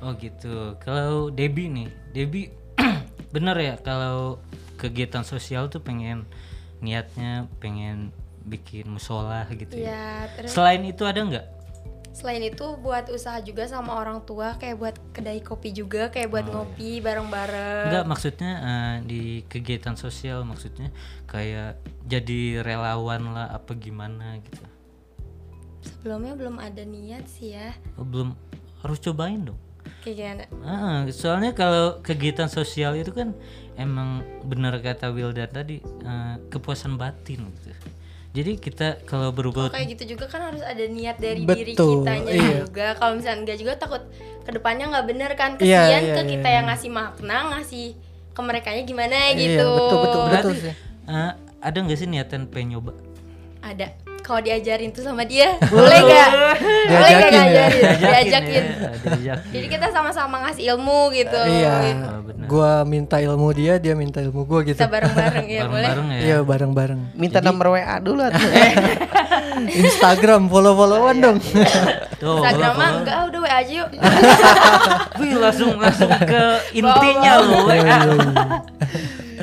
Oh 0.03 0.19
gitu. 0.19 0.75
Kalau 0.83 1.31
Debi 1.31 1.71
nih, 1.71 1.89
Debi 2.11 2.51
bener 3.35 3.55
ya 3.55 3.75
kalau 3.79 4.43
kegiatan 4.83 5.23
sosial 5.23 5.71
tuh 5.71 5.79
pengen 5.79 6.27
niatnya 6.83 7.47
pengen 7.63 8.11
bikin 8.43 8.91
musola 8.91 9.47
gitu 9.55 9.79
ya. 9.79 9.87
Iya, 9.87 10.11
terus 10.35 10.51
Selain 10.51 10.83
itu 10.83 11.07
ada 11.07 11.23
nggak? 11.23 11.47
selain 12.13 12.45
itu 12.45 12.77
buat 12.77 13.09
usaha 13.09 13.41
juga 13.41 13.65
sama 13.65 13.97
orang 13.97 14.21
tua 14.29 14.61
kayak 14.61 14.77
buat 14.77 14.97
kedai 15.17 15.41
kopi 15.41 15.73
juga 15.73 16.13
kayak 16.13 16.29
buat 16.29 16.45
ngopi 16.45 17.01
bareng-bareng 17.01 17.89
Enggak 17.89 18.05
maksudnya 18.05 18.53
eh, 18.61 18.95
di 19.09 19.23
kegiatan 19.49 19.97
sosial 19.97 20.45
maksudnya 20.45 20.93
kayak 21.25 21.81
jadi 22.05 22.61
relawan 22.61 23.33
lah 23.33 23.49
apa 23.57 23.73
gimana 23.81 24.37
gitu. 24.45 24.61
sebelumnya 25.81 26.37
belum 26.37 26.61
ada 26.61 26.85
niat 26.85 27.25
sih 27.33 27.57
ya 27.57 27.73
Oh, 27.97 28.05
belum 28.05 28.37
harus 28.85 29.01
cobain 29.01 29.49
dong. 29.49 29.59
Kayak 30.03 30.17
gimana 30.17 30.45
Ah, 30.61 31.07
soalnya 31.09 31.53
kalau 31.53 31.99
kegiatan 32.01 32.47
sosial 32.47 32.93
itu 32.95 33.11
kan 33.11 33.33
emang 33.75 34.21
benar 34.43 34.77
kata 34.79 35.09
Wildan 35.09 35.49
tadi 35.49 35.79
eh, 35.81 36.35
kepuasan 36.49 36.95
batin 36.95 37.47
gitu. 37.49 37.71
Jadi 38.33 38.57
kita 38.57 39.05
kalau 39.05 39.29
berbuat 39.29 39.71
kayak 39.71 39.93
gitu 39.93 40.17
juga 40.17 40.25
kan 40.25 40.49
harus 40.49 40.65
ada 40.65 40.81
niat 40.83 41.21
dari 41.21 41.45
diri 41.45 41.73
Betul, 41.73 42.01
kitanya 42.01 42.33
iya. 42.33 42.65
juga 42.65 42.87
kalau 42.97 43.21
misalnya 43.21 43.45
enggak 43.45 43.59
juga 43.61 43.73
takut 43.77 44.03
ke 44.43 44.51
depannya 44.51 44.89
nggak 44.89 45.07
bener 45.07 45.31
kan 45.37 45.51
Iya, 45.55 45.85
kesian 45.85 46.03
iya, 46.03 46.15
ke 46.17 46.23
iya, 46.25 46.31
kita 46.33 46.49
iya. 46.49 46.57
yang 46.57 46.67
ngasih 46.67 46.91
makna 46.91 47.37
ngasih 47.53 47.87
ke 48.33 48.41
mereka 48.41 48.69
gimana 48.83 49.17
Iya, 49.29 49.37
gitu 49.37 49.69
betul, 49.69 49.99
betul, 50.01 50.21
berarti 50.27 50.49
betul 50.49 50.65
sih. 50.65 50.75
eh, 51.07 51.33
ada 51.61 51.77
nggak 51.79 51.95
sih 51.95 52.09
niatan 52.09 52.43
pengen 52.49 52.69
nyoba? 52.73 52.93
ada 53.61 53.87
kalau 54.23 54.41
diajarin 54.41 54.89
tuh 54.89 55.03
sama 55.03 55.23
dia 55.23 55.59
boleh 55.69 55.99
gak 56.01 56.29
boleh 56.31 57.11
gak 57.13 57.21
Diajakin 57.21 57.21
ya? 57.21 57.43
ngajarin 57.43 57.83
Diajakin 57.83 57.99
diajakin 58.01 58.65
ya, 58.73 58.91
diajakin. 59.03 59.51
jadi 59.53 59.67
kita 59.69 59.87
sama-sama 59.91 60.37
ngasih 60.43 60.65
ilmu 60.69 61.11
gitu 61.13 61.41
Iya, 61.43 61.75
Oh, 62.03 62.21
benar. 62.25 62.47
gua 62.47 62.73
minta 62.83 63.17
ilmu 63.19 63.49
dia, 63.51 63.77
dia 63.77 63.93
minta 63.93 64.19
ilmu 64.19 64.43
gua 64.43 64.63
gitu. 64.63 64.75
kita 64.75 64.87
bareng-bareng 64.87 65.47
ya 65.47 65.63
boleh 65.65 65.83
bareng-bareng 65.85 66.09
ya. 66.09 66.21
Iya 66.23 66.39
bareng-bareng. 66.43 67.01
Minta 67.15 67.39
nomor 67.41 67.67
WA 67.73 67.97
dulu 67.99 68.23
atuh. 68.23 68.41
Instagram 69.85 70.47
follow-followan 70.47 71.17
dong. 71.19 71.37
Tuh, 72.17 72.39
Instagram 72.39 72.73
mah 72.73 72.91
enggak 72.97 73.17
udah 73.27 73.41
WA 73.41 73.55
aja 73.55 73.73
yuk 73.75 73.89
Wih, 75.19 75.35
langsung 75.37 75.77
langsung 75.77 76.09
ke 76.09 76.43
intinya 76.73 77.33
loh. 77.39 77.67
Iya, 77.67 77.83
WA. 77.83 77.99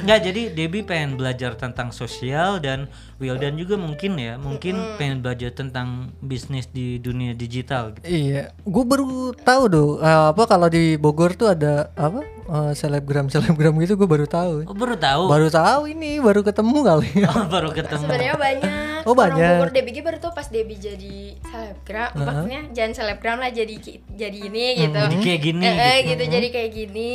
Enggak, 0.10 0.26
jadi 0.26 0.42
Debbie 0.50 0.82
pengen 0.82 1.22
belajar 1.22 1.54
tentang 1.54 1.94
sosial 1.94 2.58
dan 2.58 2.90
Wildan 3.22 3.62
juga 3.62 3.78
mungkin 3.78 4.18
ya, 4.18 4.42
mungkin 4.42 4.98
pengen 4.98 5.22
belajar 5.22 5.54
tentang 5.54 6.10
bisnis 6.18 6.66
di 6.66 6.98
dunia 6.98 7.38
digital 7.38 7.94
gitu. 7.94 8.10
Iya, 8.10 8.50
gue 8.58 8.84
baru 8.90 9.38
tahu 9.38 9.64
tuh 9.70 9.90
eh, 10.02 10.26
apa 10.34 10.50
kalau 10.50 10.66
di 10.66 10.98
Bogor 10.98 11.38
tuh 11.38 11.54
ada 11.54 11.94
apa 11.94 12.26
eh, 12.26 12.74
selebgram 12.74 13.30
selebgram 13.30 13.78
gitu 13.86 14.02
gue 14.02 14.10
baru 14.10 14.26
tahu. 14.26 14.66
Oh, 14.66 14.74
baru 14.74 14.98
tahu. 14.98 15.24
Baru 15.30 15.48
tahu 15.54 15.82
ini, 15.94 16.18
baru 16.18 16.42
ketemu 16.42 16.78
kali. 16.82 17.10
Oh, 17.30 17.46
baru 17.46 17.70
ketemu. 17.70 18.10
Sebenarnya 18.10 18.34
banyak. 18.34 19.02
Oh, 19.06 19.14
Orang 19.14 19.38
banyak. 19.38 19.58
Bogor 19.62 19.72
Debbie 19.78 20.02
baru 20.02 20.18
tuh 20.18 20.34
pas 20.34 20.48
Debbie 20.50 20.82
jadi 20.82 21.38
selebgram, 21.46 22.10
maksudnya 22.18 22.62
jangan 22.74 22.94
selebgram 22.98 23.38
lah 23.38 23.54
jadi 23.54 23.76
jadi 24.10 24.38
ini 24.42 24.66
gitu. 24.90 24.98
Jadi 25.06 25.16
kayak 25.22 25.42
gini 25.46 25.64
Eh, 25.64 25.76
eh, 25.78 25.98
gitu. 26.02 26.10
gitu 26.18 26.24
jadi 26.34 26.48
kayak 26.50 26.72
gini. 26.74 27.14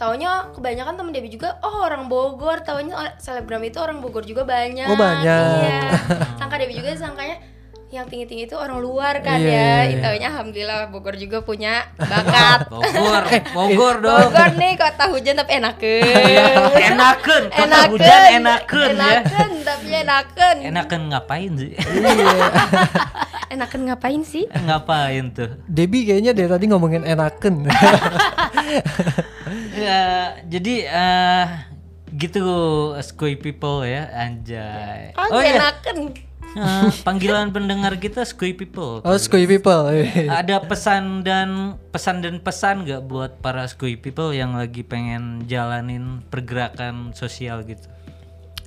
Taunya 0.00 0.48
kebanyakan 0.56 0.96
temen 0.96 1.12
Debbie 1.12 1.28
juga 1.28 1.60
oh 1.60 1.84
orang 1.84 2.08
Bogor, 2.08 2.64
taunya 2.64 2.96
selebgram 3.20 3.60
itu 3.60 3.76
orang 3.76 4.00
Bogor 4.00 4.24
juga 4.24 4.48
banyak. 4.48 4.88
Oh, 4.88 4.96
banyak. 4.96 5.44
Iya. 5.60 5.92
Sangka 6.40 6.56
Debbie 6.56 6.80
juga 6.80 6.96
sangkanya 6.96 7.36
yang 7.90 8.06
tinggi-tinggi 8.06 8.46
itu 8.46 8.54
orang 8.54 8.78
luar 8.78 9.18
kan 9.18 9.42
Iya, 9.42 9.50
ya. 9.50 9.74
iya. 9.90 9.98
Taunya 9.98 10.28
alhamdulillah 10.30 10.94
Bogor 10.94 11.18
juga 11.18 11.42
punya 11.42 11.90
bakat. 11.98 12.66
Bogor, 12.72 13.22
Bogor 13.50 13.94
dong. 13.98 14.30
Bogor 14.30 14.50
nih 14.54 14.78
kota 14.78 15.10
hujan 15.10 15.34
tapi 15.34 15.58
enakan. 15.58 16.70
enakan, 16.94 17.42
kota 17.50 17.78
hujan 17.90 18.20
enakan 18.38 18.88
ya. 18.94 19.10
Enakan, 19.18 19.50
tapi 19.66 19.88
enakan. 19.90 20.56
Enakan 20.62 21.00
ngapain 21.10 21.52
sih? 21.58 21.72
Enakan 23.58 23.80
ngapain 23.90 24.22
sih? 24.22 24.46
ngapain 24.46 25.34
tuh? 25.34 25.50
Debbie 25.66 26.06
kayaknya 26.06 26.30
dari 26.30 26.46
tadi 26.46 26.70
ngomongin 26.70 27.02
enaken. 27.02 27.66
Ya, 29.74 30.38
jadi 30.46 30.74
eh 30.86 31.46
gitu 32.14 32.46
Skoy 33.02 33.34
people 33.34 33.82
ya, 33.82 34.06
anjay. 34.14 35.10
Oh 35.18 35.42
iya, 35.42 35.58
Enakan. 35.58 36.29
Eh, 36.56 36.90
panggilan 37.06 37.52
pendengar 37.54 37.94
kita 38.00 38.26
Skoy 38.26 38.56
people. 38.56 39.04
oh, 39.04 39.18
Skoy 39.18 39.44
people. 39.44 39.90
Ada 40.26 40.64
pesan 40.64 41.22
dan 41.22 41.78
pesan 41.94 42.24
dan 42.24 42.40
pesan 42.40 42.86
nggak 42.86 43.02
buat 43.06 43.38
para 43.44 43.66
Skoy 43.68 43.98
people 44.00 44.30
yang 44.34 44.56
lagi 44.56 44.82
pengen 44.82 45.46
jalanin 45.46 46.24
pergerakan 46.32 47.12
sosial 47.12 47.62
gitu? 47.66 47.86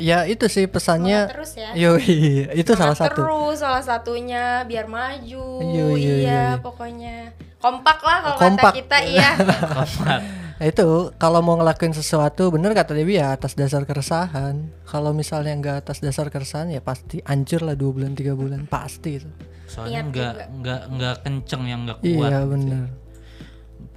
ya 0.02 0.26
itu 0.26 0.46
sih 0.50 0.66
pesannya. 0.66 1.30
Terus 1.30 1.52
ya. 1.54 1.70
Yoi, 1.78 2.50
itu 2.54 2.72
salah 2.74 2.98
Semangat 2.98 3.14
satu. 3.14 3.22
Terus 3.22 3.58
salah 3.62 3.84
satunya 3.84 4.66
biar 4.66 4.90
maju. 4.90 5.48
Iya, 5.62 5.86
iya, 5.94 5.94
iya, 5.98 6.16
iya. 6.18 6.44
pokoknya. 6.58 7.34
Kompak 7.62 8.00
lah 8.04 8.18
kalau 8.26 8.38
kata 8.60 8.70
kita 8.76 8.98
iya. 9.08 9.30
Kompak. 9.78 10.43
Nah, 10.54 10.70
itu 10.70 11.10
kalau 11.18 11.42
mau 11.42 11.58
ngelakuin 11.58 11.98
sesuatu 11.98 12.54
bener 12.54 12.78
kata 12.78 12.94
Debbie 12.94 13.18
ya 13.18 13.34
atas 13.34 13.58
dasar 13.58 13.84
keresahan. 13.90 14.70
Kalau 14.86 15.10
misalnya 15.12 15.54
nggak 15.58 15.78
atas 15.88 15.98
dasar 16.00 16.30
keresahan 16.30 16.70
ya 16.70 16.80
pasti 16.80 17.26
hancur 17.26 17.66
lah 17.66 17.74
dua 17.74 17.92
bulan 17.92 18.14
tiga 18.14 18.38
bulan 18.38 18.70
pasti 18.70 19.18
itu. 19.18 19.30
Soalnya 19.66 20.06
Niat 20.06 20.14
nggak 20.14 20.34
nggak 20.62 20.82
nggak 20.94 21.16
kenceng 21.26 21.64
yang 21.66 21.90
nggak 21.90 22.00
kuat. 22.06 22.30
Iya 22.30 22.40
bener. 22.46 22.86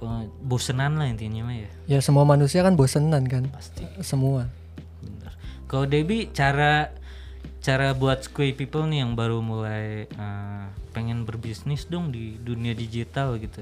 Pe- 0.01 0.29
Bosenan 0.41 0.97
lah 0.97 1.07
intinya 1.07 1.45
mah 1.45 1.55
ya. 1.61 1.69
Ya 1.85 1.99
semua 2.01 2.25
manusia 2.25 2.65
kan 2.65 2.73
bosenan 2.73 3.29
kan. 3.29 3.47
Pasti. 3.53 3.85
Semua. 4.01 4.49
Bener. 5.05 5.31
Kalau 5.69 5.85
Debbie 5.85 6.33
cara 6.33 6.89
cara 7.61 7.93
buat 7.93 8.25
square 8.25 8.57
people 8.57 8.89
nih 8.89 9.05
yang 9.05 9.13
baru 9.13 9.39
mulai 9.45 10.09
eh, 10.09 10.65
pengen 10.91 11.21
berbisnis 11.21 11.85
dong 11.85 12.09
di 12.09 12.33
dunia 12.41 12.73
digital 12.73 13.37
gitu. 13.37 13.61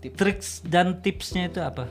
Triks 0.00 0.62
dan 0.62 0.98
tipsnya 0.98 1.46
itu 1.46 1.58
apa? 1.58 1.90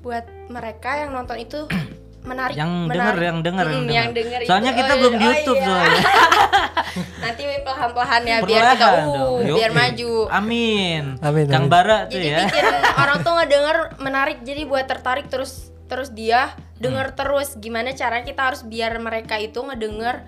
Buat 0.00 0.28
mereka 0.46 0.90
yang 0.98 1.10
nonton 1.10 1.38
itu 1.38 1.64
menarik. 2.28 2.52
Yang 2.52 2.70
menarik. 2.84 2.92
denger, 2.94 3.16
yang 3.18 3.38
denger, 3.40 3.66
Mm, 3.66 3.72
yang 3.72 3.80
yang 3.80 3.88
denger. 4.10 4.14
denger 4.14 4.40
itu. 4.40 4.48
Soalnya 4.48 4.72
kita 4.72 4.92
Oh, 4.92 4.98
belum 4.98 5.14
di 5.14 5.20
iya. 5.20 5.32
YouTube 5.34 5.56
Oh, 5.56 5.60
iya. 5.60 5.66
soalnya. 5.66 6.02
Nanti 7.24 7.42
perlahan-perlahan 7.58 8.22
ya 8.22 8.36
biar 8.40 8.62
kita 8.62 8.86
uh, 8.86 8.92
dong. 9.40 9.56
biar 9.56 9.70
maju. 9.72 10.12
Amin. 10.30 11.02
Amin, 11.18 11.46
Kang. 11.48 11.66
Bara 11.66 11.98
tuh 12.04 12.14
Jadi 12.14 12.28
ya. 12.28 12.40
bikin 12.44 12.64
orang 13.02 13.18
tuh 13.20 13.32
ngedenger 13.34 13.76
menarik 13.98 14.38
jadi 14.42 14.62
buat 14.64 14.84
tertarik 14.84 15.26
terus 15.26 15.52
terus 15.84 16.08
dia 16.10 16.52
denger 16.76 17.06
Hmm. 17.06 17.16
terus 17.16 17.48
gimana 17.54 17.92
caranya 17.92 18.24
kita 18.24 18.42
harus 18.42 18.62
biar 18.62 18.96
mereka 18.98 19.36
itu 19.36 19.56
ngedenger 19.58 20.24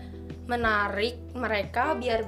menarik 0.46 1.16
mereka 1.32 1.92
biar 1.92 2.22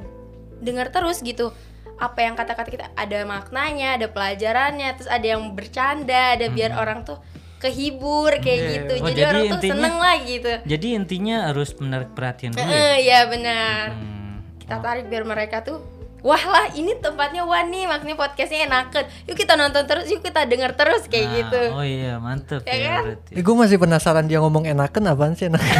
denger 0.58 0.90
terus 0.90 1.20
gitu 1.20 1.52
apa 1.98 2.18
yang 2.20 2.32
kata-kata 2.32 2.68
kita 2.68 2.86
ada 2.92 3.18
maknanya 3.24 3.94
ada 3.94 4.06
pelajarannya 4.06 4.88
terus 4.94 5.06
ada 5.08 5.26
yang 5.28 5.50
bercanda 5.50 6.32
ada 6.32 6.46
biar 6.48 6.72
orang 6.72 7.02
tuh 7.02 7.18
kehibur 7.58 8.30
kayak 8.36 8.46
Iya. 8.56 8.70
gitu 8.72 8.92
Oh, 8.94 8.98
jadi, 9.04 9.10
jadi 9.12 9.22
orang 9.26 9.42
tuh 9.42 9.50
intinya- 9.52 9.74
seneng 9.74 9.96
lah 9.96 10.16
gitu 10.20 10.52
Jadi 10.64 10.86
intinya 10.94 11.36
harus 11.44 11.68
menarik 11.76 12.10
perhatian 12.12 12.50
dulu 12.52 12.62
ya. 12.62 12.70
Eh, 12.70 12.96
ya 13.04 13.20
benar 13.24 13.82
Hmm. 13.90 14.46
kita 14.58 14.76
tarik 14.78 15.06
biar 15.06 15.24
mereka 15.24 15.58
tuh 15.60 15.82
wah 16.20 16.38
lah 16.40 16.70
ini 16.72 16.94
tempatnya 16.96 17.42
wah 17.42 17.62
nih 17.62 17.84
makanya 17.84 18.14
podcastnya 18.16 18.62
enakan 18.64 19.06
yuk 19.24 19.34
kita 19.34 19.54
nonton 19.54 19.82
terus 19.84 20.06
yuk 20.06 20.18
kita 20.20 20.42
denger 20.44 20.70
terus 20.72 21.02
kayak 21.04 21.24
Nah, 21.24 21.34
gitu 21.36 21.62
Oh 21.72 21.82
iya, 21.84 22.14
mantep 22.16 22.62
Ya 22.62 22.70
ya, 22.72 22.86
kan? 22.92 23.02
berarti. 23.08 23.32
Eh, 23.32 23.42
gue 23.42 23.54
masih 23.56 23.76
penasaran 23.76 24.24
dia 24.24 24.38
ngomong 24.38 24.62
enaken 24.64 25.04
apaan 25.08 25.34
sih 25.34 25.46
enaken? 25.46 25.78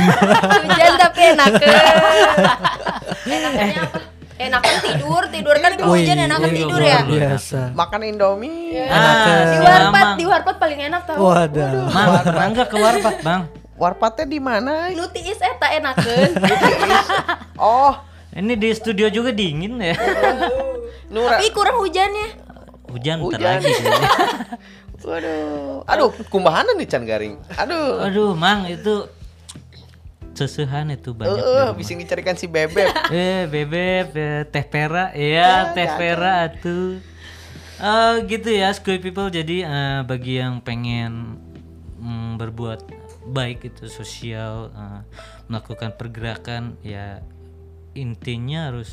hujan 0.65 0.95
tapi 1.05 1.21
enakan 1.29 1.63
enakannya 3.29 3.77
apa 3.81 3.99
enakan 4.39 4.75
tidur 4.81 5.23
tidur 5.29 5.57
kan 5.59 5.73
kalau 5.75 5.93
hujan 5.93 6.17
enakan 6.17 6.49
wih, 6.49 6.57
tidur 6.57 6.81
luar 6.81 6.89
ya 6.89 6.99
biasa. 7.05 7.61
Makan 7.75 8.01
Indomie. 8.07 8.79
Ah, 8.87 9.45
di 9.45 9.59
warpat 9.61 10.07
di 10.15 10.25
warpat 10.25 10.55
paling 10.57 10.81
enak 10.87 11.03
tau 11.05 11.19
Wadah. 11.19 11.71
Mang, 11.91 12.51
nggak 12.55 12.69
ke 12.71 12.77
warpat, 12.79 13.17
Bang? 13.21 13.43
Warpatnya 13.75 14.27
di 14.27 14.39
mana? 14.39 14.91
nuti 14.91 15.23
is 15.23 15.39
eta 15.39 15.71
enakan 15.71 16.35
Oh, 17.63 17.95
Ini 18.29 18.55
di 18.55 18.71
studio 18.71 19.07
juga 19.09 19.31
dingin 19.31 19.79
ya. 19.79 19.95
Nura. 21.09 21.39
tapi 21.39 21.51
kurang 21.51 21.79
hujannya 21.79 22.47
Hujan 22.89 23.19
Hujan. 23.21 23.61
lagi. 23.61 23.69
Waduh. 25.09 25.85
Aduh, 25.87 26.11
kumbahan 26.27 26.67
nih 26.75 26.87
Chan 26.87 27.05
Garing. 27.05 27.39
Aduh. 27.55 28.03
Aduh, 28.03 28.31
Mang 28.35 28.67
itu 28.67 29.07
sesehan 30.39 30.95
itu 30.95 31.11
banyak. 31.11 31.35
Eh, 31.35 31.43
rumah. 31.43 31.75
bisa 31.75 31.99
dicarikan 31.99 32.39
si 32.39 32.47
Bebek. 32.47 32.95
Eh, 33.11 33.51
bebek, 33.51 34.15
eh, 34.15 34.43
teh 34.47 34.63
pera, 34.63 35.11
ya, 35.17 35.75
teh 35.75 35.91
pera 35.99 36.47
tuh. 36.55 37.03
Eh 37.79 38.15
gitu 38.31 38.49
ya, 38.55 38.71
Squid 38.71 39.03
People. 39.03 39.31
Jadi 39.31 39.67
eh, 39.67 40.01
bagi 40.07 40.39
yang 40.39 40.63
pengen 40.63 41.43
mm, 41.99 42.39
berbuat 42.39 42.81
baik 43.35 43.67
itu 43.75 43.91
sosial, 43.91 44.71
eh, 44.71 45.01
melakukan 45.51 45.95
pergerakan, 45.99 46.79
ya 46.87 47.23
intinya 47.99 48.71
harus 48.71 48.91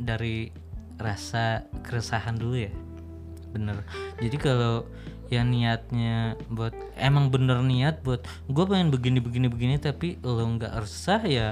dari 0.00 0.48
rasa 0.96 1.68
keresahan 1.84 2.36
dulu 2.40 2.56
ya. 2.56 2.72
Bener. 3.52 3.84
Jadi 4.20 4.36
kalau 4.40 4.88
yang 5.32 5.50
niatnya 5.50 6.38
buat 6.50 6.74
emang 6.98 7.30
bener 7.30 7.62
niat 7.62 8.02
buat 8.06 8.22
gue 8.46 8.64
pengen 8.66 8.94
begini 8.94 9.18
begini 9.18 9.46
begini 9.50 9.74
tapi 9.80 10.20
lo 10.22 10.42
nggak 10.42 10.72
resah 10.78 11.22
ya 11.26 11.48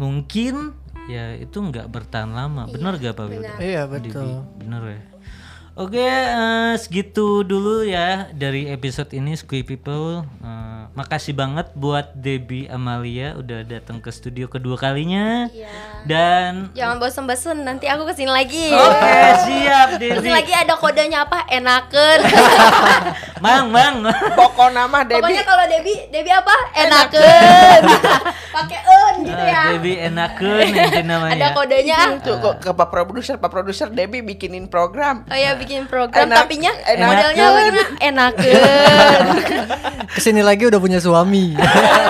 mungkin 0.00 0.72
ya 1.10 1.36
itu 1.36 1.58
nggak 1.58 1.90
bertahan 1.90 2.30
lama 2.30 2.70
bener 2.70 2.96
gak 3.02 3.18
pak 3.18 3.26
Wilda? 3.26 3.56
Iya 3.58 3.82
betul. 3.90 4.46
bener 4.62 4.82
ya 4.96 5.00
oke 5.72 5.96
eh, 5.96 6.74
segitu 6.76 7.42
dulu 7.42 7.82
ya 7.82 8.28
dari 8.32 8.68
episode 8.68 9.10
ini 9.10 9.34
Squid 9.34 9.64
People 9.64 10.22
Eh, 10.40 10.82
makasih 10.90 11.32
banget 11.32 11.70
buat 11.72 12.10
Debbie 12.12 12.66
Amalia 12.66 13.32
udah 13.34 13.62
datang 13.62 13.98
ke 13.98 14.10
studio 14.10 14.46
kedua 14.46 14.74
kalinya 14.74 15.46
Iya. 15.48 15.70
dan 16.02 16.52
jangan 16.72 16.96
bosen-bosen 16.96 17.62
nanti 17.62 17.86
aku 17.86 18.02
ke 18.04 18.14
sini 18.14 18.28
lagi 18.28 18.72
oke 18.72 19.14
siap 19.44 19.88
Terus 20.00 20.18
Debbie 20.18 20.32
lagi 20.32 20.52
ada 20.52 20.74
kodenya 20.74 21.22
apa? 21.22 21.46
Enaken. 21.46 22.18
mang 23.44 23.68
mang 23.68 24.02
Pokok 24.36 24.68
nama 24.70 25.00
Pokoknya 25.00 25.20
Debbie. 25.22 25.46
kalau 25.46 25.64
Debbie, 25.66 26.00
Debbie 26.08 26.34
apa? 26.34 26.54
Enaken. 26.74 27.80
Pakai 28.50 28.80
en 28.82 29.14
gitu 29.22 29.44
ya. 29.46 29.62
Eh, 29.62 29.72
Debbie 29.76 29.98
enakeun 30.02 30.66
nanti 30.66 31.02
namanya 31.02 31.34
Ada 31.36 31.48
kodenya. 31.54 31.96
ah. 31.96 32.10
Tuh 32.18 32.36
kok 32.38 32.54
ke 32.58 32.70
Pak 32.72 32.88
Produser, 32.90 33.36
Pak 33.36 33.48
Produser 33.48 33.88
Debbie 33.88 34.20
bikinin 34.20 34.66
program. 34.66 35.22
Oh 35.24 35.36
ya 35.36 35.54
bikin 35.60 35.82
program 35.86 36.26
Enak- 36.26 36.38
tapi 36.40 36.54
nya 36.58 36.72
modelnya 36.98 37.44
bagaimana? 37.48 37.90
Enaken. 38.00 38.60
Ke 40.16 40.20
sini 40.20 40.40
lagi 40.40 40.64
udah 40.64 40.80
punya 40.80 40.98
suami. 40.98 41.54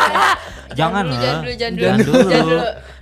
jangan 0.79 1.03
dulu, 1.03 1.15
lah 1.15 1.21
jangan 1.21 1.43
dulu, 1.43 1.53
jangan 1.53 1.75
jangan 1.75 1.99
dulu. 1.99 2.13
dulu 2.13 2.31
Jangan 2.31 2.47
dulu. 2.47 2.61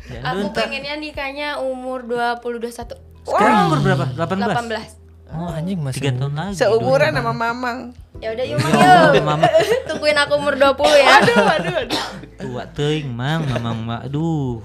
Jangan 0.09 0.25
Aku 0.25 0.35
dulu, 0.35 0.49
ntar. 0.49 0.57
pengennya 0.59 0.95
nikahnya 0.97 1.49
umur 1.61 1.99
20 2.03 2.65
21. 2.65 2.97
sekarang 3.23 3.61
umur 3.69 3.79
berapa 3.85 4.05
18 4.17 4.97
18. 4.97 4.97
Oh 5.29 5.53
anjing 5.53 5.77
masih. 5.77 6.01
tiga 6.01 6.17
tahun 6.17 6.33
lagi 6.33 6.57
Seumuran 6.57 7.13
sama 7.13 7.33
Mamang. 7.37 7.79
Ya 8.19 8.33
udah 8.33 8.45
yuk, 8.49 8.59
Ya 9.13 9.21
Mang. 9.21 9.45
Tungguin 9.89 10.17
aku 10.17 10.33
umur 10.35 10.57
20 10.57 10.75
ya. 10.97 11.07
Aduh, 11.21 11.37
aduh, 11.45 11.75
aduh. 11.85 12.03
tua 12.39 12.65
teuing 12.71 13.11
mang 13.11 13.45
mamang 13.45 13.79
ma 13.79 13.97
aduh 14.01 14.63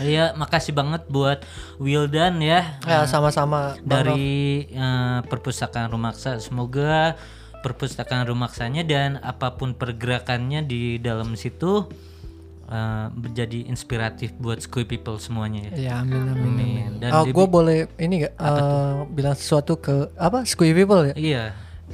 Iya, 0.00 0.32
makasih 0.32 0.72
banget 0.72 1.04
buat 1.06 1.44
Wildan 1.76 2.40
ya 2.40 2.80
Ya 2.82 3.04
sama-sama. 3.04 3.76
Bang 3.80 4.08
Rob. 4.08 4.16
dari 4.16 4.32
eh, 4.66 5.18
perpustakaan 5.24 5.88
Rumaksa. 5.88 6.36
Semoga 6.38 7.14
perpustakaan 7.60 8.24
rumaksanya 8.24 8.80
dan 8.82 9.20
apa 9.20 9.52
pun 9.52 9.76
pergerakannya 9.76 10.64
di 10.64 10.96
dalam 10.96 11.36
situ 11.36 11.84
eh, 12.66 13.06
menjadi 13.12 13.68
inspiratif 13.68 14.32
buat 14.34 14.58
School 14.58 14.84
People 14.84 15.20
semuanya 15.20 15.68
ya. 15.68 15.76
Ya 15.76 15.92
amin 16.00 16.24
amin. 16.24 16.32
amin. 16.32 16.48
Amin. 16.48 16.90
Dan 16.98 17.10
Oh, 17.12 17.24
gue 17.26 17.46
boleh 17.46 17.78
ini 17.96 18.24
gak 18.24 18.34
eh, 18.34 18.94
bilang 19.08 19.36
sesuatu 19.36 19.76
ke 19.76 20.08
apa 20.16 20.44
Squee 20.44 20.72
People 20.72 21.12
ya? 21.12 21.14
Iya. 21.14 21.44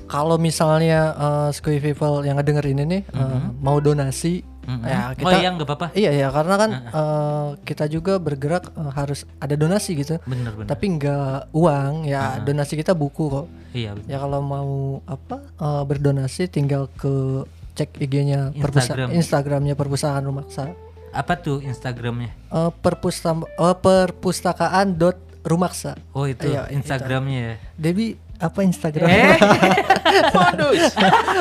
Kalau 0.07 0.37
misalnya 0.37 1.17
uh, 1.17 1.49
Squee 1.51 1.81
People 1.81 2.21
yang 2.23 2.37
ngedenger 2.37 2.69
ini 2.69 2.83
nih 2.87 3.03
eh, 3.09 3.41
mau 3.59 3.81
donasi, 3.81 4.45
Mhm. 4.67 4.83
ya 4.83 4.99
oh 4.99 5.11
kita 5.15 5.37
iya 5.39 5.49
nggak 5.55 5.67
apa-apa. 5.67 5.87
Iya 5.95 6.11
ya 6.11 6.29
karena 6.29 6.55
kan 6.59 6.71
eh, 6.85 7.49
kita 7.63 7.85
juga 7.87 8.19
bergerak 8.19 8.75
eh, 8.75 8.91
harus 8.93 9.23
ada 9.39 9.55
donasi 9.55 9.95
gitu. 9.95 10.19
Bener 10.27 10.53
bener. 10.53 10.69
Tapi 10.69 10.85
nggak 10.99 11.55
uang 11.55 11.93
ya 12.05 12.43
donasi 12.43 12.75
kita 12.75 12.93
buku 12.93 13.25
kok. 13.31 13.47
Iya. 13.73 13.95
bener. 13.95 14.11
Ya 14.11 14.19
kalau 14.19 14.41
mau 14.43 14.71
apa 15.07 15.39
eh, 15.41 15.83
berdonasi 15.87 16.51
tinggal 16.51 16.91
ke 16.93 17.47
cek 17.77 17.95
IG-nya 18.01 18.51
Instagram. 18.53 19.13
Instagramnya 19.13 19.75
perpustakaan 19.77 20.25
Rumaksa. 20.25 20.75
Apa 21.13 21.39
tuh 21.39 21.63
Instagramnya? 21.63 22.35
Eh, 22.51 22.71
perpusta 22.83 23.33
eh, 23.39 23.77
perpustakaan 23.77 24.99
dot 24.99 25.17
Rumaksa. 25.47 25.95
Oh 26.11 26.27
itu 26.27 26.51
Iya, 26.51 26.67
itu. 26.67 26.83
Instagramnya 26.83 27.39
ya. 27.39 27.55
Debbie 27.79 28.19
apa 28.37 28.59
Instagram? 28.61 29.09
Eh, 29.09 29.37
Modus. 30.37 30.83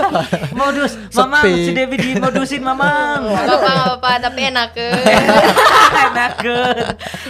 modus, 0.59 0.91
mamang 1.11 1.43
si 1.45 1.71
Devi 1.71 1.95
dimodusin 1.95 2.63
mamang. 2.63 3.29
Gak 3.29 3.45
apa-apa, 3.51 4.11
tapi 4.19 4.47
enak 4.47 4.71
ke. 4.71 4.87
Enak 6.05 6.31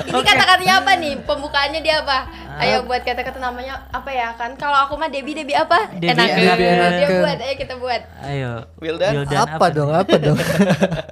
Ini 0.06 0.22
kata-katanya 0.22 0.74
apa 0.82 0.92
nih? 0.98 1.14
Pembukaannya 1.22 1.80
dia 1.82 2.02
apa? 2.02 2.30
Ayo 2.56 2.88
buat 2.88 3.04
kata-kata 3.04 3.36
namanya 3.36 3.84
apa 3.92 4.10
ya 4.10 4.32
kan? 4.34 4.56
Kalau 4.56 4.88
aku 4.88 4.96
mah 4.96 5.12
Debbie 5.12 5.36
Debbie 5.36 5.58
apa? 5.58 5.92
Debbie 5.92 6.14
enak 6.14 6.28
ke. 6.30 6.42
Enak 6.46 6.90
Dia 6.94 7.08
ke. 7.08 7.16
buat, 7.20 7.38
ayo 7.38 7.54
kita 7.58 7.74
buat. 7.76 8.02
Ayo. 8.24 8.52
Wildan? 8.80 9.14
apa, 9.28 9.66
dong? 9.70 9.92
Apa 9.92 10.16
dong? 10.16 10.38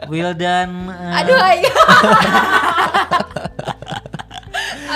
Wildan. 0.07 0.69
eh, 0.87 1.17
Aduh 1.19 1.37
ayo. 1.37 1.73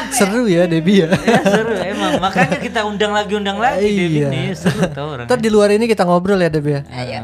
Seru 0.09 0.45
ya 0.45 0.65
Debbie 0.65 1.03
ya. 1.03 1.07
ya 1.13 1.41
seru 1.41 1.73
emang 1.75 2.17
makanya 2.17 2.57
kita 2.57 2.81
undang 2.83 3.11
lagi 3.11 3.33
undang 3.33 3.57
lagi 3.57 3.85
Devi 3.85 4.19
Iya. 4.19 4.29
nih 4.29 4.47
seru 4.53 4.81
tau 4.89 5.13
orang 5.13 5.25
Ntar 5.25 5.37
di 5.37 5.49
luar 5.49 5.69
ini 5.69 5.85
kita 5.85 6.03
ngobrol 6.03 6.37
ya 6.37 6.49
Debbie 6.49 6.77
ya. 6.77 6.81
Ayo. 6.87 7.21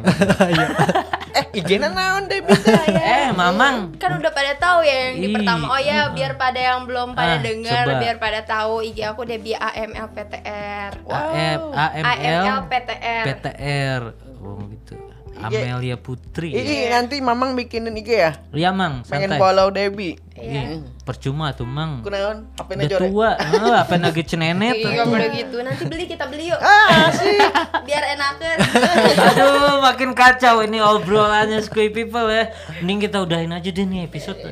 eh, 1.37 1.45
IG-nya 1.53 1.89
naon 1.89 2.25
Debbie? 2.25 2.53
eh 2.93 3.29
mamang 3.31 3.97
Kan 3.97 4.17
udah 4.17 4.31
pada 4.31 4.53
tahu 4.55 4.81
ya 4.81 4.95
yang 5.09 5.15
di 5.17 5.27
pertama. 5.31 5.65
Oh 5.67 5.79
ya, 5.79 6.09
biar 6.09 6.33
pada 6.35 6.59
yang 6.59 6.83
belum 6.83 7.13
pada 7.13 7.35
Ah, 7.35 7.39
dengar, 7.39 7.83
biar 7.97 8.17
pada 8.17 8.39
tahu 8.41 8.81
IG 8.83 8.99
aku 9.03 9.21
Debbie 9.23 9.55
AMLPTR. 9.55 10.91
AM, 11.03 11.59
AML 11.71 12.43
AMLPTR. 12.43 13.23
PTR 13.25 14.01
oh 14.39 14.59
gitu 14.69 14.95
Amelia 15.33 15.97
Putri 15.97 16.53
ya. 16.53 16.61
Ih, 16.61 16.87
nanti 16.87 17.17
Mamang 17.19 17.57
bikinin 17.57 17.91
IG 17.93 18.09
ya. 18.13 18.31
Iya 18.53 18.69
mang 18.71 19.01
Pengen 19.03 19.33
santai 19.33 19.41
follow 19.41 19.67
Debbie. 19.69 20.15
Ih, 20.43 20.83
percuma 21.07 21.55
tuh 21.55 21.63
mang 21.63 22.03
Kunaon? 22.03 22.51
HP-nya 22.59 22.83
udah 22.83 22.91
jore. 22.91 23.07
tua 23.07 23.29
ah, 23.39 23.87
apa 23.87 23.95
lagi 23.95 24.23
cenenet 24.27 24.75
Iya, 24.75 25.07
boleh 25.07 25.29
gitu. 25.31 25.57
Nanti 25.63 25.83
beli 25.87 26.03
kita 26.03 26.27
beli 26.27 26.51
yuk. 26.51 26.59
Ah, 26.59 27.07
sih. 27.15 27.39
Biar 27.87 28.03
enakan. 28.19 28.57
Aduh, 29.31 29.79
makin 29.79 30.11
kacau 30.11 30.59
ini 30.67 30.83
obrolannya 30.83 31.63
Squid 31.63 31.95
People 31.95 32.27
ya. 32.27 32.51
Mending 32.83 33.07
kita 33.07 33.23
udahin 33.23 33.55
aja 33.55 33.69
deh 33.71 33.85
nih 33.87 34.03
episode. 34.03 34.43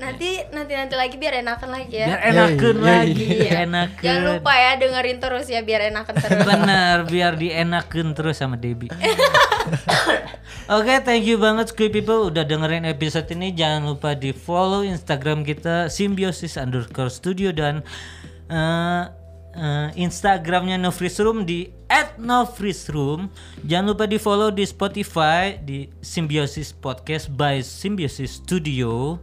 Nanti 0.00 0.30
nanti 0.50 0.72
nanti 0.72 0.94
lagi 0.96 1.16
biar 1.20 1.44
enakan 1.44 1.70
lagi 1.70 1.94
ya. 2.00 2.06
Biar 2.08 2.22
enakan 2.32 2.76
iya, 2.80 2.88
lagi, 2.88 3.26
Iya. 3.28 3.50
enakan. 3.68 4.00
Jangan 4.02 4.22
lupa 4.32 4.52
ya 4.56 4.70
dengerin 4.80 5.18
terus 5.20 5.46
ya 5.52 5.60
biar 5.60 5.80
enakan 5.92 6.14
terus. 6.16 6.40
Bener, 6.48 6.96
biar 7.04 7.32
dienakin 7.36 8.08
terus 8.16 8.40
sama 8.40 8.56
Debbie. 8.56 8.88
Oke, 10.74 10.94
thank 11.04 11.28
you 11.28 11.36
banget 11.36 11.70
Squid 11.70 11.92
People 11.92 12.32
udah 12.32 12.48
dengerin 12.48 12.88
episode 12.88 13.28
ini. 13.30 13.52
Jangan 13.52 13.92
lupa 13.92 14.16
di 14.16 14.32
follow 14.32 14.80
Instagram 14.80 15.44
kita 15.44 15.92
symbiosis 15.92 16.56
underscore 16.56 17.12
studio 17.12 17.52
dan 17.52 17.84
eh, 18.48 19.04
eh, 19.54 19.88
Instagramnya 19.98 20.80
No 20.80 20.90
Freeze 20.94 21.20
Room 21.20 21.44
di 21.44 21.80
@nofreezeroom. 22.20 23.26
Jangan 23.66 23.86
lupa 23.96 24.04
di 24.06 24.18
follow 24.20 24.54
di 24.54 24.62
Spotify 24.62 25.58
di 25.58 25.90
Symbiosis 25.98 26.70
Podcast 26.70 27.26
by 27.34 27.58
Symbiosis 27.64 28.38
Studio. 28.38 29.18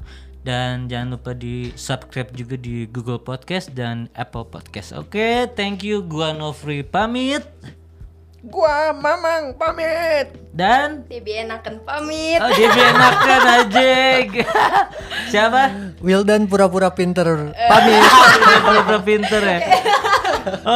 Dan 0.48 0.88
jangan 0.88 1.20
lupa 1.20 1.36
di 1.36 1.76
subscribe 1.76 2.32
juga 2.32 2.56
di 2.56 2.88
Google 2.88 3.20
Podcast 3.20 3.68
dan 3.76 4.08
Apple 4.16 4.48
Podcast. 4.48 4.96
Oke, 4.96 5.44
thank 5.60 5.84
you. 5.84 6.00
Gua 6.00 6.32
Nofri 6.32 6.88
pamit. 6.88 7.44
Gua 8.48 8.96
Mamang 8.96 9.60
pamit. 9.60 10.32
Dan 10.56 11.04
Debbie 11.12 11.44
enakan 11.44 11.84
pamit. 11.84 12.40
oh 12.40 12.48
dia 12.56 12.72
enakan 12.72 13.44
aja. 13.60 13.92
Siapa? 15.36 15.62
Wildan 16.00 16.48
pura-pura 16.48 16.96
pinter 16.96 17.52
pamit. 17.52 18.04
Pura-pura 18.72 19.00
pinter 19.04 19.42
ya. 19.44 19.60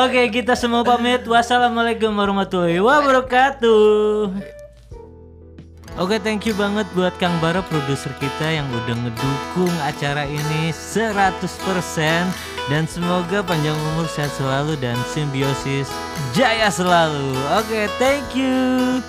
Oke, 0.03 0.35
kita 0.35 0.59
semua 0.59 0.83
pamit. 0.83 1.23
Wassalamualaikum 1.23 2.11
warahmatullahi 2.11 2.83
wabarakatuh. 2.83 4.59
Oke, 5.99 6.23
thank 6.23 6.47
you 6.47 6.55
banget 6.55 6.87
buat 6.95 7.11
Kang 7.19 7.35
Bara 7.43 7.59
produser 7.59 8.15
kita 8.15 8.47
yang 8.47 8.63
udah 8.71 8.95
ngedukung 8.95 9.75
acara 9.83 10.23
ini 10.23 10.71
100% 10.71 11.43
dan 12.71 12.87
semoga 12.87 13.43
panjang 13.43 13.75
umur 13.91 14.07
sehat 14.07 14.31
selalu 14.39 14.79
dan 14.79 14.95
simbiosis 15.11 15.91
jaya 16.31 16.71
selalu. 16.71 17.35
Oke, 17.59 17.91
thank 17.99 18.31
you. 18.31 19.03